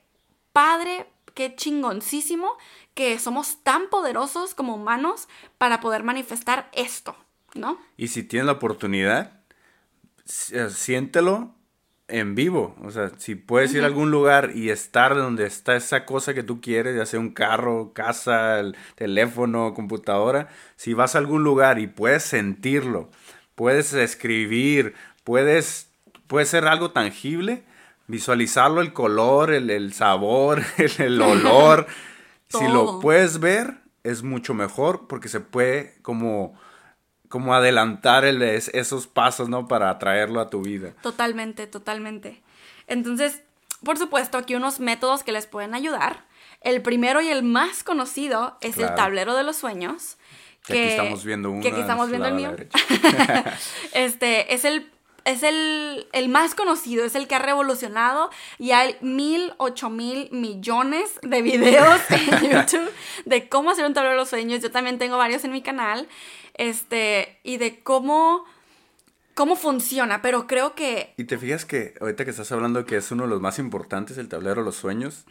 padre, 0.51 1.05
qué 1.37 1.55
chingoncísimo 1.55 2.57
que 2.95 3.19
somos 3.19 3.61
tan 3.61 3.91
poderosos 3.91 4.55
como 4.55 4.73
humanos 4.73 5.27
para 5.59 5.79
poder 5.81 6.01
manifestar 6.01 6.67
esto, 6.73 7.15
¿no? 7.53 7.79
Y 7.95 8.07
si 8.07 8.23
tienes 8.23 8.47
la 8.47 8.53
oportunidad, 8.53 9.39
eh, 10.51 10.69
siéntelo 10.71 11.53
en 12.07 12.33
vivo. 12.33 12.75
O 12.83 12.89
sea, 12.89 13.11
si 13.17 13.35
puedes 13.35 13.71
ir 13.75 13.83
a 13.83 13.85
algún 13.85 14.09
lugar 14.09 14.53
y 14.55 14.71
estar 14.71 15.13
donde 15.13 15.45
está 15.45 15.75
esa 15.75 16.05
cosa 16.05 16.33
que 16.33 16.41
tú 16.41 16.59
quieres, 16.59 16.95
ya 16.95 17.05
sea 17.05 17.19
un 17.19 17.29
carro, 17.29 17.93
casa, 17.93 18.59
el 18.59 18.75
teléfono, 18.95 19.75
computadora, 19.75 20.47
si 20.75 20.95
vas 20.95 21.13
a 21.13 21.19
algún 21.19 21.43
lugar 21.43 21.77
y 21.77 21.85
puedes 21.85 22.23
sentirlo, 22.23 23.11
puedes 23.53 23.93
escribir, 23.93 24.95
puedes, 25.23 25.91
puede 26.25 26.47
ser 26.47 26.65
algo 26.65 26.89
tangible, 26.89 27.63
visualizarlo, 28.07 28.81
el 28.81 28.93
color, 28.93 29.51
el, 29.51 29.69
el 29.69 29.93
sabor, 29.93 30.63
el, 30.77 30.91
el 30.99 31.21
olor. 31.21 31.87
si 32.49 32.67
lo 32.67 32.99
puedes 32.99 33.39
ver, 33.39 33.75
es 34.03 34.23
mucho 34.23 34.53
mejor 34.53 35.07
porque 35.07 35.29
se 35.29 35.39
puede 35.39 35.97
como 36.01 36.53
como 37.29 37.53
adelantar 37.53 38.23
el- 38.23 38.41
es- 38.41 38.69
esos 38.73 39.05
pasos, 39.07 39.49
¿no? 39.49 39.67
Para 39.67 39.89
atraerlo 39.89 40.39
a 40.39 40.49
tu 40.49 40.61
vida. 40.61 40.93
Totalmente, 41.01 41.67
totalmente. 41.67 42.41
Entonces, 42.87 43.41
por 43.83 43.97
supuesto, 43.97 44.37
aquí 44.37 44.55
unos 44.55 44.79
métodos 44.79 45.23
que 45.23 45.33
les 45.33 45.45
pueden 45.45 45.73
ayudar. 45.75 46.25
El 46.61 46.81
primero 46.81 47.19
y 47.21 47.27
el 47.27 47.43
más 47.43 47.83
conocido 47.83 48.57
es 48.61 48.77
el 48.77 48.95
tablero 48.95 49.35
de 49.35 49.43
los 49.43 49.57
sueños. 49.57 50.17
Que 50.65 50.79
aquí 50.79 50.89
estamos 50.91 51.23
viendo 51.25 51.51
uno 51.51 51.61
Que 51.61 51.67
aquí 51.67 51.81
estamos 51.81 52.09
viendo 52.09 52.27
el 52.29 52.33
mío. 52.35 52.55
este 53.93 54.53
es 54.53 54.65
el 54.65 54.89
es 55.27 55.43
el, 55.43 56.07
el 56.13 56.29
más 56.29 56.55
conocido, 56.55 57.05
es 57.05 57.15
el 57.15 57.27
que 57.27 57.35
ha 57.35 57.39
revolucionado 57.39 58.29
y 58.57 58.71
hay 58.71 58.95
mil, 59.01 59.53
ocho 59.57 59.89
mil 59.89 60.29
millones 60.31 61.19
de 61.21 61.41
videos 61.41 61.99
en 62.09 62.49
YouTube 62.51 62.89
de 63.25 63.47
cómo 63.49 63.71
hacer 63.71 63.85
un 63.85 63.93
tablero 63.93 64.13
de 64.15 64.19
los 64.21 64.29
sueños. 64.29 64.61
Yo 64.61 64.71
también 64.71 64.97
tengo 64.97 65.17
varios 65.17 65.43
en 65.43 65.51
mi 65.51 65.61
canal, 65.61 66.07
este, 66.55 67.39
y 67.43 67.57
de 67.57 67.81
cómo, 67.83 68.45
cómo 69.35 69.55
funciona, 69.55 70.21
pero 70.21 70.47
creo 70.47 70.75
que 70.75 71.13
Y 71.17 71.25
te 71.25 71.37
fijas 71.37 71.65
que 71.65 71.93
ahorita 72.01 72.23
que 72.25 72.31
estás 72.31 72.51
hablando 72.51 72.85
que 72.85 72.97
es 72.97 73.11
uno 73.11 73.23
de 73.23 73.29
los 73.29 73.41
más 73.41 73.59
importantes, 73.59 74.17
el 74.17 74.29
tablero 74.29 74.61
de 74.61 74.65
los 74.65 74.75
sueños, 74.75 75.25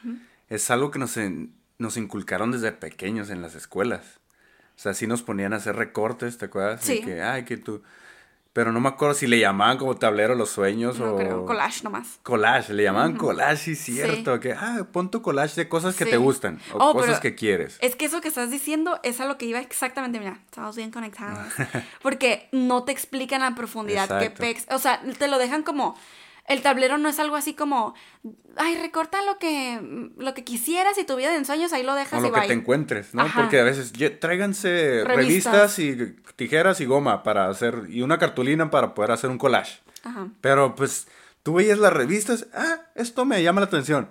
es 0.49 0.71
algo 0.71 0.91
que 0.91 0.99
nos, 0.99 1.17
en- 1.17 1.53
nos 1.79 1.97
inculcaron 1.97 2.53
desde 2.53 2.73
pequeños 2.73 3.31
en 3.31 3.43
las 3.43 3.55
escuelas. 3.55 4.21
O 4.77 4.79
sea, 4.79 4.95
sí 4.95 5.07
nos 5.07 5.23
ponían 5.23 5.53
a 5.55 5.57
hacer 5.57 5.75
recortes, 5.75 6.39
¿te 6.39 6.45
acuerdas? 6.47 6.83
Sí. 6.85 7.01
que, 7.01 7.23
ay, 7.23 7.45
que 7.45 7.57
tú... 7.57 7.83
Pero 8.57 8.73
no 8.73 8.81
me 8.81 8.89
acuerdo 8.89 9.15
si 9.15 9.27
le 9.27 9.39
llamaban 9.39 9.77
como 9.77 9.97
tablero 9.97 10.35
los 10.35 10.49
sueños 10.49 10.99
no 10.99 11.13
o... 11.13 11.17
creo, 11.19 11.45
collage 11.45 11.85
nomás. 11.85 12.19
Collage, 12.23 12.73
le 12.73 12.85
llamaban 12.85 13.15
collage, 13.15 13.75
sí, 13.75 13.77
cierto. 13.77 14.41
Que, 14.41 14.55
ah, 14.55 14.87
pon 14.91 15.11
tu 15.11 15.21
collage 15.21 15.57
de 15.57 15.69
cosas 15.69 15.95
que 15.95 16.07
te 16.07 16.17
gustan 16.17 16.59
o 16.73 16.79
Oh, 16.79 16.93
cosas 16.95 17.21
que 17.21 17.35
quieres. 17.35 17.77
Es 17.83 17.97
que 17.97 18.07
eso 18.07 18.23
que 18.23 18.29
estás 18.29 18.51
diciendo 18.51 18.99
es 19.03 19.21
a 19.21 19.27
lo 19.27 19.37
que 19.37 19.45
iba 19.45 19.61
exactamente, 19.61 20.19
mira, 20.19 20.41
estamos 20.47 20.75
bien 20.75 20.91
conectados. 20.91 21.53
Porque 22.03 22.49
no 22.51 22.83
te 22.85 22.93
explican 22.93 23.43
a 23.43 23.55
profundidad 23.55 24.05
Exacto. 24.05 24.41
pex, 24.41 24.65
o 24.71 24.79
sea, 24.79 25.03
te 25.19 25.29
lo 25.29 25.37
dejan 25.37 25.63
como 25.63 25.95
el 26.49 26.63
tablero 26.63 26.99
no 26.99 27.09
es 27.09 27.19
algo 27.19 27.37
así 27.37 27.55
como, 27.55 27.95
ay, 28.57 28.77
recorta 28.77 29.23
lo 29.23 29.39
que 29.39 30.11
lo 30.17 30.35
que 30.35 30.45
quisieras 30.45 30.97
y 30.99 31.05
tu 31.05 31.17
vida 31.17 31.31
de 31.31 31.37
ensueños 31.37 31.73
ahí 31.73 31.83
lo 31.83 31.95
dejas 31.95 32.21
O 32.21 32.23
lo 32.23 32.29
y 32.29 32.33
que 32.33 32.39
bye. 32.41 32.49
te 32.49 32.55
encuentres, 32.55 33.15
¿no? 33.15 33.23
Ajá. 33.23 33.41
Porque 33.43 33.61
a 33.61 33.65
veces, 33.65 33.93
"Ye- 33.93 34.11
tráiganse 34.11 35.05
Revistas. 35.05 35.53
revistas. 35.55 35.79
y 35.79 36.17
tijeras 36.37 36.81
y 36.81 36.85
goma 36.85 37.23
para 37.23 37.49
hacer, 37.49 37.85
y 37.89 38.03
una 38.03 38.19
cartulina 38.19 38.71
para 38.71 38.95
poder 38.95 39.11
hacer 39.11 39.31
un 39.31 39.39
collage. 39.39 39.81
Ajá. 40.05 40.29
Pero 40.41 40.75
pues, 40.75 41.09
tú 41.43 41.55
veías 41.55 41.79
las 41.79 41.93
revistas, 41.93 42.47
ah, 42.55 42.83
esto 42.95 43.25
me 43.25 43.43
llama 43.43 43.61
la 43.61 43.67
atención. 43.67 44.09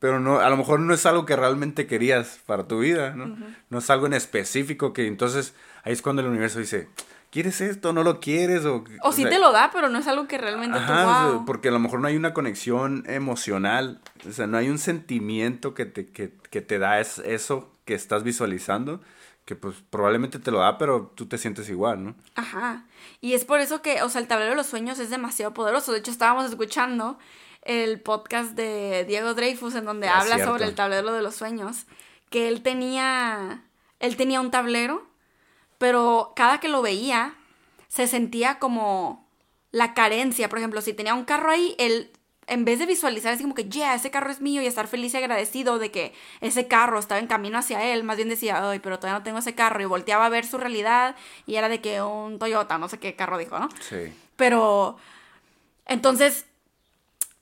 Pero 0.00 0.20
no, 0.20 0.38
a 0.38 0.48
lo 0.48 0.56
mejor 0.56 0.78
no 0.78 0.94
es 0.94 1.06
algo 1.06 1.26
que 1.26 1.34
realmente 1.34 1.86
querías 1.88 2.38
para 2.46 2.68
tu 2.68 2.78
vida, 2.80 3.16
¿no? 3.16 3.36
No 3.68 3.78
es 3.78 3.90
algo 3.90 4.06
en 4.06 4.12
específico 4.14 4.92
que 4.92 5.06
entonces 5.08 5.54
ahí 5.82 5.92
es 5.92 6.02
cuando 6.02 6.22
el 6.22 6.28
universo 6.28 6.60
dice, 6.60 6.88
¿quieres 7.30 7.60
esto? 7.60 7.92
¿No 7.92 8.02
lo 8.02 8.20
quieres? 8.20 8.64
O, 8.64 8.84
O 9.02 9.12
sí 9.12 9.22
sea, 9.22 9.30
te 9.30 9.38
lo 9.38 9.52
da, 9.52 9.70
pero 9.72 9.88
no 9.88 9.98
es 9.98 10.06
algo 10.06 10.26
que 10.28 10.38
realmente 10.38 10.78
Ajá, 10.78 11.26
tú, 11.28 11.34
wow. 11.36 11.44
porque 11.44 11.68
a 11.68 11.72
lo 11.72 11.78
mejor 11.78 12.00
no 12.00 12.08
hay 12.08 12.16
una 12.16 12.32
conexión 12.34 13.04
emocional, 13.06 14.00
o 14.28 14.32
sea, 14.32 14.46
no 14.46 14.56
hay 14.58 14.68
un 14.68 14.78
sentimiento 14.78 15.74
que 15.74 15.86
te, 15.86 16.08
que, 16.10 16.32
que 16.50 16.60
te 16.60 16.78
da 16.78 17.00
es- 17.00 17.18
eso 17.18 17.70
que 17.84 17.94
estás 17.94 18.22
visualizando, 18.22 19.00
que 19.44 19.56
pues 19.56 19.76
probablemente 19.90 20.38
te 20.38 20.50
lo 20.50 20.58
da, 20.58 20.76
pero 20.78 21.12
tú 21.14 21.26
te 21.26 21.38
sientes 21.38 21.68
igual, 21.70 22.04
¿no? 22.04 22.14
Ajá. 22.34 22.84
Y 23.20 23.32
es 23.32 23.44
por 23.46 23.60
eso 23.60 23.80
que, 23.80 24.02
o 24.02 24.08
sea, 24.10 24.20
el 24.20 24.26
tablero 24.28 24.50
de 24.50 24.56
los 24.56 24.66
sueños 24.66 24.98
es 24.98 25.08
demasiado 25.08 25.54
poderoso. 25.54 25.92
De 25.92 26.00
hecho, 26.00 26.10
estábamos 26.10 26.44
escuchando 26.50 27.18
el 27.62 28.00
podcast 28.00 28.50
de 28.52 29.04
Diego 29.08 29.32
Dreyfus 29.34 29.74
en 29.74 29.84
donde 29.86 30.08
Ah, 30.08 30.20
habla 30.20 30.34
cierto. 30.36 30.52
sobre 30.52 30.64
el 30.66 30.74
tablero 30.74 31.12
de 31.12 31.22
los 31.22 31.34
sueños, 31.34 31.86
que 32.30 32.48
él 32.48 32.62
tenía, 32.62 33.62
él 34.00 34.16
tenía 34.18 34.40
un 34.42 34.50
tablero, 34.50 35.06
pero 35.78 36.32
cada 36.36 36.60
que 36.60 36.68
lo 36.68 36.82
veía 36.82 37.34
se 37.88 38.06
sentía 38.06 38.58
como 38.58 39.26
la 39.70 39.94
carencia. 39.94 40.48
Por 40.48 40.58
ejemplo, 40.58 40.80
si 40.82 40.92
tenía 40.92 41.14
un 41.14 41.24
carro 41.24 41.50
ahí, 41.50 41.74
él 41.78 42.10
en 42.48 42.64
vez 42.64 42.78
de 42.78 42.86
visualizar 42.86 43.34
así 43.34 43.42
como 43.42 43.54
que, 43.54 43.68
yeah, 43.68 43.94
ese 43.94 44.10
carro 44.10 44.30
es 44.30 44.40
mío 44.40 44.62
y 44.62 44.66
estar 44.66 44.88
feliz 44.88 45.12
y 45.12 45.18
agradecido 45.18 45.78
de 45.78 45.90
que 45.90 46.14
ese 46.40 46.66
carro 46.66 46.98
estaba 46.98 47.20
en 47.20 47.26
camino 47.26 47.58
hacia 47.58 47.84
él, 47.84 48.04
más 48.04 48.16
bien 48.16 48.30
decía, 48.30 48.70
ay, 48.70 48.78
pero 48.78 48.98
todavía 48.98 49.18
no 49.18 49.24
tengo 49.24 49.38
ese 49.38 49.54
carro 49.54 49.82
y 49.82 49.84
volteaba 49.84 50.26
a 50.26 50.30
ver 50.30 50.46
su 50.46 50.56
realidad 50.56 51.14
y 51.46 51.56
era 51.56 51.68
de 51.68 51.80
que 51.80 52.00
un 52.00 52.38
Toyota, 52.38 52.78
no 52.78 52.88
sé 52.88 52.98
qué 52.98 53.14
carro 53.14 53.36
dijo, 53.36 53.58
¿no? 53.58 53.68
Sí. 53.80 54.14
Pero 54.36 54.96
entonces, 55.84 56.46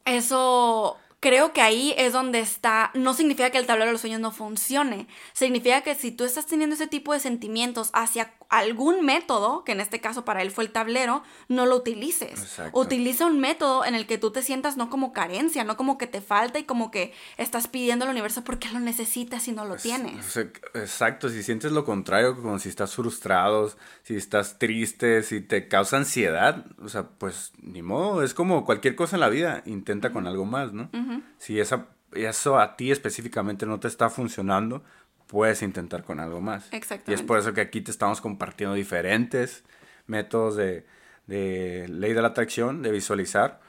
eso 0.04 0.98
creo 1.20 1.52
que 1.52 1.62
ahí 1.62 1.94
es 1.96 2.12
donde 2.12 2.40
está, 2.40 2.90
no 2.94 3.14
significa 3.14 3.50
que 3.50 3.58
el 3.58 3.66
tablero 3.66 3.86
de 3.86 3.92
los 3.92 4.00
sueños 4.00 4.20
no 4.20 4.32
funcione, 4.32 5.08
significa 5.32 5.80
que 5.80 5.94
si 5.94 6.12
tú 6.12 6.24
estás 6.24 6.46
teniendo 6.46 6.74
ese 6.74 6.86
tipo 6.86 7.12
de 7.12 7.20
sentimientos 7.20 7.90
hacia 7.92 8.34
algún 8.48 9.04
método, 9.04 9.64
que 9.64 9.72
en 9.72 9.80
este 9.80 10.00
caso 10.00 10.24
para 10.24 10.42
él 10.42 10.50
fue 10.50 10.64
el 10.64 10.70
tablero, 10.70 11.22
no 11.48 11.66
lo 11.66 11.76
utilices. 11.76 12.40
Exacto. 12.40 12.78
Utiliza 12.78 13.26
un 13.26 13.40
método 13.40 13.84
en 13.84 13.94
el 13.94 14.06
que 14.06 14.18
tú 14.18 14.30
te 14.30 14.42
sientas 14.42 14.76
no 14.76 14.88
como 14.88 15.12
carencia, 15.12 15.64
no 15.64 15.76
como 15.76 15.98
que 15.98 16.06
te 16.06 16.20
falta 16.20 16.58
y 16.58 16.64
como 16.64 16.90
que 16.90 17.12
estás 17.38 17.66
pidiendo 17.66 18.04
al 18.04 18.12
universo 18.12 18.44
porque 18.44 18.68
lo 18.68 18.78
necesitas 18.78 19.48
y 19.48 19.52
no 19.52 19.64
lo 19.64 19.76
tienes. 19.76 20.36
exacto, 20.74 21.28
si 21.28 21.42
sientes 21.42 21.72
lo 21.72 21.84
contrario, 21.84 22.40
como 22.40 22.58
si 22.58 22.68
estás 22.68 22.94
frustrado, 22.94 23.72
si 24.02 24.16
estás 24.16 24.58
triste, 24.58 25.22
si 25.22 25.40
te 25.40 25.68
causa 25.68 25.96
ansiedad, 25.96 26.66
o 26.80 26.88
sea, 26.88 27.08
pues 27.18 27.52
ni 27.60 27.82
modo, 27.82 28.22
es 28.22 28.34
como 28.34 28.64
cualquier 28.64 28.94
cosa 28.94 29.16
en 29.16 29.20
la 29.20 29.28
vida, 29.28 29.62
intenta 29.66 30.12
con 30.12 30.26
algo 30.26 30.44
más, 30.44 30.72
¿no? 30.72 30.88
Si 31.38 31.60
esa, 31.60 31.86
eso 32.12 32.58
a 32.58 32.76
ti 32.76 32.90
específicamente 32.90 33.66
no 33.66 33.80
te 33.80 33.88
está 33.88 34.10
funcionando, 34.10 34.82
puedes 35.26 35.62
intentar 35.62 36.04
con 36.04 36.20
algo 36.20 36.40
más. 36.40 36.64
Y 36.64 36.68
es 36.68 36.74
Exactamente. 36.74 37.24
por 37.24 37.38
eso 37.38 37.52
que 37.52 37.60
aquí 37.60 37.80
te 37.80 37.90
estamos 37.90 38.20
compartiendo 38.20 38.74
diferentes 38.74 39.64
métodos 40.06 40.56
de, 40.56 40.86
de 41.26 41.86
ley 41.88 42.12
de 42.12 42.22
la 42.22 42.28
atracción, 42.28 42.82
de 42.82 42.92
visualizar, 42.92 43.60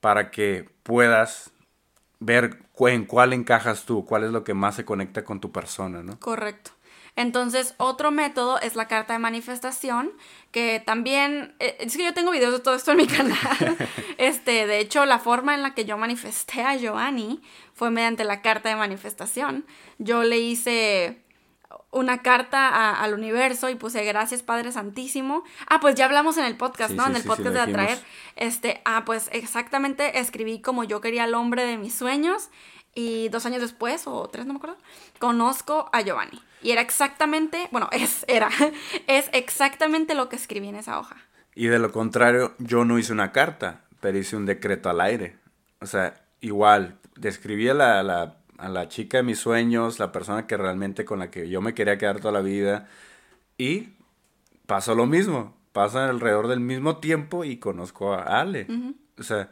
para 0.00 0.30
que 0.30 0.68
puedas 0.82 1.52
ver 2.18 2.58
en 2.80 3.04
cuál 3.04 3.32
encajas 3.32 3.84
tú, 3.84 4.04
cuál 4.04 4.24
es 4.24 4.30
lo 4.30 4.44
que 4.44 4.54
más 4.54 4.74
se 4.76 4.84
conecta 4.84 5.24
con 5.24 5.40
tu 5.40 5.52
persona, 5.52 6.02
¿no? 6.02 6.18
Correcto. 6.18 6.72
Entonces, 7.16 7.74
otro 7.78 8.10
método 8.10 8.60
es 8.60 8.76
la 8.76 8.88
carta 8.88 9.14
de 9.14 9.18
manifestación, 9.18 10.12
que 10.50 10.82
también, 10.84 11.54
eh, 11.60 11.76
es 11.80 11.96
que 11.96 12.04
yo 12.04 12.12
tengo 12.14 12.30
videos 12.30 12.52
de 12.52 12.60
todo 12.60 12.74
esto 12.74 12.90
en 12.92 12.98
mi 12.98 13.06
canal. 13.18 13.76
Este, 14.18 14.66
de 14.66 14.78
hecho, 14.80 15.04
la 15.06 15.18
forma 15.18 15.54
en 15.54 15.62
la 15.62 15.74
que 15.74 15.84
yo 15.86 15.96
manifesté 15.98 16.62
a 16.62 16.76
Giovanni 16.76 17.40
fue 17.74 17.90
mediante 17.90 18.24
la 18.24 18.42
carta 18.42 18.68
de 18.68 18.76
manifestación. 18.76 19.64
Yo 19.98 20.22
le 20.24 20.38
hice 20.38 21.22
una 21.90 22.22
carta 22.22 22.68
a- 22.68 23.02
al 23.02 23.14
universo 23.14 23.68
y 23.70 23.74
puse 23.74 24.04
gracias 24.04 24.42
Padre 24.42 24.70
Santísimo. 24.70 25.42
Ah, 25.68 25.80
pues 25.80 25.94
ya 25.94 26.04
hablamos 26.04 26.36
en 26.36 26.44
el 26.44 26.56
podcast, 26.56 26.90
Sí, 26.90 26.96
¿no? 26.96 27.04
sí, 27.04 27.10
en 27.10 27.16
el 27.16 27.22
sí, 27.22 27.28
podcast 27.28 27.54
de 27.54 27.60
atraer. 27.60 27.98
Este, 28.36 28.82
ah, 28.84 29.04
pues 29.06 29.28
exactamente 29.32 30.18
escribí 30.18 30.60
como 30.60 30.84
yo 30.84 31.00
quería 31.00 31.24
al 31.24 31.34
hombre 31.34 31.64
de 31.64 31.78
mis 31.78 31.94
sueños 31.94 32.50
y 32.96 33.28
dos 33.28 33.46
años 33.46 33.60
después, 33.60 34.08
o 34.08 34.28
tres, 34.28 34.44
no 34.46 34.54
me 34.54 34.56
acuerdo, 34.58 34.76
conozco 35.20 35.88
a 35.92 36.00
Giovanni. 36.00 36.42
Y 36.62 36.72
era 36.72 36.80
exactamente, 36.80 37.68
bueno, 37.70 37.88
es, 37.92 38.24
era, 38.26 38.48
es 39.06 39.30
exactamente 39.32 40.16
lo 40.16 40.28
que 40.28 40.34
escribí 40.34 40.66
en 40.66 40.74
esa 40.76 40.98
hoja. 40.98 41.16
Y 41.54 41.66
de 41.68 41.78
lo 41.78 41.92
contrario, 41.92 42.54
yo 42.58 42.84
no 42.84 42.98
hice 42.98 43.12
una 43.12 43.30
carta, 43.30 43.82
pero 44.00 44.18
hice 44.18 44.36
un 44.36 44.46
decreto 44.46 44.90
al 44.90 45.00
aire. 45.00 45.36
O 45.80 45.86
sea, 45.86 46.14
igual, 46.40 46.98
describí 47.14 47.68
a 47.68 47.74
la, 47.74 48.02
la- 48.02 48.36
a 48.58 48.70
la 48.70 48.88
chica 48.88 49.18
de 49.18 49.22
mis 49.22 49.38
sueños, 49.38 49.98
la 49.98 50.12
persona 50.12 50.46
que 50.46 50.56
realmente 50.56 51.04
con 51.04 51.18
la 51.18 51.30
que 51.30 51.50
yo 51.50 51.60
me 51.60 51.74
quería 51.74 51.98
quedar 51.98 52.20
toda 52.20 52.32
la 52.32 52.40
vida. 52.40 52.88
Y 53.58 53.90
pasó 54.66 54.94
lo 54.94 55.04
mismo. 55.06 55.54
Pasa 55.72 56.08
alrededor 56.08 56.48
del 56.48 56.60
mismo 56.60 56.96
tiempo 56.96 57.44
y 57.44 57.58
conozco 57.58 58.14
a 58.14 58.40
Ale. 58.40 58.66
O 59.18 59.22
sea, 59.22 59.50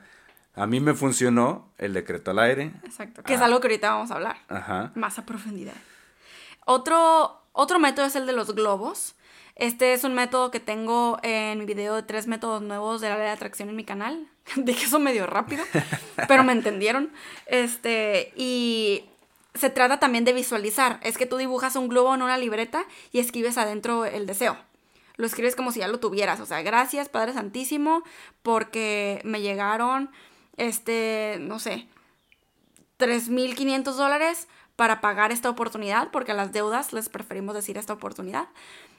a 0.57 0.67
mí 0.67 0.81
me 0.81 0.95
funcionó 0.95 1.69
el 1.79 1.93
decreto 1.95 2.31
al 2.31 2.39
aire. 2.39 2.73
Exacto. 2.85 3.23
Que 3.23 3.35
es 3.35 3.41
Ah. 3.41 3.47
algo 3.47 3.61
que 3.61 3.67
ahorita 3.69 3.91
vamos 3.95 4.11
a 4.11 4.15
hablar. 4.15 4.37
Ajá. 4.49 4.93
más 4.95 5.19
a 5.19 5.25
profundidad. 5.27 5.75
Otro, 6.67 7.41
otro 7.53 7.79
método 7.79 8.07
es 8.07 8.17
el 8.17 8.27
de 8.27 8.33
los 8.33 8.55
globos. 8.55 9.15
Este 9.57 9.93
es 9.93 10.03
un 10.05 10.15
método 10.15 10.51
que 10.51 10.59
tengo 10.61 11.19
en 11.23 11.59
mi 11.61 11.65
video 11.65 11.95
de 11.95 12.03
tres 12.03 12.27
métodos 12.27 12.63
nuevos 12.63 13.01
de 13.01 13.09
la 13.09 13.17
ley 13.17 13.27
de 13.27 13.31
atracción 13.33 13.69
en 13.69 13.77
mi 13.77 13.85
canal. 13.85 14.29
Dije 14.57 14.87
eso 14.87 14.99
medio 14.99 15.27
rápido, 15.27 15.63
pero 16.29 16.43
me 16.45 16.53
entendieron. 16.53 17.11
Este, 17.47 18.33
y 18.37 19.05
se 19.55 19.71
trata 19.71 20.01
también 20.01 20.25
de 20.25 20.33
visualizar. 20.33 20.99
Es 21.03 21.17
que 21.19 21.27
tú 21.27 21.37
dibujas 21.37 21.77
un 21.77 21.89
globo 21.89 22.15
en 22.15 22.23
una 22.23 22.37
libreta 22.39 22.85
y 23.13 23.21
escribes 23.21 23.57
adentro 23.59 24.05
el 24.05 24.27
deseo. 24.27 24.57
Lo 25.17 25.27
escribes 25.27 25.55
como 25.55 25.71
si 25.71 25.79
ya 25.79 25.87
lo 25.87 26.01
tuvieras. 26.01 26.41
O 26.41 26.47
sea, 26.47 26.63
gracias, 26.63 27.09
Padre 27.09 27.35
Santísimo, 27.35 28.03
porque 28.43 29.21
me 29.25 29.41
llegaron, 29.41 30.11
este, 30.57 31.39
no 31.41 31.59
sé, 31.59 31.87
3.500 32.99 33.95
dólares 33.95 34.49
para 34.77 35.01
pagar 35.01 35.33
esta 35.33 35.51
oportunidad, 35.51 36.11
porque 36.11 36.33
a 36.33 36.35
las 36.35 36.53
deudas 36.53 36.93
les 36.93 37.09
preferimos 37.09 37.55
decir 37.55 37.79
esta 37.79 37.93
oportunidad, 37.93 38.49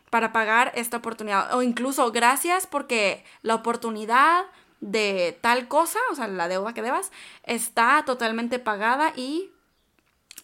para 0.09 0.31
pagar 0.31 0.71
esta 0.75 0.97
oportunidad. 0.97 1.53
O 1.55 1.61
incluso 1.61 2.11
gracias 2.11 2.67
porque 2.67 3.25
la 3.41 3.55
oportunidad 3.55 4.45
de 4.79 5.37
tal 5.41 5.67
cosa, 5.67 5.99
o 6.11 6.15
sea, 6.15 6.27
la 6.27 6.47
deuda 6.47 6.73
que 6.73 6.81
debas, 6.81 7.11
está 7.43 8.03
totalmente 8.05 8.59
pagada 8.59 9.13
y 9.15 9.51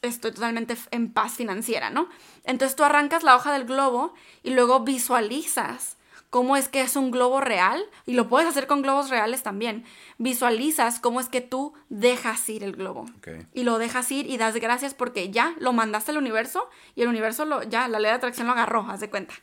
estoy 0.02 0.32
totalmente 0.32 0.76
en 0.92 1.14
paz 1.14 1.34
financiera, 1.34 1.90
¿no? 1.90 2.10
Entonces 2.44 2.76
tú 2.76 2.84
arrancas 2.84 3.24
la 3.24 3.36
hoja 3.36 3.54
del 3.54 3.66
globo 3.66 4.14
y 4.44 4.52
luego 4.52 4.82
visualizas 4.82 5.98
cómo 6.32 6.58
es 6.58 6.68
que 6.68 6.82
es 6.82 6.96
un 6.96 7.12
globo 7.12 7.42
real, 7.42 7.84
y 8.08 8.14
lo 8.14 8.28
puedes 8.28 8.48
hacer 8.50 8.66
con 8.66 8.82
globos 8.82 9.10
reales 9.12 9.44
también. 9.44 9.84
Visualizas 10.18 11.00
cómo 11.00 11.20
es 11.20 11.28
que 11.30 11.42
tú 11.42 11.74
dejas 11.90 12.50
ir 12.50 12.64
el 12.64 12.72
globo. 12.72 13.06
Y 13.54 13.64
lo 13.64 13.78
dejas 13.78 14.12
ir 14.12 14.26
y 14.28 14.38
das 14.38 14.56
gracias 14.56 14.94
porque 14.96 15.30
ya 15.30 15.54
lo 15.60 15.74
mandaste 15.74 16.10
al 16.12 16.18
universo 16.18 16.68
y 16.96 17.04
el 17.04 17.10
universo 17.10 17.46
lo, 17.46 17.62
ya, 17.64 17.88
la 17.88 18.00
ley 18.00 18.10
de 18.10 18.16
atracción 18.16 18.48
lo 18.48 18.54
agarró, 18.54 18.88
haz 18.90 19.02
de 19.02 19.10
cuenta. 19.12 19.36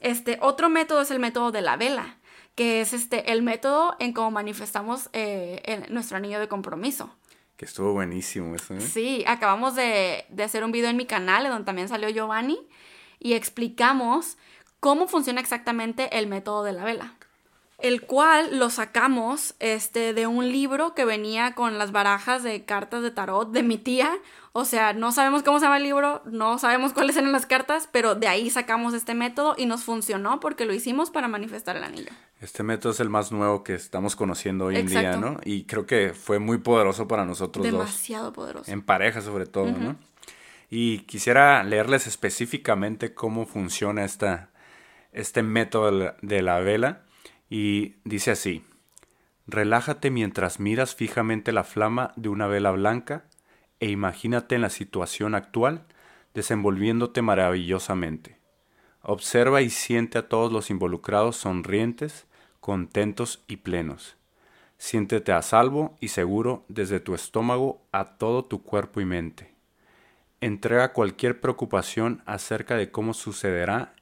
Este, 0.00 0.38
otro 0.40 0.68
método 0.68 1.00
es 1.02 1.10
el 1.10 1.18
método 1.18 1.50
de 1.52 1.60
la 1.60 1.76
vela, 1.76 2.16
que 2.54 2.80
es 2.80 2.92
este, 2.92 3.32
el 3.32 3.42
método 3.42 3.94
en 3.98 4.12
cómo 4.12 4.30
manifestamos 4.30 5.10
eh, 5.12 5.60
el- 5.64 5.92
nuestro 5.92 6.16
anillo 6.16 6.40
de 6.40 6.48
compromiso. 6.48 7.14
Que 7.56 7.64
estuvo 7.64 7.92
buenísimo 7.92 8.54
eso, 8.54 8.74
¿eh? 8.74 8.80
Sí, 8.80 9.24
acabamos 9.26 9.74
de, 9.74 10.24
de 10.28 10.42
hacer 10.44 10.62
un 10.64 10.70
video 10.72 10.88
en 10.90 10.96
mi 10.96 11.06
canal 11.06 11.44
en 11.44 11.50
donde 11.52 11.66
también 11.66 11.88
salió 11.88 12.08
Giovanni 12.08 12.56
y 13.18 13.32
explicamos 13.34 14.38
cómo 14.80 15.08
funciona 15.08 15.40
exactamente 15.40 16.18
el 16.18 16.26
método 16.26 16.64
de 16.64 16.72
la 16.72 16.84
vela. 16.84 17.14
El 17.78 18.02
cual 18.02 18.58
lo 18.58 18.70
sacamos 18.70 19.54
este, 19.60 20.12
de 20.12 20.26
un 20.26 20.50
libro 20.50 20.94
que 20.94 21.04
venía 21.04 21.54
con 21.54 21.78
las 21.78 21.92
barajas 21.92 22.42
de 22.42 22.64
cartas 22.64 23.02
de 23.02 23.12
tarot 23.12 23.52
de 23.52 23.62
mi 23.62 23.78
tía. 23.78 24.18
O 24.52 24.64
sea, 24.64 24.94
no 24.94 25.12
sabemos 25.12 25.44
cómo 25.44 25.60
se 25.60 25.66
llama 25.66 25.76
el 25.76 25.84
libro, 25.84 26.20
no 26.24 26.58
sabemos 26.58 26.92
cuáles 26.92 27.16
eran 27.16 27.30
las 27.30 27.46
cartas, 27.46 27.88
pero 27.92 28.16
de 28.16 28.26
ahí 28.26 28.50
sacamos 28.50 28.94
este 28.94 29.14
método 29.14 29.54
y 29.56 29.66
nos 29.66 29.84
funcionó 29.84 30.40
porque 30.40 30.64
lo 30.64 30.74
hicimos 30.74 31.12
para 31.12 31.28
manifestar 31.28 31.76
el 31.76 31.84
anillo. 31.84 32.10
Este 32.40 32.64
método 32.64 32.90
es 32.90 32.98
el 32.98 33.10
más 33.10 33.30
nuevo 33.30 33.62
que 33.62 33.74
estamos 33.74 34.16
conociendo 34.16 34.66
hoy 34.66 34.76
en 34.76 34.86
día. 34.86 35.16
¿no? 35.16 35.38
Y 35.44 35.62
creo 35.62 35.86
que 35.86 36.14
fue 36.14 36.40
muy 36.40 36.58
poderoso 36.58 37.06
para 37.06 37.24
nosotros 37.24 37.64
dos. 37.64 37.72
Demasiado 37.72 38.32
poderoso. 38.32 38.72
En 38.72 38.82
pareja 38.82 39.20
sobre 39.20 39.46
todo, 39.46 39.70
¿no? 39.70 39.96
Y 40.70 41.00
quisiera 41.00 41.62
leerles 41.62 42.06
específicamente 42.06 43.14
cómo 43.14 43.46
funciona 43.46 44.04
esta, 44.04 44.50
este 45.18 45.42
método 45.42 46.14
de 46.22 46.42
la- 46.42 46.60
vela. 46.60 47.02
Y 47.50 47.96
dice 48.04 48.30
así, 48.30 48.64
relájate 49.46 50.10
mientras 50.10 50.60
miras 50.60 50.94
fijamente 50.94 51.52
la 51.52 51.64
flama 51.64 52.12
de 52.16 52.28
una 52.28 52.46
vela 52.46 52.70
blanca 52.70 53.24
e 53.80 53.90
imagínate 53.90 54.54
en 54.54 54.62
la 54.62 54.70
situación 54.70 55.34
actual 55.34 55.86
desenvolviéndote 56.34 57.22
maravillosamente. 57.22 58.38
Observa 59.02 59.62
y 59.62 59.70
siente 59.70 60.18
a 60.18 60.28
todos 60.28 60.52
los 60.52 60.70
involucrados 60.70 61.36
sonrientes, 61.36 62.26
contentos 62.60 63.42
y 63.48 63.56
plenos. 63.56 64.16
Siéntete 64.76 65.32
a 65.32 65.42
salvo 65.42 65.96
y 66.00 66.08
seguro 66.08 66.64
desde 66.68 67.00
tu 67.00 67.14
estómago 67.14 67.82
a 67.90 68.18
todo 68.18 68.44
tu 68.44 68.62
cuerpo 68.62 69.00
y 69.00 69.04
mente. 69.04 69.52
Entrega 70.40 70.92
cualquier 70.92 71.40
preocupación 71.40 72.22
acerca 72.26 72.76
de 72.76 72.92
cómo 72.92 73.14
sucederá 73.14 73.94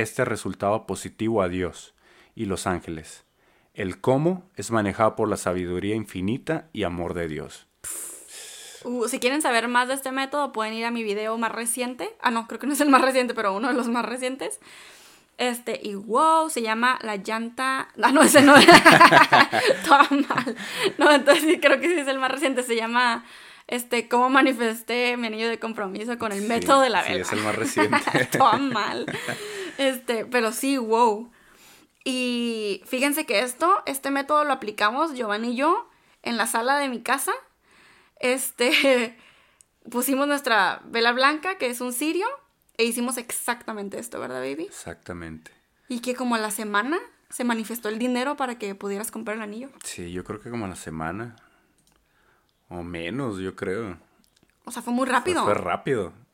este 0.00 0.24
resultado 0.24 0.86
positivo 0.86 1.42
a 1.42 1.48
Dios 1.48 1.94
y 2.34 2.44
los 2.46 2.66
ángeles. 2.66 3.24
El 3.74 4.00
cómo 4.00 4.48
es 4.56 4.70
manejado 4.70 5.14
por 5.16 5.28
la 5.28 5.36
sabiduría 5.36 5.94
infinita 5.94 6.68
y 6.72 6.82
amor 6.84 7.14
de 7.14 7.28
Dios. 7.28 7.66
Uh, 8.84 9.08
si 9.08 9.18
quieren 9.18 9.42
saber 9.42 9.68
más 9.68 9.88
de 9.88 9.94
este 9.94 10.12
método, 10.12 10.52
pueden 10.52 10.74
ir 10.74 10.84
a 10.84 10.90
mi 10.90 11.02
video 11.02 11.36
más 11.36 11.52
reciente. 11.52 12.10
Ah, 12.20 12.30
no, 12.30 12.46
creo 12.46 12.58
que 12.60 12.66
no 12.66 12.72
es 12.72 12.80
el 12.80 12.88
más 12.90 13.02
reciente, 13.02 13.34
pero 13.34 13.54
uno 13.54 13.68
de 13.68 13.74
los 13.74 13.88
más 13.88 14.04
recientes. 14.04 14.60
Este, 15.36 15.78
y 15.82 15.94
wow, 15.94 16.48
se 16.50 16.62
llama 16.62 16.98
La 17.02 17.16
Llanta. 17.16 17.88
Ah, 18.02 18.10
no, 18.12 18.22
ese 18.22 18.42
no. 18.42 18.54
Toda 19.84 20.08
mal. 20.10 20.56
No, 20.98 21.10
entonces 21.12 21.44
sí, 21.44 21.60
creo 21.60 21.80
que 21.80 21.88
sí 21.88 22.00
es 22.00 22.08
el 22.08 22.18
más 22.18 22.30
reciente. 22.30 22.62
Se 22.62 22.74
llama, 22.76 23.24
este, 23.66 24.08
Cómo 24.08 24.30
manifesté 24.30 25.16
mi 25.16 25.28
anillo 25.28 25.48
de 25.48 25.58
compromiso 25.58 26.18
con 26.18 26.32
el 26.32 26.40
Sí, 26.42 26.48
método 26.48 26.80
de 26.80 26.90
la 26.90 27.02
sí, 27.04 27.12
vela. 27.12 27.22
es 27.22 27.32
el 27.32 27.40
más 27.40 27.54
reciente. 27.56 27.98
Toda 28.38 28.56
mal. 28.58 29.06
Este, 29.78 30.26
pero 30.26 30.52
sí, 30.52 30.76
wow. 30.76 31.30
Y 32.04 32.82
fíjense 32.84 33.24
que 33.24 33.40
esto, 33.40 33.82
este 33.86 34.10
método 34.10 34.44
lo 34.44 34.52
aplicamos 34.52 35.14
Giovanni 35.14 35.52
y 35.52 35.56
yo 35.56 35.88
en 36.22 36.36
la 36.36 36.46
sala 36.46 36.76
de 36.78 36.88
mi 36.88 37.00
casa. 37.00 37.32
Este, 38.20 39.16
pusimos 39.90 40.26
nuestra 40.26 40.82
vela 40.84 41.12
blanca, 41.12 41.56
que 41.58 41.68
es 41.68 41.80
un 41.80 41.92
cirio, 41.92 42.26
e 42.76 42.84
hicimos 42.84 43.16
exactamente 43.16 43.98
esto, 43.98 44.20
¿verdad, 44.20 44.40
baby? 44.40 44.64
Exactamente. 44.64 45.52
Y 45.88 46.00
que 46.00 46.14
como 46.14 46.34
a 46.34 46.38
la 46.38 46.50
semana 46.50 46.98
se 47.30 47.44
manifestó 47.44 47.88
el 47.88 47.98
dinero 47.98 48.36
para 48.36 48.58
que 48.58 48.74
pudieras 48.74 49.10
comprar 49.10 49.36
el 49.36 49.42
anillo. 49.42 49.70
Sí, 49.84 50.10
yo 50.12 50.24
creo 50.24 50.40
que 50.40 50.50
como 50.50 50.64
a 50.64 50.68
la 50.68 50.76
semana. 50.76 51.36
O 52.68 52.82
menos, 52.82 53.38
yo 53.38 53.54
creo. 53.54 53.96
O 54.64 54.70
sea, 54.70 54.82
fue 54.82 54.92
muy 54.92 55.06
rápido. 55.06 55.44
Fue, 55.44 55.54
rápido. 55.54 56.10
Fue 56.10 56.12
rápido 56.12 56.27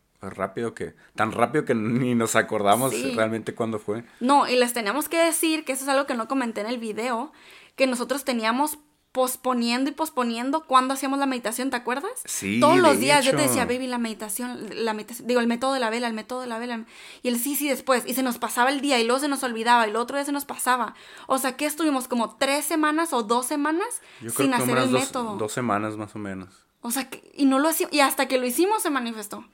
que. 0.75 0.95
Tan 1.15 1.33
rápido 1.33 1.65
que 1.65 1.75
ni 1.75 2.15
nos 2.15 2.37
acordamos 2.37 2.93
Sí. 2.93 3.13
realmente 3.15 3.55
cuándo 3.55 3.79
fue. 3.79 4.05
No, 4.21 4.49
y 4.49 4.57
les 4.57 4.73
teníamos 4.73 5.09
que 5.09 5.19
decir, 5.19 5.65
que 5.65 5.73
eso 5.73 5.85
es 5.85 5.89
algo 5.89 6.07
que 6.07 6.15
no 6.15 6.29
comenté 6.29 6.61
en 6.63 6.67
el 6.69 6.79
video, 6.79 7.33
que 7.77 7.87
nosotros 7.87 8.25
teníamos 8.25 8.79
posponiendo 9.13 9.89
y 9.91 9.93
posponiendo 9.93 10.67
cuando 10.67 10.93
hacíamos 10.95 11.21
la 11.21 11.27
meditación, 11.27 11.71
¿te 11.71 11.77
acuerdas? 11.77 12.11
Sí, 12.25 12.59
Todos 12.59 12.79
los 12.81 12.99
días 12.99 13.25
yo 13.25 13.31
te 13.31 13.43
decía, 13.43 13.65
baby, 13.65 13.87
la 13.87 13.99
meditación, 13.99 14.69
la 14.73 14.93
meditación, 14.93 15.29
digo, 15.29 15.39
el 15.41 15.47
método 15.47 15.73
de 15.73 15.79
la 15.79 15.89
vela, 15.89 16.09
el 16.09 16.15
método 16.15 16.41
de 16.41 16.49
la 16.49 16.59
vela. 16.59 16.85
Y 17.23 17.29
el 17.29 17.39
sí, 17.39 17.55
sí, 17.55 17.69
después. 17.69 18.03
Y 18.09 18.15
se 18.15 18.25
nos 18.25 18.39
pasaba 18.39 18.71
el 18.71 18.81
día 18.81 18.99
y 18.99 19.05
luego 19.05 19.21
se 19.21 19.29
nos 19.29 19.45
olvidaba 19.45 19.87
y 19.87 19.91
el 19.91 19.97
otro 19.97 20.17
día 20.17 20.25
se 20.25 20.33
nos 20.33 20.45
pasaba. 20.45 20.97
O 21.29 21.39
sea, 21.39 21.57
que 21.57 21.65
estuvimos 21.65 22.09
como 22.09 22.35
tres 22.39 22.65
semanas 22.65 23.13
o 23.13 23.23
dos 23.23 23.47
semanas 23.47 23.87
Yo 24.21 24.33
creo 24.35 24.49
sin 24.49 24.51
que 24.51 24.59
como 24.59 24.65
hacer 24.73 24.79
el 24.85 24.91
dos, 24.91 25.01
método. 25.03 25.37
dos 25.37 25.53
semanas 25.53 25.97
más 25.97 26.17
o 26.17 26.19
menos. 26.19 26.67
O 26.81 26.91
sea, 26.91 27.09
que- 27.09 27.31
y 27.37 27.45
no 27.47 27.61
lo 27.61 27.69
hacíamos, 27.69 27.95
y 27.95 28.01
hasta 28.01 28.27
que 28.27 28.37
lo 28.39 28.47
hicimos 28.47 28.83
se 28.83 28.91
manifestó. 28.91 29.45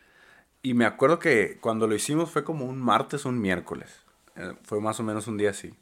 Y 0.62 0.74
me 0.74 0.84
acuerdo 0.84 1.18
que 1.18 1.58
cuando 1.60 1.86
lo 1.86 1.94
hicimos 1.94 2.30
fue 2.30 2.44
como 2.44 2.66
un 2.66 2.80
martes 2.80 3.24
o 3.24 3.28
un 3.28 3.40
miércoles. 3.40 3.90
Eh, 4.36 4.54
fue 4.62 4.80
más 4.80 5.00
o 5.00 5.02
menos 5.02 5.26
un 5.26 5.38
día 5.38 5.50
así. 5.50 5.72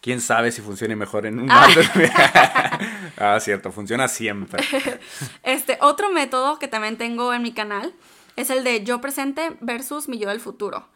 Quién 0.00 0.20
sabe 0.20 0.50
si 0.50 0.60
funcione 0.62 0.96
mejor 0.96 1.26
en 1.26 1.38
un 1.38 1.46
martes. 1.46 1.88
ah, 3.16 3.38
cierto, 3.40 3.72
funciona 3.72 4.08
siempre. 4.08 4.62
Este, 5.42 5.78
otro 5.80 6.10
método 6.10 6.58
que 6.58 6.68
también 6.68 6.98
tengo 6.98 7.32
en 7.32 7.42
mi 7.42 7.52
canal 7.52 7.94
es 8.36 8.50
el 8.50 8.64
de 8.64 8.84
yo 8.84 9.00
presente 9.00 9.56
versus 9.60 10.08
mi 10.08 10.18
yo 10.18 10.28
del 10.28 10.40
futuro. 10.40 10.88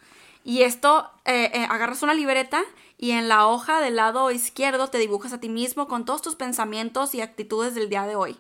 Y 0.45 0.63
esto, 0.63 1.11
eh, 1.25 1.51
eh, 1.55 1.67
agarras 1.69 2.03
una 2.03 2.15
libreta 2.15 2.63
y 2.99 3.13
en 3.13 3.29
la 3.29 3.47
hoja 3.47 3.81
del 3.81 3.97
lado 3.97 4.31
izquierdo 4.31 4.89
te 4.89 4.99
dibujas 4.99 5.33
a 5.33 5.41
ti 5.41 5.49
mismo 5.49 5.89
con 5.89 6.05
todos 6.05 6.23
tus 6.23 6.37
pensamientos 6.37 7.15
y 7.15 7.21
actitudes 7.21 7.75
del 7.75 7.89
día 7.89 8.07
de 8.07 8.15
hoy. 8.15 8.37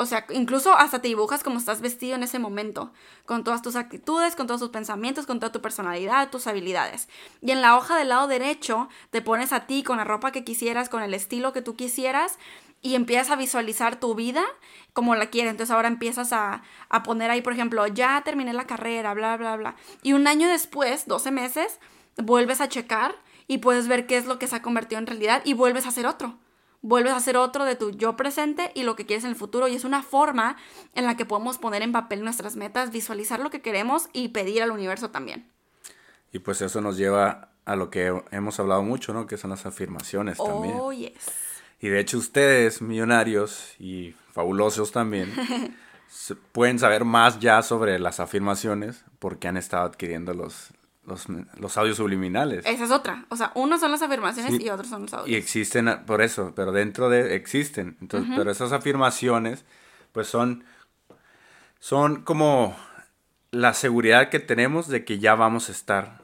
O 0.00 0.06
sea, 0.06 0.26
incluso 0.30 0.76
hasta 0.76 1.00
te 1.00 1.08
dibujas 1.08 1.42
como 1.42 1.58
estás 1.58 1.80
vestido 1.80 2.14
en 2.14 2.22
ese 2.22 2.38
momento, 2.38 2.92
con 3.26 3.42
todas 3.42 3.62
tus 3.62 3.74
actitudes, 3.74 4.36
con 4.36 4.46
todos 4.46 4.60
tus 4.60 4.70
pensamientos, 4.70 5.26
con 5.26 5.40
toda 5.40 5.50
tu 5.50 5.60
personalidad, 5.60 6.30
tus 6.30 6.46
habilidades. 6.46 7.08
Y 7.42 7.50
en 7.50 7.62
la 7.62 7.76
hoja 7.76 7.98
del 7.98 8.10
lado 8.10 8.28
derecho 8.28 8.88
te 9.10 9.22
pones 9.22 9.52
a 9.52 9.66
ti 9.66 9.82
con 9.82 9.96
la 9.96 10.04
ropa 10.04 10.30
que 10.30 10.44
quisieras, 10.44 10.88
con 10.88 11.02
el 11.02 11.14
estilo 11.14 11.52
que 11.52 11.62
tú 11.62 11.74
quisieras 11.74 12.38
y 12.80 12.94
empiezas 12.94 13.30
a 13.30 13.36
visualizar 13.36 13.98
tu 13.98 14.14
vida 14.14 14.44
como 14.92 15.16
la 15.16 15.30
quieres. 15.30 15.50
Entonces 15.50 15.74
ahora 15.74 15.88
empiezas 15.88 16.32
a, 16.32 16.62
a 16.88 17.02
poner 17.02 17.32
ahí, 17.32 17.42
por 17.42 17.52
ejemplo, 17.52 17.84
ya 17.88 18.22
terminé 18.24 18.52
la 18.52 18.68
carrera, 18.68 19.14
bla, 19.14 19.36
bla, 19.36 19.56
bla. 19.56 19.74
Y 20.04 20.12
un 20.12 20.28
año 20.28 20.46
después, 20.46 21.08
12 21.08 21.32
meses, 21.32 21.80
vuelves 22.16 22.60
a 22.60 22.68
checar 22.68 23.16
y 23.48 23.58
puedes 23.58 23.88
ver 23.88 24.06
qué 24.06 24.16
es 24.16 24.26
lo 24.26 24.38
que 24.38 24.46
se 24.46 24.54
ha 24.54 24.62
convertido 24.62 25.00
en 25.00 25.08
realidad 25.08 25.42
y 25.44 25.54
vuelves 25.54 25.86
a 25.86 25.88
hacer 25.88 26.06
otro 26.06 26.38
vuelves 26.82 27.12
a 27.12 27.16
hacer 27.16 27.36
otro 27.36 27.64
de 27.64 27.76
tu 27.76 27.90
yo 27.90 28.16
presente 28.16 28.70
y 28.74 28.82
lo 28.82 28.96
que 28.96 29.06
quieres 29.06 29.24
en 29.24 29.30
el 29.30 29.36
futuro. 29.36 29.68
Y 29.68 29.74
es 29.74 29.84
una 29.84 30.02
forma 30.02 30.56
en 30.94 31.04
la 31.04 31.16
que 31.16 31.24
podemos 31.24 31.58
poner 31.58 31.82
en 31.82 31.92
papel 31.92 32.22
nuestras 32.22 32.56
metas, 32.56 32.90
visualizar 32.90 33.40
lo 33.40 33.50
que 33.50 33.60
queremos 33.60 34.08
y 34.12 34.28
pedir 34.28 34.62
al 34.62 34.70
universo 34.70 35.10
también. 35.10 35.50
Y 36.32 36.40
pues 36.40 36.60
eso 36.60 36.80
nos 36.80 36.96
lleva 36.96 37.50
a 37.64 37.76
lo 37.76 37.90
que 37.90 38.22
hemos 38.30 38.60
hablado 38.60 38.82
mucho, 38.82 39.12
¿no? 39.12 39.26
Que 39.26 39.36
son 39.36 39.50
las 39.50 39.66
afirmaciones 39.66 40.38
también. 40.38 40.74
Oh, 40.78 40.92
yes. 40.92 41.12
Y 41.80 41.88
de 41.88 42.00
hecho 42.00 42.18
ustedes, 42.18 42.82
millonarios 42.82 43.74
y 43.78 44.14
fabulosos 44.32 44.90
también, 44.90 45.32
pueden 46.52 46.78
saber 46.78 47.04
más 47.04 47.38
ya 47.40 47.62
sobre 47.62 47.98
las 47.98 48.20
afirmaciones 48.20 49.04
porque 49.18 49.48
han 49.48 49.56
estado 49.56 49.84
adquiriendo 49.84 50.34
los, 50.34 50.70
los, 51.08 51.26
los 51.58 51.76
audios 51.76 51.96
subliminales. 51.96 52.64
Esa 52.66 52.84
es 52.84 52.90
otra. 52.90 53.24
O 53.30 53.36
sea, 53.36 53.50
unos 53.54 53.80
son 53.80 53.90
las 53.90 54.02
afirmaciones 54.02 54.54
Sí. 54.56 54.62
y 54.64 54.68
otros 54.68 54.88
son 54.88 55.02
los 55.02 55.12
Y 55.12 55.16
audios. 55.16 55.38
existen, 55.38 55.88
a- 55.88 56.04
por 56.06 56.22
eso, 56.22 56.52
pero 56.54 56.70
dentro 56.72 57.08
de, 57.08 57.34
existen. 57.34 57.96
Entonces, 58.00 58.32
pero 58.36 58.50
esas 58.50 58.72
afirmaciones, 58.72 59.64
pues 60.12 60.28
son, 60.28 60.64
son 61.80 62.22
como 62.22 62.76
la 63.50 63.74
seguridad 63.74 64.28
que 64.28 64.40
tenemos 64.40 64.88
de 64.88 65.04
que 65.04 65.18
ya 65.18 65.34
vamos 65.34 65.68
a 65.68 65.72
estar 65.72 66.22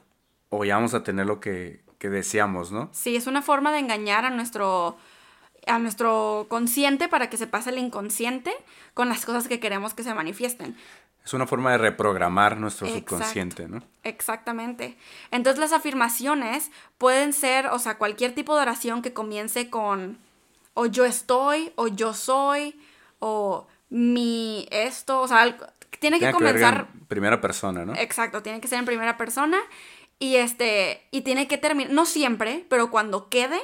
o 0.49 0.63
ya 0.65 0.75
vamos 0.75 0.93
a 0.93 1.03
tener 1.03 1.25
lo 1.25 1.39
que, 1.39 1.81
que 1.97 2.09
deseamos, 2.09 2.71
¿no? 2.71 2.89
Sí, 2.93 3.15
es 3.15 3.27
una 3.27 3.41
forma 3.41 3.71
de 3.71 3.79
engañar 3.79 4.25
a 4.25 4.29
nuestro 4.29 4.97
a 5.67 5.79
nuestro 5.79 6.45
consciente 6.49 7.07
para 7.07 7.29
que 7.29 7.37
se 7.37 7.47
pase 7.47 7.69
el 7.71 7.77
inconsciente 7.77 8.53
con 8.93 9.09
las 9.09 9.25
cosas 9.25 9.47
que 9.47 9.59
queremos 9.59 9.93
que 9.93 10.03
se 10.03 10.13
manifiesten. 10.13 10.75
Es 11.23 11.33
una 11.33 11.47
forma 11.47 11.71
de 11.71 11.79
reprogramar 11.79 12.57
nuestro 12.57 12.85
Exacto. 12.87 13.15
subconsciente, 13.15 13.67
¿no? 13.67 13.81
Exactamente. 14.03 14.95
Entonces 15.31 15.59
las 15.59 15.73
afirmaciones 15.73 16.69
pueden 16.99 17.33
ser, 17.33 17.67
o 17.67 17.79
sea, 17.79 17.97
cualquier 17.97 18.35
tipo 18.35 18.55
de 18.55 18.61
oración 18.61 19.01
que 19.01 19.13
comience 19.13 19.69
con 19.69 20.17
o 20.75 20.85
yo 20.85 21.05
estoy, 21.05 21.71
o 21.77 21.87
yo 21.87 22.13
soy, 22.13 22.79
o 23.19 23.65
mi 23.89 24.67
esto, 24.71 25.21
o 25.21 25.27
sea, 25.27 25.41
algo- 25.41 25.65
tiene 25.99 26.17
que 26.19 26.25
Tiene 26.27 26.31
que 26.31 26.31
comenzar 26.33 26.87
en 26.93 27.05
primera 27.07 27.41
persona, 27.41 27.85
¿no? 27.85 27.95
Exacto, 27.95 28.43
tiene 28.43 28.59
que 28.61 28.67
ser 28.67 28.79
en 28.79 28.85
primera 28.85 29.17
persona 29.17 29.57
y 30.19 30.35
este 30.35 31.01
y 31.11 31.21
tiene 31.21 31.47
que 31.47 31.57
terminar, 31.57 31.91
no 31.91 32.05
siempre, 32.05 32.65
pero 32.69 32.91
cuando 32.91 33.29
quede 33.29 33.59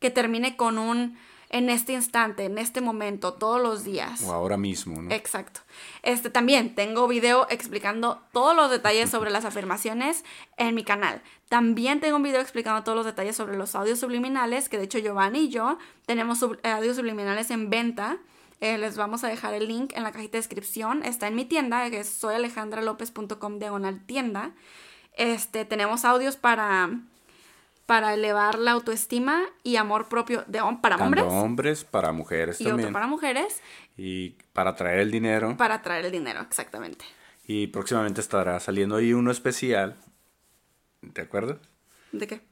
que 0.00 0.10
termine 0.10 0.56
con 0.56 0.78
un 0.78 1.16
en 1.50 1.70
este 1.70 1.92
instante, 1.94 2.44
en 2.44 2.58
este 2.58 2.80
momento, 2.80 3.32
todos 3.34 3.60
los 3.62 3.84
días. 3.84 4.20
O 4.22 4.32
ahora 4.32 4.56
mismo, 4.56 5.00
¿no? 5.00 5.10
Exacto. 5.10 5.60
Este 6.02 6.28
también 6.30 6.74
tengo 6.74 7.08
video 7.08 7.46
explicando 7.50 8.20
todos 8.32 8.54
los 8.54 8.70
detalles 8.70 9.08
sobre 9.10 9.30
las 9.30 9.44
afirmaciones 9.44 10.24
en 10.56 10.74
mi 10.74 10.84
canal. 10.84 11.22
También 11.48 12.00
tengo 12.00 12.16
un 12.16 12.22
video 12.22 12.40
explicando 12.42 12.82
todos 12.84 12.96
los 12.96 13.06
detalles 13.06 13.34
sobre 13.36 13.56
los 13.56 13.74
audios 13.74 13.98
subliminales, 13.98 14.68
que 14.68 14.76
de 14.76 14.84
hecho 14.84 14.98
Giovanni 14.98 15.40
y 15.44 15.48
yo 15.48 15.78
tenemos 16.04 16.38
sub- 16.38 16.58
eh, 16.62 16.68
audios 16.70 16.96
subliminales 16.96 17.50
en 17.50 17.70
venta. 17.70 18.18
Eh, 18.60 18.76
les 18.76 18.96
vamos 18.96 19.22
a 19.24 19.28
dejar 19.28 19.54
el 19.54 19.68
link 19.68 19.92
en 19.94 20.02
la 20.02 20.12
cajita 20.12 20.32
de 20.32 20.38
descripción. 20.40 21.02
Está 21.04 21.28
en 21.28 21.36
mi 21.36 21.44
tienda, 21.44 21.88
que 21.90 22.00
es 22.00 22.08
soyalejandralopez.com 22.08 23.58
diagonal 23.58 24.04
tienda. 24.04 24.50
Este, 25.16 25.64
tenemos 25.64 26.04
audios 26.04 26.36
para, 26.36 26.90
para 27.88 28.12
elevar 28.12 28.58
la 28.58 28.72
autoestima 28.72 29.44
y 29.62 29.76
amor 29.76 30.10
propio 30.10 30.44
de, 30.46 30.58
para 30.82 30.98
Tanto 30.98 31.04
hombres 31.04 31.24
hombres, 31.26 31.84
para 31.84 32.12
mujeres 32.12 32.60
y 32.60 32.64
también. 32.64 32.88
otro 32.88 32.92
para 32.92 33.06
mujeres 33.06 33.62
Y 33.96 34.36
para 34.52 34.74
traer 34.76 34.98
el 34.98 35.10
dinero. 35.10 35.56
para 35.56 35.80
traer 35.80 36.04
el 36.04 36.12
dinero, 36.12 36.42
exactamente. 36.42 37.06
Y 37.46 37.68
próximamente 37.68 38.20
estará 38.20 38.60
saliendo 38.60 38.96
ahí 38.96 39.14
uno 39.14 39.30
especial. 39.30 39.96
¿Te 41.14 41.22
acuerdas? 41.22 41.56
¿De 42.12 42.26
qué? 42.26 42.42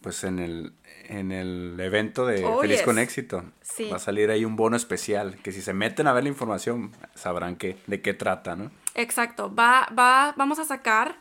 Pues 0.00 0.24
en 0.24 0.38
el, 0.38 0.72
en 1.08 1.32
el 1.32 1.78
evento 1.80 2.24
de 2.24 2.42
Oh, 2.46 2.60
Feliz 2.62 2.78
yes. 2.78 2.84
con 2.86 2.98
Éxito. 2.98 3.44
Sí. 3.60 3.90
Va 3.90 3.96
a 3.96 3.98
salir 3.98 4.30
ahí 4.30 4.46
un 4.46 4.56
bono 4.56 4.76
especial. 4.76 5.36
Que 5.42 5.52
si 5.52 5.60
se 5.60 5.74
meten 5.74 6.06
a 6.06 6.14
ver 6.14 6.22
la 6.22 6.30
información, 6.30 6.92
sabrán 7.14 7.56
que, 7.56 7.76
de 7.86 8.00
qué 8.00 8.14
trata, 8.14 8.56
¿no? 8.56 8.70
Exacto. 8.94 9.54
Va, 9.54 9.86
va, 9.98 10.32
vamos 10.38 10.58
a 10.60 10.64
sacar 10.64 11.18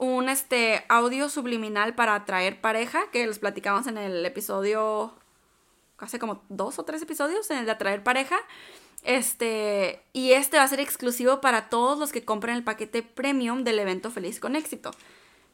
un 0.00 0.30
este 0.30 0.82
audio 0.88 1.28
subliminal 1.28 1.94
para 1.94 2.14
atraer 2.14 2.58
pareja, 2.60 3.02
que 3.12 3.26
les 3.26 3.38
platicamos 3.38 3.86
en 3.86 3.98
el 3.98 4.24
episodio, 4.24 5.12
hace 5.98 6.18
como 6.18 6.42
dos 6.48 6.78
o 6.78 6.84
tres 6.84 7.02
episodios, 7.02 7.50
en 7.50 7.58
el 7.58 7.66
de 7.66 7.72
atraer 7.72 8.02
pareja. 8.02 8.36
Este, 9.04 10.00
y 10.14 10.32
este 10.32 10.56
va 10.56 10.62
a 10.62 10.68
ser 10.68 10.80
exclusivo 10.80 11.42
para 11.42 11.68
todos 11.68 11.98
los 11.98 12.12
que 12.12 12.24
compren 12.24 12.56
el 12.56 12.64
paquete 12.64 13.02
premium 13.02 13.62
del 13.62 13.78
evento 13.78 14.10
Feliz 14.10 14.40
con 14.40 14.56
Éxito. 14.56 14.90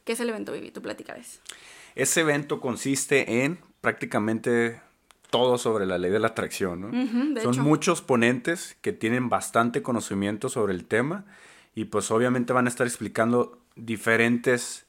¿Qué 0.05 0.13
es 0.13 0.21
el 0.21 0.29
evento, 0.29 0.53
Vivi? 0.53 0.71
Tú 0.71 0.81
platicarás. 0.81 1.41
Ese 1.97 2.21
evento 2.21 2.61
consiste 2.61 3.45
en 3.45 3.59
prácticamente 3.81 4.81
todo 5.31 5.59
sobre 5.59 5.87
la 5.87 5.99
ley 5.99 6.13
de 6.13 6.21
la 6.21 6.29
atracción, 6.29 6.83
¿no? 6.83 6.87
Ujú, 6.89 7.35
de 7.35 7.43
Son 7.43 7.55
hecho. 7.55 7.63
muchos 7.65 8.01
ponentes 8.01 8.77
que 8.81 8.93
tienen 8.93 9.29
bastante 9.29 9.83
conocimiento 9.83 10.49
sobre 10.49 10.73
el 10.73 10.85
tema 10.85 11.25
y 11.75 11.87
pues 11.87 12.13
obviamente 12.13 12.53
van 12.53 12.67
a 12.67 12.69
estar 12.69 12.87
explicando 12.87 13.59
diferentes 13.77 14.87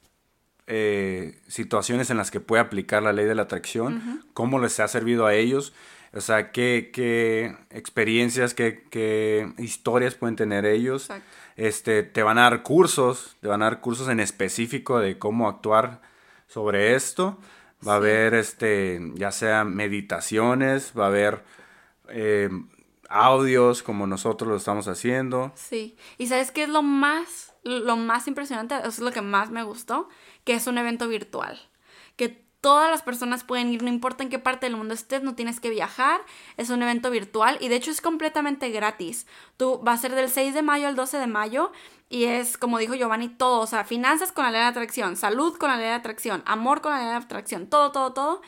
eh, 0.66 1.40
situaciones 1.48 2.10
en 2.10 2.18
las 2.18 2.32
que 2.32 2.40
puede 2.40 2.62
aplicar 2.62 3.04
la 3.04 3.14
ley 3.14 3.26
de 3.26 3.36
la 3.36 3.44
atracción, 3.44 4.24
cómo 4.34 4.60
les 4.60 4.80
ha 4.80 4.88
servido 4.88 5.26
a 5.26 5.34
ellos, 5.34 5.74
o 6.14 6.22
sea, 6.22 6.52
qué, 6.52 6.90
qué 6.94 7.56
experiencias, 7.70 8.54
qué, 8.54 8.84
qué 8.90 9.52
historias 9.58 10.16
pueden 10.16 10.36
tener 10.36 10.66
ellos. 10.66 11.04
Exacto. 11.04 11.26
Este, 11.58 12.04
te 12.04 12.22
van 12.22 12.38
a 12.38 12.44
dar 12.44 12.64
cursos, 12.64 13.36
te 13.42 13.48
van 13.48 13.62
a 13.62 13.66
dar 13.66 13.82
cursos 13.82 14.10
en 14.10 14.20
específico 14.20 15.00
de 15.00 15.18
cómo 15.18 15.50
actuar 15.50 16.02
sobre 16.48 16.96
esto. 16.96 17.38
Va 17.86 17.94
a 17.94 17.98
haber, 17.98 18.36
este, 18.36 19.00
ya 19.16 19.32
sea 19.32 19.64
meditaciones, 19.64 20.94
va 20.98 21.06
a 21.06 21.08
haber 21.08 21.44
eh, 22.10 22.50
audios 23.10 23.84
como 23.84 24.08
nosotros 24.08 24.50
lo 24.50 24.56
estamos 24.56 24.88
haciendo. 24.88 25.52
Sí. 25.56 25.96
¿Y 26.18 26.28
sabes 26.28 26.52
qué 26.52 26.64
es 26.64 26.70
lo 26.70 26.84
más, 26.84 27.54
lo 27.64 27.98
más 27.98 28.28
impresionante? 28.28 28.76
Eso 28.76 28.88
es 28.88 29.00
lo 29.00 29.12
que 29.12 29.22
más 29.22 29.50
me 29.50 29.64
gustó, 29.64 30.10
que 30.44 30.54
es 30.54 30.68
un 30.68 30.78
evento 30.78 31.08
virtual. 31.08 31.60
Que 32.16 32.48
todas 32.62 32.90
las 32.90 33.02
personas 33.02 33.44
pueden 33.44 33.72
ir, 33.72 33.84
no 33.84 33.90
importa 33.90 34.24
en 34.24 34.30
qué 34.30 34.40
parte 34.40 34.66
del 34.66 34.76
mundo 34.76 34.94
estés, 34.94 35.24
no 35.24 35.36
tienes 35.36 35.60
que 35.60 35.70
viajar. 35.70 36.22
Es 36.58 36.70
un 36.70 36.82
evento 36.82 37.10
virtual 37.10 37.58
y 37.62 37.70
de 37.70 37.76
hecho 37.76 37.92
es 37.92 38.02
completamente 38.02 38.70
gratis. 38.70 39.28
Tú 39.58 39.82
va 39.88 39.94
a 39.94 39.98
ser 39.98 40.16
del 40.16 40.30
6 40.30 40.54
de 40.54 40.62
mayo 40.62 40.88
al 40.88 40.96
12 40.96 41.18
de 41.18 41.28
mayo 41.28 41.72
y 42.10 42.26
es, 42.26 42.58
como 42.58 42.78
dijo 42.78 42.96
Giovanni, 42.96 43.30
todo. 43.30 43.62
O 43.62 43.68
sea, 43.68 43.84
finanzas 43.84 44.32
con 44.32 44.46
la 44.46 44.52
ley 44.52 44.62
de 44.62 44.68
atracción, 44.68 45.16
salud 45.16 45.58
con 45.58 45.70
la 45.70 45.78
ley 45.78 45.86
de 45.86 45.94
atracción, 45.94 46.44
amor 46.46 46.82
con 46.82 46.92
la 46.92 47.00
ley 47.00 47.08
de 47.08 47.16
atracción, 47.16 47.68
todo, 47.68 47.92
todo, 47.92 48.14
todo. 48.14 48.42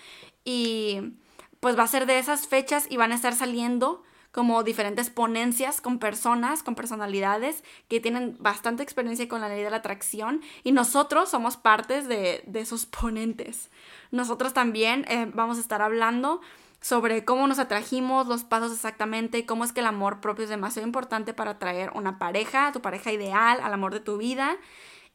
Y 0.44 1.14
pues 1.60 1.78
va 1.78 1.84
a 1.84 1.88
ser 1.88 2.06
de 2.06 2.20
esas 2.20 2.48
fechas 2.48 2.88
y 2.90 2.98
van 2.98 3.12
a 3.12 3.16
estar 3.16 3.36
saliendo 3.36 4.04
como 4.40 4.64
diferentes 4.64 5.10
ponencias 5.10 5.82
con 5.82 6.00
personas, 6.00 6.64
con 6.64 6.74
personalidades 6.74 7.62
que 7.90 8.00
tienen 8.00 8.38
bastante 8.40 8.84
experiencia 8.84 9.28
con 9.28 9.42
la 9.42 9.50
ley 9.50 9.62
de 9.62 9.70
la 9.70 9.76
atracción 9.76 10.40
y 10.64 10.72
nosotros 10.72 11.28
somos 11.28 11.58
partes 11.58 12.08
de, 12.08 12.42
esos 12.54 12.86
ponentes. 12.86 13.70
Nosotros 14.12 14.54
también 14.54 15.04
eh, 15.10 15.30
vamos 15.34 15.58
a 15.58 15.60
estar 15.60 15.82
hablando 15.82 16.40
sobre 16.80 17.26
cómo 17.26 17.50
nos 17.50 17.60
atrajimos, 17.60 18.28
los 18.28 18.46
pasos 18.46 18.72
exactamente, 18.72 19.46
cómo 19.46 19.66
es 19.66 19.74
que 19.74 19.82
el 19.82 19.88
amor 19.88 20.22
propio 20.22 20.46
es 20.46 20.50
demasiado 20.50 20.88
importante 20.88 21.34
para 21.34 21.52
atraer 21.52 21.92
una 21.94 22.18
pareja, 22.18 22.72
tu 22.72 22.80
pareja 22.80 23.12
ideal, 23.12 23.60
al 23.62 23.74
amor 23.74 23.92
de 23.92 24.00
tu 24.00 24.16
vida. 24.16 24.56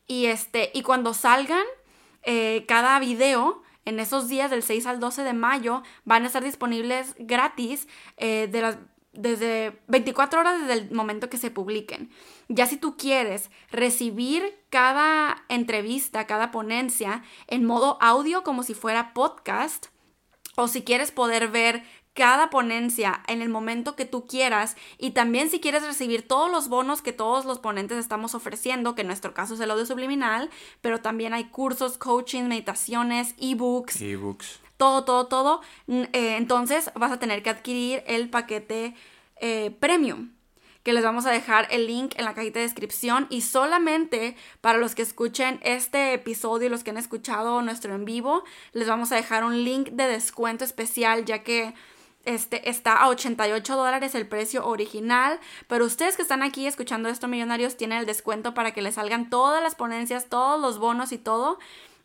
Y, 0.07 0.27
este, 0.27 0.71
y 0.75 0.83
cuando 0.83 1.15
salgan 1.15 1.65
eh, 2.25 2.67
cada 2.69 2.99
video, 2.99 3.63
en 3.87 4.01
esos 4.01 4.29
días 4.29 4.51
del 4.51 4.63
6 4.63 4.87
al 4.87 5.01
12 5.01 5.23
de 5.23 5.33
mayo, 5.33 5.83
van 6.05 6.25
a 6.25 6.27
estar 6.27 6.45
disponibles 6.45 7.15
gratis 7.19 7.89
eh, 8.17 8.49
de 8.51 8.61
las, 8.63 8.79
desde 9.15 9.81
24 9.89 10.41
horas 10.41 10.61
desde 10.61 10.75
el 10.75 10.91
momento 10.91 11.31
que 11.31 11.39
se 11.39 11.51
publiquen. 11.51 12.11
Ya 12.49 12.67
si 12.67 12.77
tú 12.77 12.97
quieres 12.97 13.51
recibir 13.71 14.55
cada 14.71 15.45
entrevista, 15.49 16.27
cada 16.27 16.51
ponencia 16.51 17.23
en 17.47 17.65
modo 17.65 17.99
audio 18.01 18.43
como 18.43 18.63
si 18.63 18.75
fuera 18.75 19.15
podcast, 19.15 19.87
o 20.57 20.69
si 20.69 20.83
quieres 20.83 21.11
poder 21.11 21.49
ver 21.49 21.83
cada 22.15 22.49
ponencia 22.49 23.23
en 23.27 23.43
el 23.43 23.49
momento 23.49 23.97
que 23.97 24.05
tú 24.05 24.27
quieras 24.27 24.77
y 24.99 25.11
también 25.11 25.51
si 25.51 25.61
quieres 25.61 25.85
recibir 25.85 26.27
todos 26.27 26.51
los 26.51 26.69
bonos 26.69 27.03
que 27.03 27.13
todos 27.13 27.45
los 27.45 27.59
ponentes 27.59 27.99
estamos 27.99 28.35
ofreciendo, 28.37 28.95
que 28.95 29.01
en 29.01 29.09
nuestro 29.09 29.35
caso 29.35 29.55
es 29.55 29.61
el 29.61 29.71
audio 29.71 29.85
subliminal, 29.85 30.49
pero 30.81 31.01
también 31.01 31.35
hay 31.35 31.45
cursos, 31.47 31.99
coaching, 31.99 32.45
meditaciones, 32.45 33.35
ebooks, 33.39 34.01
Ebooks. 34.01 34.61
Todo, 34.77 35.05
todo, 35.05 35.27
todo. 35.27 35.61
Eh, 35.89 36.37
entonces 36.37 36.91
vas 36.95 37.13
a 37.13 37.19
tener 37.19 37.43
que 37.43 37.51
adquirir 37.51 38.03
el 38.07 38.29
paquete 38.31 38.95
eh, 39.37 39.75
premium, 39.81 40.31
que 40.83 40.93
les 40.93 41.03
vamos 41.03 41.27
a 41.27 41.31
dejar 41.31 41.67
el 41.71 41.87
link 41.87 42.15
en 42.17 42.25
la 42.25 42.35
cajita 42.35 42.59
de 42.59 42.67
descripción 42.67 43.27
y 43.31 43.41
solamente 43.41 44.37
para 44.61 44.79
los 44.79 44.95
que 44.95 45.03
escuchen 45.03 45.59
este 45.63 46.13
episodio, 46.13 46.69
los 46.69 46.85
que 46.85 46.91
han 46.91 46.99
escuchado 46.99 47.63
nuestro 47.63 47.95
en 47.95 48.05
vivo, 48.05 48.45
les 48.73 48.87
vamos 48.87 49.11
a 49.11 49.17
dejar 49.17 49.45
un 49.45 49.65
link 49.65 49.91
de 49.91 50.07
descuento 50.07 50.65
especial 50.65 51.25
ya 51.25 51.43
que 51.43 51.75
este, 52.25 52.69
está 52.69 52.97
a 52.97 53.09
88 53.09 53.77
dólares 53.77 54.15
el 54.15 54.27
precio 54.27 54.67
original, 54.67 55.39
pero 55.69 55.85
ustedes 55.85 56.17
que 56.17 56.23
están 56.23 56.43
aquí 56.43 56.67
escuchando 56.67 57.09
esto, 57.09 57.29
millonarios, 57.29 57.77
tienen 57.77 57.99
el 57.99 58.07
descuento 58.07 58.55
para 58.55 58.73
que 58.73 58.83
les 58.83 58.95
salgan 58.95 59.31
todas 59.31 59.63
las 59.63 59.75
ponencias, 59.75 60.29
todos 60.29 60.61
los 60.61 60.79
bonos 60.79 61.13
y 61.13 61.19
todo, 61.19 61.59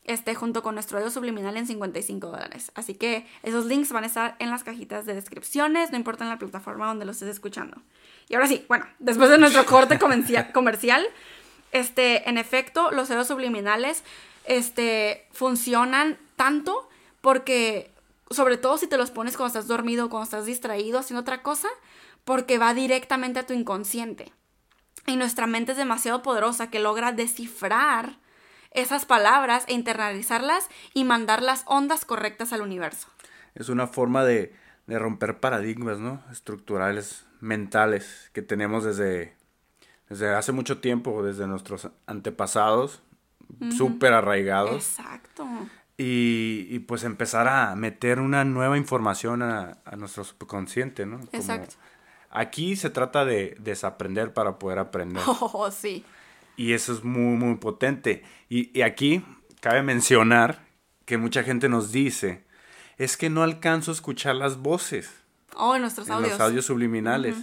este, 0.09 0.33
junto 0.33 0.63
con 0.63 0.73
nuestro 0.73 0.97
audio 0.97 1.11
subliminal 1.11 1.55
en 1.55 1.67
55 1.67 2.27
dólares. 2.27 2.71
Así 2.73 2.95
que 2.95 3.27
esos 3.43 3.65
links 3.67 3.91
van 3.91 4.03
a 4.03 4.07
estar 4.07 4.35
en 4.39 4.49
las 4.49 4.63
cajitas 4.63 5.05
de 5.05 5.13
descripciones, 5.13 5.91
no 5.91 5.97
importa 5.97 6.23
en 6.23 6.31
la 6.31 6.39
plataforma 6.39 6.87
donde 6.87 7.05
lo 7.05 7.11
estés 7.11 7.29
escuchando. 7.29 7.77
Y 8.27 8.33
ahora 8.33 8.47
sí, 8.47 8.65
bueno, 8.67 8.87
después 8.97 9.29
de 9.29 9.37
nuestro 9.37 9.67
corte 9.67 9.99
comercia- 9.99 10.51
comercial, 10.53 11.05
este, 11.71 12.27
en 12.27 12.39
efecto, 12.39 12.89
los 12.89 13.11
audios 13.11 13.27
subliminales, 13.27 14.03
este, 14.45 15.27
funcionan 15.31 16.17
tanto 16.35 16.89
porque 17.21 17.91
sobre 18.31 18.57
todo 18.57 18.79
si 18.79 18.87
te 18.87 18.97
los 18.97 19.11
pones 19.11 19.37
cuando 19.37 19.59
estás 19.59 19.67
dormido, 19.67 20.09
cuando 20.09 20.23
estás 20.23 20.47
distraído, 20.47 20.97
haciendo 20.97 21.21
otra 21.21 21.43
cosa, 21.43 21.67
porque 22.25 22.57
va 22.57 22.73
directamente 22.73 23.37
a 23.37 23.45
tu 23.45 23.53
inconsciente. 23.53 24.33
Y 25.05 25.17
nuestra 25.17 25.45
mente 25.45 25.73
es 25.73 25.77
demasiado 25.77 26.23
poderosa 26.23 26.71
que 26.71 26.79
logra 26.79 27.11
descifrar 27.11 28.17
esas 28.71 29.05
palabras 29.05 29.63
e 29.67 29.73
internalizarlas 29.73 30.67
y 30.93 31.03
mandar 31.03 31.41
las 31.41 31.63
ondas 31.67 32.05
correctas 32.05 32.53
al 32.53 32.61
universo. 32.61 33.07
Es 33.55 33.69
una 33.69 33.87
forma 33.87 34.23
de, 34.23 34.53
de 34.87 34.99
romper 34.99 35.39
paradigmas, 35.39 35.99
¿no? 35.99 36.23
Estructurales, 36.31 37.25
mentales, 37.41 38.29
que 38.33 38.41
tenemos 38.41 38.83
desde, 38.83 39.35
desde 40.09 40.33
hace 40.35 40.51
mucho 40.51 40.79
tiempo, 40.79 41.23
desde 41.23 41.47
nuestros 41.47 41.89
antepasados, 42.05 43.01
súper 43.75 44.13
arraigados. 44.13 44.75
Exacto. 44.97 45.47
Y, 45.97 46.67
y, 46.69 46.79
pues 46.79 47.03
empezar 47.03 47.47
a 47.49 47.75
meter 47.75 48.19
una 48.19 48.45
nueva 48.45 48.77
información 48.77 49.41
a, 49.41 49.79
a 49.83 49.95
nuestro 49.97 50.23
subconsciente, 50.23 51.05
¿no? 51.05 51.17
Como- 51.17 51.29
Exacto. 51.33 51.75
Aquí 52.29 52.75
se 52.75 52.89
trata 52.91 53.25
de 53.25 53.57
desaprender 53.59 54.33
para 54.33 54.59
poder 54.59 54.79
aprender. 54.79 55.23
Oh, 55.41 55.69
sí. 55.71 56.05
Y 56.59 56.73
eso 56.73 56.91
es 56.91 57.03
muy, 57.05 57.37
muy 57.37 57.55
potente. 57.55 58.23
Y, 58.49 58.77
y 58.77 58.81
aquí 58.81 59.23
cabe 59.61 59.81
mencionar 59.81 60.65
que 61.05 61.17
mucha 61.17 61.41
gente 61.43 61.69
nos 61.69 61.91
dice, 61.93 62.43
es 62.97 63.15
que 63.15 63.29
no 63.29 63.43
alcanzo 63.43 63.91
a 63.91 63.93
escuchar 63.93 64.35
las 64.35 64.57
voces 64.57 65.09
Oh, 65.55 65.75
en 65.75 65.81
nuestros 65.81 66.07
en 66.07 66.15
audios. 66.15 66.31
los 66.31 66.41
audios 66.41 66.65
subliminales. 66.65 67.35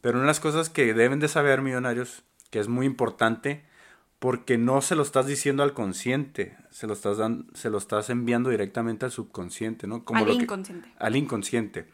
Pero 0.00 0.14
una 0.18 0.22
de 0.22 0.28
las 0.28 0.40
cosas 0.40 0.70
que 0.70 0.94
deben 0.94 1.20
de 1.20 1.28
saber, 1.28 1.60
millonarios, 1.62 2.22
que 2.50 2.58
es 2.58 2.68
muy 2.68 2.86
importante, 2.86 3.64
porque 4.18 4.56
no 4.56 4.80
se 4.80 4.96
lo 4.96 5.02
estás 5.02 5.26
diciendo 5.26 5.62
al 5.62 5.74
consciente, 5.74 6.56
se 6.70 6.86
lo 6.86 6.94
estás, 6.94 7.18
dan- 7.18 7.46
se 7.54 7.68
lo 7.68 7.76
estás 7.76 8.08
enviando 8.08 8.48
directamente 8.50 9.04
al 9.04 9.10
subconsciente, 9.12 9.86
¿no? 9.86 10.02
Al 10.14 10.24
lo 10.24 10.36
que- 10.36 10.42
inconsciente. 10.44 10.88
al 10.98 11.14
inconsciente. 11.16 11.88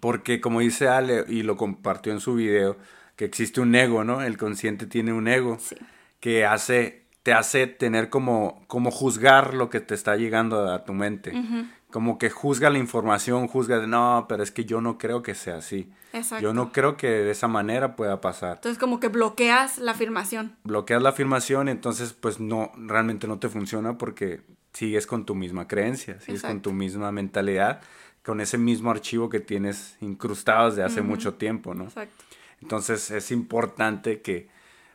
Porque 0.00 0.40
como 0.40 0.60
dice 0.60 0.88
Ale, 0.88 1.24
y 1.28 1.42
lo 1.44 1.56
compartió 1.56 2.12
en 2.12 2.20
su 2.20 2.34
video, 2.34 2.76
que 3.18 3.24
existe 3.24 3.60
un 3.60 3.74
ego, 3.74 4.04
¿no? 4.04 4.22
El 4.22 4.38
consciente 4.38 4.86
tiene 4.86 5.12
un 5.12 5.26
ego 5.26 5.58
Sí. 5.60 5.74
que 6.20 6.46
hace, 6.46 7.02
te 7.24 7.32
hace 7.32 7.66
tener 7.66 8.10
como, 8.10 8.62
como 8.68 8.92
juzgar 8.92 9.54
lo 9.54 9.68
que 9.70 9.80
te 9.80 9.96
está 9.96 10.14
llegando 10.14 10.72
a 10.72 10.84
tu 10.84 10.94
mente. 10.94 11.32
Como 11.90 12.16
que 12.16 12.30
juzga 12.30 12.70
la 12.70 12.78
información, 12.78 13.48
juzga 13.48 13.80
de, 13.80 13.88
no, 13.88 14.26
pero 14.28 14.44
es 14.44 14.52
que 14.52 14.64
yo 14.64 14.80
no 14.80 14.98
creo 14.98 15.22
que 15.24 15.34
sea 15.34 15.56
así. 15.56 15.90
Exacto. 16.12 16.42
Yo 16.44 16.54
no 16.54 16.70
creo 16.70 16.96
que 16.96 17.08
de 17.08 17.30
esa 17.32 17.48
manera 17.48 17.96
pueda 17.96 18.20
pasar. 18.20 18.58
Entonces 18.58 18.78
como 18.78 19.00
que 19.00 19.08
bloqueas 19.08 19.78
la 19.78 19.92
afirmación. 19.92 20.54
Bloqueas 20.62 21.02
la 21.02 21.08
afirmación, 21.08 21.68
entonces 21.68 22.12
pues 22.12 22.38
no, 22.38 22.70
realmente 22.76 23.26
no 23.26 23.40
te 23.40 23.48
funciona 23.48 23.98
porque 23.98 24.42
sigues 24.72 25.08
con 25.08 25.24
tu 25.26 25.34
misma 25.34 25.66
creencia, 25.66 26.20
sigues 26.20 26.42
con 26.42 26.60
tu 26.62 26.72
misma 26.72 27.10
mentalidad, 27.10 27.80
con 28.22 28.40
ese 28.40 28.58
mismo 28.58 28.92
archivo 28.92 29.28
que 29.28 29.40
tienes 29.40 29.96
incrustado 30.00 30.68
desde 30.70 30.84
hace 30.84 31.02
mucho 31.02 31.34
tiempo, 31.34 31.74
¿no? 31.74 31.84
Exacto. 31.84 32.24
Entonces 32.60 33.10
es 33.10 33.30
importante 33.30 34.20
que 34.20 34.48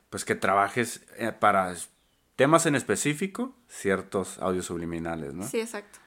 pues 0.10 0.26
que 0.26 0.36
trabajes 0.36 1.02
eh, 1.18 1.32
para 1.32 1.74
temas 2.36 2.66
en 2.66 2.76
específico 2.76 3.56
ciertos 3.68 4.38
audios 4.40 4.66
subliminales, 4.66 5.34
¿no? 5.34 5.48
Sí, 5.48 5.60
exacto. 5.60 6.00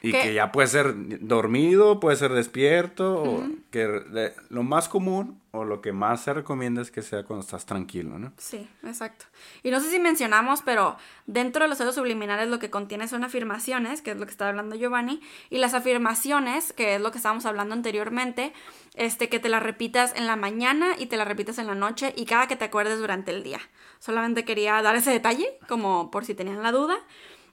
Y 0.00 0.12
¿Qué? 0.12 0.20
que 0.22 0.34
ya 0.34 0.52
puede 0.52 0.68
ser 0.68 0.94
dormido, 1.20 1.98
puede 1.98 2.16
ser 2.16 2.32
despierto, 2.32 3.20
o 3.20 3.42
que 3.72 3.86
de- 3.88 4.32
lo 4.48 4.62
más 4.62 4.88
común 4.88 5.40
o 5.50 5.64
lo 5.64 5.80
que 5.80 5.92
más 5.92 6.22
se 6.22 6.32
recomienda 6.34 6.80
es 6.82 6.92
que 6.92 7.02
sea 7.02 7.24
cuando 7.24 7.44
estás 7.44 7.66
tranquilo, 7.66 8.16
¿no? 8.16 8.32
Sí, 8.36 8.68
exacto. 8.84 9.24
Y 9.64 9.72
no 9.72 9.80
sé 9.80 9.90
si 9.90 9.98
mencionamos, 9.98 10.62
pero 10.62 10.96
dentro 11.26 11.64
de 11.64 11.68
los 11.68 11.80
audios 11.80 11.96
subliminales 11.96 12.48
lo 12.48 12.60
que 12.60 12.70
contiene 12.70 13.08
son 13.08 13.24
afirmaciones, 13.24 14.00
que 14.00 14.12
es 14.12 14.16
lo 14.18 14.24
que 14.26 14.30
estaba 14.30 14.50
hablando 14.50 14.76
Giovanni, 14.76 15.20
y 15.50 15.58
las 15.58 15.74
afirmaciones, 15.74 16.72
que 16.72 16.94
es 16.94 17.00
lo 17.00 17.10
que 17.10 17.16
estábamos 17.18 17.44
hablando 17.44 17.74
anteriormente, 17.74 18.52
este, 18.94 19.28
que 19.28 19.40
te 19.40 19.48
las 19.48 19.62
repitas 19.64 20.14
en 20.14 20.26
la 20.28 20.36
mañana 20.36 20.90
y 20.96 21.06
te 21.06 21.16
las 21.16 21.26
repitas 21.26 21.58
en 21.58 21.66
la 21.66 21.74
noche 21.74 22.12
y 22.16 22.24
cada 22.24 22.46
que 22.46 22.54
te 22.56 22.66
acuerdes 22.66 22.98
durante 23.00 23.32
el 23.32 23.42
día. 23.42 23.58
Solamente 23.98 24.44
quería 24.44 24.80
dar 24.80 24.94
ese 24.94 25.10
detalle, 25.10 25.58
como 25.68 26.12
por 26.12 26.24
si 26.24 26.34
tenían 26.34 26.62
la 26.62 26.70
duda. 26.70 26.96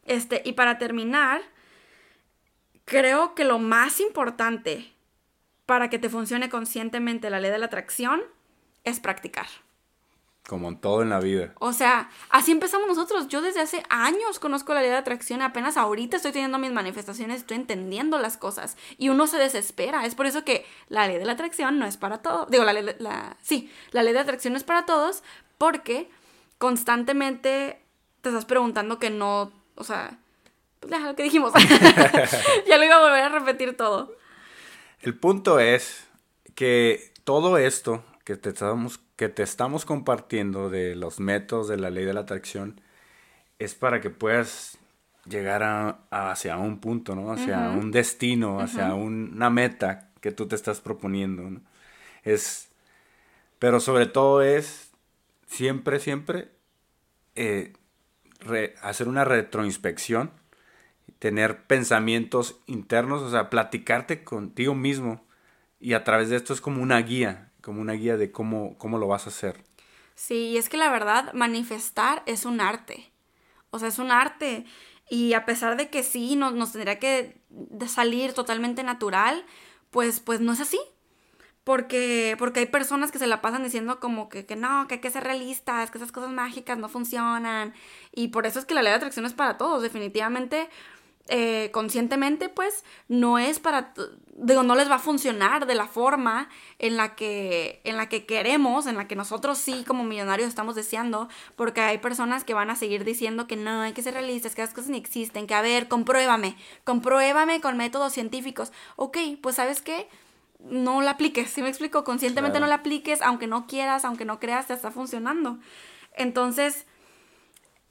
Este, 0.05 0.43
y 0.45 0.53
para 0.53 0.77
terminar, 0.77 1.41
creo 2.85 3.35
que 3.35 3.43
lo 3.43 3.59
más 3.59 3.99
importante 3.99 4.93
para 5.65 5.89
que 5.89 5.99
te 5.99 6.09
funcione 6.09 6.49
conscientemente 6.49 7.29
la 7.29 7.39
ley 7.39 7.51
de 7.51 7.57
la 7.57 7.65
atracción 7.65 8.21
es 8.83 8.99
practicar. 8.99 9.47
Como 10.47 10.69
en 10.69 10.77
todo 10.77 11.01
en 11.01 11.09
la 11.09 11.19
vida. 11.19 11.53
O 11.57 11.73
sea, 11.73 12.11
así 12.29 12.51
empezamos 12.51 12.87
nosotros. 12.87 13.27
Yo 13.29 13.41
desde 13.41 13.61
hace 13.61 13.83
años 13.89 14.37
conozco 14.37 14.75
la 14.75 14.81
ley 14.81 14.91
de 14.91 14.97
atracción. 14.97 15.41
Apenas 15.41 15.75
ahorita 15.75 16.17
estoy 16.17 16.33
teniendo 16.33 16.59
mis 16.59 16.71
manifestaciones, 16.71 17.37
estoy 17.37 17.57
entendiendo 17.57 18.19
las 18.19 18.37
cosas. 18.37 18.77
Y 18.99 19.09
uno 19.09 19.25
se 19.25 19.39
desespera. 19.39 20.05
Es 20.05 20.13
por 20.13 20.27
eso 20.27 20.45
que 20.45 20.63
la 20.87 21.07
ley 21.07 21.17
de 21.17 21.25
la 21.25 21.31
atracción 21.31 21.79
no 21.79 21.87
es 21.87 21.97
para 21.97 22.19
todos. 22.19 22.47
Digo, 22.51 22.63
la 22.63 22.73
ley 22.73 22.85
de 22.85 22.95
la. 22.99 23.37
Sí, 23.41 23.71
la 23.89 24.03
ley 24.03 24.13
de 24.13 24.19
atracción 24.19 24.53
no 24.53 24.57
es 24.57 24.63
para 24.63 24.85
todos. 24.85 25.23
Porque 25.57 26.11
constantemente 26.59 27.81
te 28.21 28.29
estás 28.29 28.45
preguntando 28.45 28.99
que 28.99 29.09
no. 29.09 29.51
O 29.73 29.83
sea. 29.83 30.19
Pues 30.79 30.91
ya 30.91 30.99
lo 30.99 31.15
que 31.15 31.23
dijimos. 31.23 31.53
ya 32.67 32.77
lo 32.77 32.83
iba 32.83 32.95
a 32.95 32.99
volver 32.99 33.23
a 33.23 33.29
repetir 33.29 33.75
todo. 33.77 34.13
El 35.01 35.17
punto 35.17 35.59
es 35.59 36.07
que 36.55 37.11
todo 37.23 37.57
esto 37.57 38.03
que 38.23 38.35
te 38.37 38.49
estamos, 38.49 38.99
que 39.15 39.29
te 39.29 39.43
estamos 39.43 39.85
compartiendo 39.85 40.69
de 40.69 40.95
los 40.95 41.19
métodos 41.19 41.67
de 41.67 41.77
la 41.77 41.89
ley 41.89 42.05
de 42.05 42.13
la 42.13 42.21
atracción 42.21 42.81
es 43.59 43.75
para 43.75 44.01
que 44.01 44.09
puedas 44.09 44.77
llegar 45.27 45.63
a, 45.63 45.99
a- 46.11 46.31
hacia 46.31 46.57
un 46.57 46.79
punto, 46.79 47.15
¿no? 47.15 47.31
Hacia 47.31 47.69
un 47.71 47.91
destino, 47.91 48.59
hacia 48.59 48.93
un- 48.95 49.31
una 49.35 49.49
meta 49.49 50.09
que 50.21 50.31
tú 50.31 50.47
te 50.47 50.55
estás 50.55 50.81
proponiendo, 50.81 51.43
¿no? 51.43 51.61
Es, 52.23 52.69
pero 53.59 53.79
sobre 53.79 54.07
todo 54.07 54.41
es 54.41 54.91
siempre, 55.47 55.99
siempre 55.99 56.49
eh, 57.35 57.73
re- 58.39 58.75
hacer 58.81 59.07
una 59.07 59.23
retroinspección 59.25 60.31
tener 61.19 61.65
pensamientos 61.65 62.59
internos, 62.65 63.21
o 63.21 63.31
sea, 63.31 63.49
platicarte 63.49 64.23
contigo 64.23 64.75
mismo 64.75 65.25
y 65.79 65.93
a 65.93 66.03
través 66.03 66.29
de 66.29 66.35
esto 66.35 66.53
es 66.53 66.61
como 66.61 66.81
una 66.81 66.99
guía, 66.99 67.51
como 67.61 67.81
una 67.81 67.93
guía 67.93 68.17
de 68.17 68.31
cómo, 68.31 68.77
cómo 68.77 68.97
lo 68.97 69.07
vas 69.07 69.25
a 69.25 69.29
hacer. 69.29 69.63
Sí, 70.15 70.49
y 70.49 70.57
es 70.57 70.69
que 70.69 70.77
la 70.77 70.89
verdad, 70.89 71.33
manifestar 71.33 72.23
es 72.25 72.45
un 72.45 72.61
arte. 72.61 73.11
O 73.69 73.79
sea, 73.79 73.89
es 73.89 73.99
un 73.99 74.11
arte. 74.11 74.65
Y 75.09 75.33
a 75.33 75.45
pesar 75.45 75.77
de 75.77 75.89
que 75.89 76.01
sí, 76.01 76.35
nos, 76.35 76.53
nos 76.53 76.71
tendría 76.71 76.99
que 76.99 77.41
salir 77.87 78.33
totalmente 78.33 78.81
natural, 78.83 79.45
pues, 79.91 80.19
pues 80.19 80.39
no 80.39 80.53
es 80.53 80.61
así. 80.61 80.79
Porque, 81.65 82.35
porque 82.37 82.61
hay 82.61 82.65
personas 82.67 83.11
que 83.11 83.19
se 83.19 83.27
la 83.27 83.41
pasan 83.41 83.63
diciendo 83.63 83.99
como 83.99 84.29
que, 84.29 84.45
que 84.45 84.55
no, 84.55 84.87
que 84.87 84.95
hay 84.95 85.01
que 85.01 85.09
ser 85.09 85.23
realistas, 85.23 85.89
que 85.89 85.97
esas 85.97 86.11
cosas 86.11 86.29
mágicas 86.29 86.77
no 86.77 86.89
funcionan. 86.89 87.73
Y 88.13 88.29
por 88.29 88.45
eso 88.45 88.59
es 88.59 88.65
que 88.65 88.75
la 88.75 88.83
ley 88.83 88.91
de 88.91 88.97
atracción 88.97 89.25
es 89.25 89.33
para 89.33 89.57
todos. 89.57 89.81
Definitivamente, 89.81 90.69
eh, 91.27 91.69
conscientemente, 91.71 92.49
pues, 92.49 92.83
no 93.07 93.39
es 93.39 93.59
para, 93.59 93.93
digo, 94.35 94.61
no 94.61 94.75
les 94.75 94.89
va 94.89 94.95
a 94.95 94.99
funcionar 94.99 95.65
de 95.65 95.73
la 95.73 95.87
forma 95.87 96.49
en 96.77 96.97
la 96.97 97.15
que, 97.15 97.81
en 97.83 97.97
la 97.97 98.09
que 98.09 98.25
queremos, 98.27 98.85
en 98.85 98.95
la 98.95 99.07
que 99.07 99.15
nosotros 99.15 99.57
sí 99.57 99.83
como 99.87 100.03
millonarios 100.03 100.47
estamos 100.47 100.75
deseando, 100.75 101.27
porque 101.55 101.81
hay 101.81 101.97
personas 101.97 102.43
que 102.43 102.53
van 102.53 102.69
a 102.69 102.75
seguir 102.75 103.03
diciendo 103.05 103.47
que 103.47 103.55
no, 103.55 103.81
hay 103.81 103.93
que 103.93 104.03
ser 104.03 104.13
realistas, 104.13 104.53
que 104.53 104.61
las 104.61 104.73
cosas 104.73 104.89
ni 104.91 104.97
existen, 104.97 105.47
que 105.47 105.55
a 105.55 105.61
ver, 105.61 105.87
compruébame, 105.87 106.55
compruébame 106.83 107.59
con 107.59 107.75
métodos 107.75 108.13
científicos. 108.13 108.71
Ok, 108.95 109.17
pues 109.41 109.55
sabes 109.55 109.81
qué, 109.81 110.07
no 110.59 111.01
la 111.01 111.11
apliques, 111.11 111.49
¿sí 111.49 111.61
me 111.61 111.69
explico? 111.69 112.03
Conscientemente 112.03 112.57
Claro. 112.59 112.65
no 112.65 112.69
la 112.69 112.81
apliques, 112.81 113.21
aunque 113.23 113.47
no 113.47 113.65
quieras, 113.65 114.05
aunque 114.05 114.25
no 114.25 114.39
creas, 114.39 114.67
te 114.67 114.73
está 114.73 114.91
funcionando. 114.91 115.57
Entonces, 116.13 116.85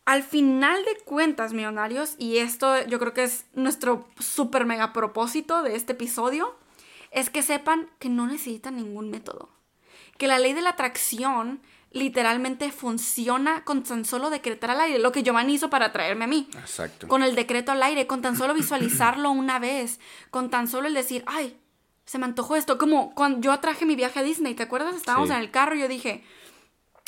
al 0.07 0.23
final 0.23 0.85
de 0.85 0.97
cuentas, 1.05 1.53
millonarios, 1.53 2.15
y 2.19 2.39
esto 2.39 2.85
yo 2.87 2.99
creo 2.99 3.15
que 3.15 3.25
es 3.25 3.47
nuestro 3.55 4.07
super 4.19 4.67
mega 4.67 4.93
propósito 4.93 5.63
de 5.63 5.77
este 5.77 5.93
episodio, 5.93 6.55
es 7.11 7.31
que 7.31 7.43
sepan 7.43 7.89
que 7.99 8.09
no 8.09 8.27
necesitan 8.27 8.77
ningún 8.77 9.11
método. 9.11 9.49
que 10.19 10.29
la 10.29 10.39
ley 10.39 10.53
de 10.53 10.61
la 10.63 10.71
atracción 10.71 11.61
literalmente 11.91 12.71
funciona 12.73 13.65
con 13.65 13.83
tan 13.83 14.05
solo 14.05 14.31
decretar 14.31 14.71
al 14.71 14.81
aire, 14.81 14.99
lo 14.99 15.11
que 15.13 15.23
Giovanni 15.23 15.55
hizo 15.55 15.71
para 15.71 15.93
traerme 15.93 16.25
a 16.25 16.29
mí. 16.29 16.49
Exacto. 16.59 17.09
Con 17.09 17.23
el 17.23 17.35
decreto 17.35 17.73
al 17.73 17.83
aire, 17.83 18.07
con 18.07 18.21
tan 18.23 18.37
solo 18.37 18.53
visualizarlo 18.55 19.31
una 19.33 19.59
vez, 19.59 19.99
con 20.31 20.51
tan 20.51 20.69
solo 20.69 20.87
el 20.89 20.95
decir, 20.95 21.25
ay, 21.27 21.57
se 22.05 22.19
me 22.19 22.27
antojó 22.27 22.55
esto. 22.57 22.79
Como 22.79 23.15
cuando 23.15 23.41
yo 23.41 23.53
atraje 23.53 23.87
mi 23.87 23.97
viaje 23.97 24.21
a 24.21 24.23
Disney, 24.23 24.55
¿te 24.55 24.63
acuerdas? 24.65 24.95
Estábamos 24.97 25.29
Sí. 25.29 25.35
en 25.35 25.41
el 25.41 25.51
carro 25.51 25.75
y 25.77 25.81
yo 25.81 25.89
dije, 25.89 26.23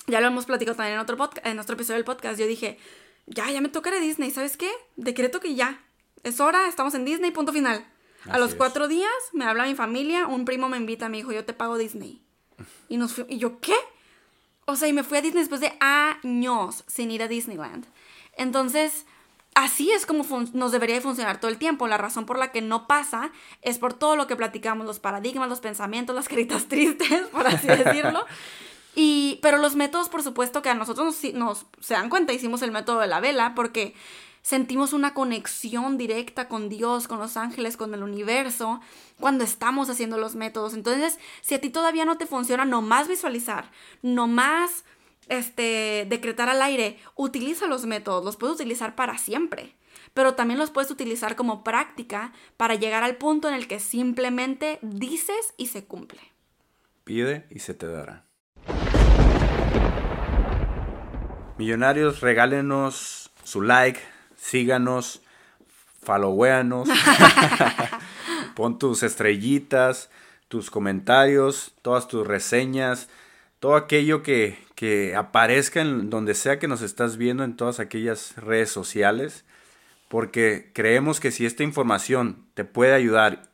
ya 0.06 0.20
lo 0.20 0.28
hemos 0.28 0.46
platicado 0.46 0.76
también 0.76 0.94
en 0.94 1.00
otro, 1.00 1.16
podcast, 1.16 1.46
en 1.46 1.58
otro 1.58 1.74
episodio 1.74 1.96
del 1.96 2.04
podcast, 2.04 2.38
yo 2.38 2.46
dije, 2.46 2.78
ya, 3.26 3.50
ya 3.50 3.60
me 3.60 3.68
toca 3.68 3.90
ir 3.90 3.96
a 3.96 4.00
Disney, 4.00 4.30
¿sabes 4.30 4.56
qué? 4.56 4.70
Decreto 4.96 5.40
que 5.40 5.54
ya, 5.54 5.82
es 6.22 6.40
hora, 6.40 6.68
estamos 6.68 6.94
en 6.94 7.04
Disney, 7.04 7.30
punto 7.30 7.52
final. 7.52 7.84
a 8.28 8.38
los 8.38 8.50
es. 8.50 8.54
cuatro 8.56 8.88
días 8.88 9.10
me 9.32 9.44
habla 9.44 9.64
mi 9.66 9.74
familia, 9.74 10.26
un 10.26 10.44
primo 10.44 10.68
me 10.68 10.76
invita, 10.76 11.08
me 11.08 11.16
dijo, 11.18 11.32
yo 11.32 11.44
te 11.44 11.52
pago 11.52 11.78
Disney. 11.78 12.22
Y, 12.88 12.96
nos 12.96 13.12
fui- 13.12 13.26
y 13.28 13.38
yo, 13.38 13.60
¿qué? 13.60 13.74
O 14.64 14.74
sea, 14.76 14.88
y 14.88 14.92
me 14.92 15.04
fui 15.04 15.18
a 15.18 15.22
Disney 15.22 15.42
después 15.42 15.60
de 15.60 15.72
años 15.80 16.84
sin 16.88 17.10
ir 17.10 17.22
a 17.22 17.28
Disneyland. 17.28 17.86
Entonces, 18.36 19.06
así 19.54 19.90
es 19.92 20.06
como 20.06 20.24
nos 20.54 20.72
debería 20.72 20.96
de 20.96 21.00
funcionar 21.00 21.38
todo 21.40 21.50
el 21.50 21.58
tiempo. 21.58 21.86
La 21.86 21.98
razón 21.98 22.26
por 22.26 22.38
la 22.38 22.50
que 22.52 22.62
no 22.62 22.86
pasa 22.88 23.30
es 23.62 23.78
por 23.78 23.94
todo 23.94 24.16
lo 24.16 24.26
que 24.26 24.34
platicamos, 24.36 24.86
los 24.86 24.98
paradigmas, 24.98 25.48
los 25.48 25.60
pensamientos, 25.60 26.16
las 26.16 26.28
caritas 26.28 26.64
tristes, 26.68 27.22
por 27.28 27.46
así 27.46 27.66
decirlo. 27.68 28.24
Y, 28.98 29.38
pero 29.42 29.58
los 29.58 29.76
métodos, 29.76 30.08
por 30.08 30.22
supuesto, 30.22 30.62
que 30.62 30.70
a 30.70 30.74
nosotros 30.74 31.22
nos, 31.34 31.66
se 31.80 31.94
dan 31.94 32.08
cuenta, 32.08 32.32
hicimos 32.32 32.62
el 32.62 32.72
método 32.72 33.00
de 33.00 33.06
la 33.06 33.20
vela 33.20 33.54
porque 33.54 33.94
sentimos 34.40 34.94
una 34.94 35.12
conexión 35.12 35.98
directa 35.98 36.48
con 36.48 36.70
Dios, 36.70 37.06
con 37.06 37.18
los 37.18 37.36
ángeles, 37.36 37.76
con 37.76 37.92
el 37.92 38.02
universo, 38.02 38.80
cuando 39.20 39.44
estamos 39.44 39.90
haciendo 39.90 40.16
los 40.16 40.34
métodos. 40.34 40.72
Entonces, 40.72 41.18
si 41.42 41.54
a 41.54 41.60
ti 41.60 41.68
todavía 41.68 42.06
no 42.06 42.16
te 42.16 42.26
funciona, 42.26 42.64
nomás 42.64 43.06
visualizar, 43.06 43.70
nomás 44.00 44.84
este, 45.28 46.06
decretar 46.08 46.48
al 46.48 46.62
aire, 46.62 46.98
utiliza 47.16 47.66
los 47.66 47.84
métodos, 47.84 48.24
los 48.24 48.36
puedes 48.36 48.54
utilizar 48.54 48.94
para 48.94 49.18
siempre. 49.18 49.74
Pero 50.14 50.34
también 50.34 50.58
los 50.58 50.70
puedes 50.70 50.90
utilizar 50.90 51.36
como 51.36 51.64
práctica 51.64 52.32
para 52.56 52.76
llegar 52.76 53.02
al 53.02 53.16
punto 53.16 53.48
en 53.48 53.54
el 53.54 53.68
que 53.68 53.78
simplemente 53.78 54.78
dices 54.80 55.52
y 55.58 55.66
se 55.66 55.84
cumple. 55.84 56.20
Pide 57.04 57.46
y 57.50 57.58
se 57.58 57.74
te 57.74 57.86
dará. 57.86 58.26
Millonarios, 61.58 62.20
regálenos 62.20 63.30
su 63.42 63.62
like, 63.62 64.00
síganos, 64.36 65.22
followéanos, 66.02 66.88
pon 68.54 68.78
tus 68.78 69.02
estrellitas, 69.02 70.10
tus 70.48 70.70
comentarios, 70.70 71.72
todas 71.80 72.08
tus 72.08 72.26
reseñas, 72.26 73.08
todo 73.58 73.76
aquello 73.76 74.22
que, 74.22 74.58
que 74.74 75.16
aparezca 75.16 75.80
en 75.80 76.10
donde 76.10 76.34
sea 76.34 76.58
que 76.58 76.68
nos 76.68 76.82
estás 76.82 77.16
viendo 77.16 77.42
en 77.42 77.56
todas 77.56 77.80
aquellas 77.80 78.36
redes 78.36 78.70
sociales, 78.70 79.44
porque 80.08 80.70
creemos 80.74 81.20
que 81.20 81.30
si 81.30 81.46
esta 81.46 81.62
información 81.62 82.44
te 82.54 82.64
puede 82.64 82.92
ayudar 82.92 83.48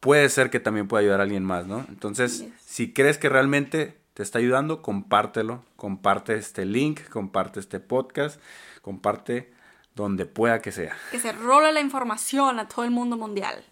puede 0.00 0.28
ser 0.30 0.50
que 0.50 0.60
también 0.60 0.88
pueda 0.88 1.02
ayudar 1.02 1.20
a 1.20 1.24
alguien 1.24 1.44
más, 1.44 1.66
¿no? 1.66 1.86
Entonces, 1.88 2.46
si 2.64 2.92
crees 2.92 3.18
que 3.18 3.28
realmente 3.28 3.99
te 4.20 4.24
está 4.24 4.38
ayudando, 4.38 4.82
compártelo, 4.82 5.64
comparte 5.76 6.34
este 6.34 6.66
link, 6.66 7.08
comparte 7.08 7.58
este 7.58 7.80
podcast, 7.80 8.38
comparte 8.82 9.50
donde 9.94 10.26
pueda 10.26 10.60
que 10.60 10.72
sea. 10.72 10.94
Que 11.10 11.18
se 11.18 11.32
role 11.32 11.72
la 11.72 11.80
información 11.80 12.58
a 12.58 12.68
todo 12.68 12.84
el 12.84 12.90
mundo 12.90 13.16
mundial. 13.16 13.64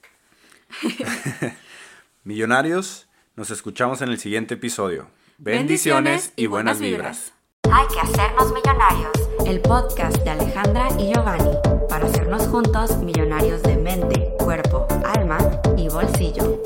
Millonarios, 2.24 3.08
nos 3.36 3.50
escuchamos 3.50 4.00
en 4.00 4.08
el 4.08 4.18
siguiente 4.18 4.54
episodio. 4.54 5.10
Bendiciones, 5.36 6.32
y 6.34 6.46
buenas 6.46 6.80
vibras. 6.80 7.34
Hay 7.70 7.86
que 7.88 8.00
hacernos 8.00 8.50
millonarios. 8.50 9.12
El 9.44 9.60
podcast 9.60 10.16
de 10.24 10.30
Alejandra 10.30 10.88
y 10.98 11.12
Giovanni 11.12 11.58
para 11.90 12.06
hacernos 12.06 12.48
juntos 12.48 12.96
millonarios 13.02 13.62
de 13.64 13.76
mente, 13.76 14.32
cuerpo, 14.38 14.88
alma 15.04 15.60
y 15.76 15.90
bolsillo. 15.90 16.62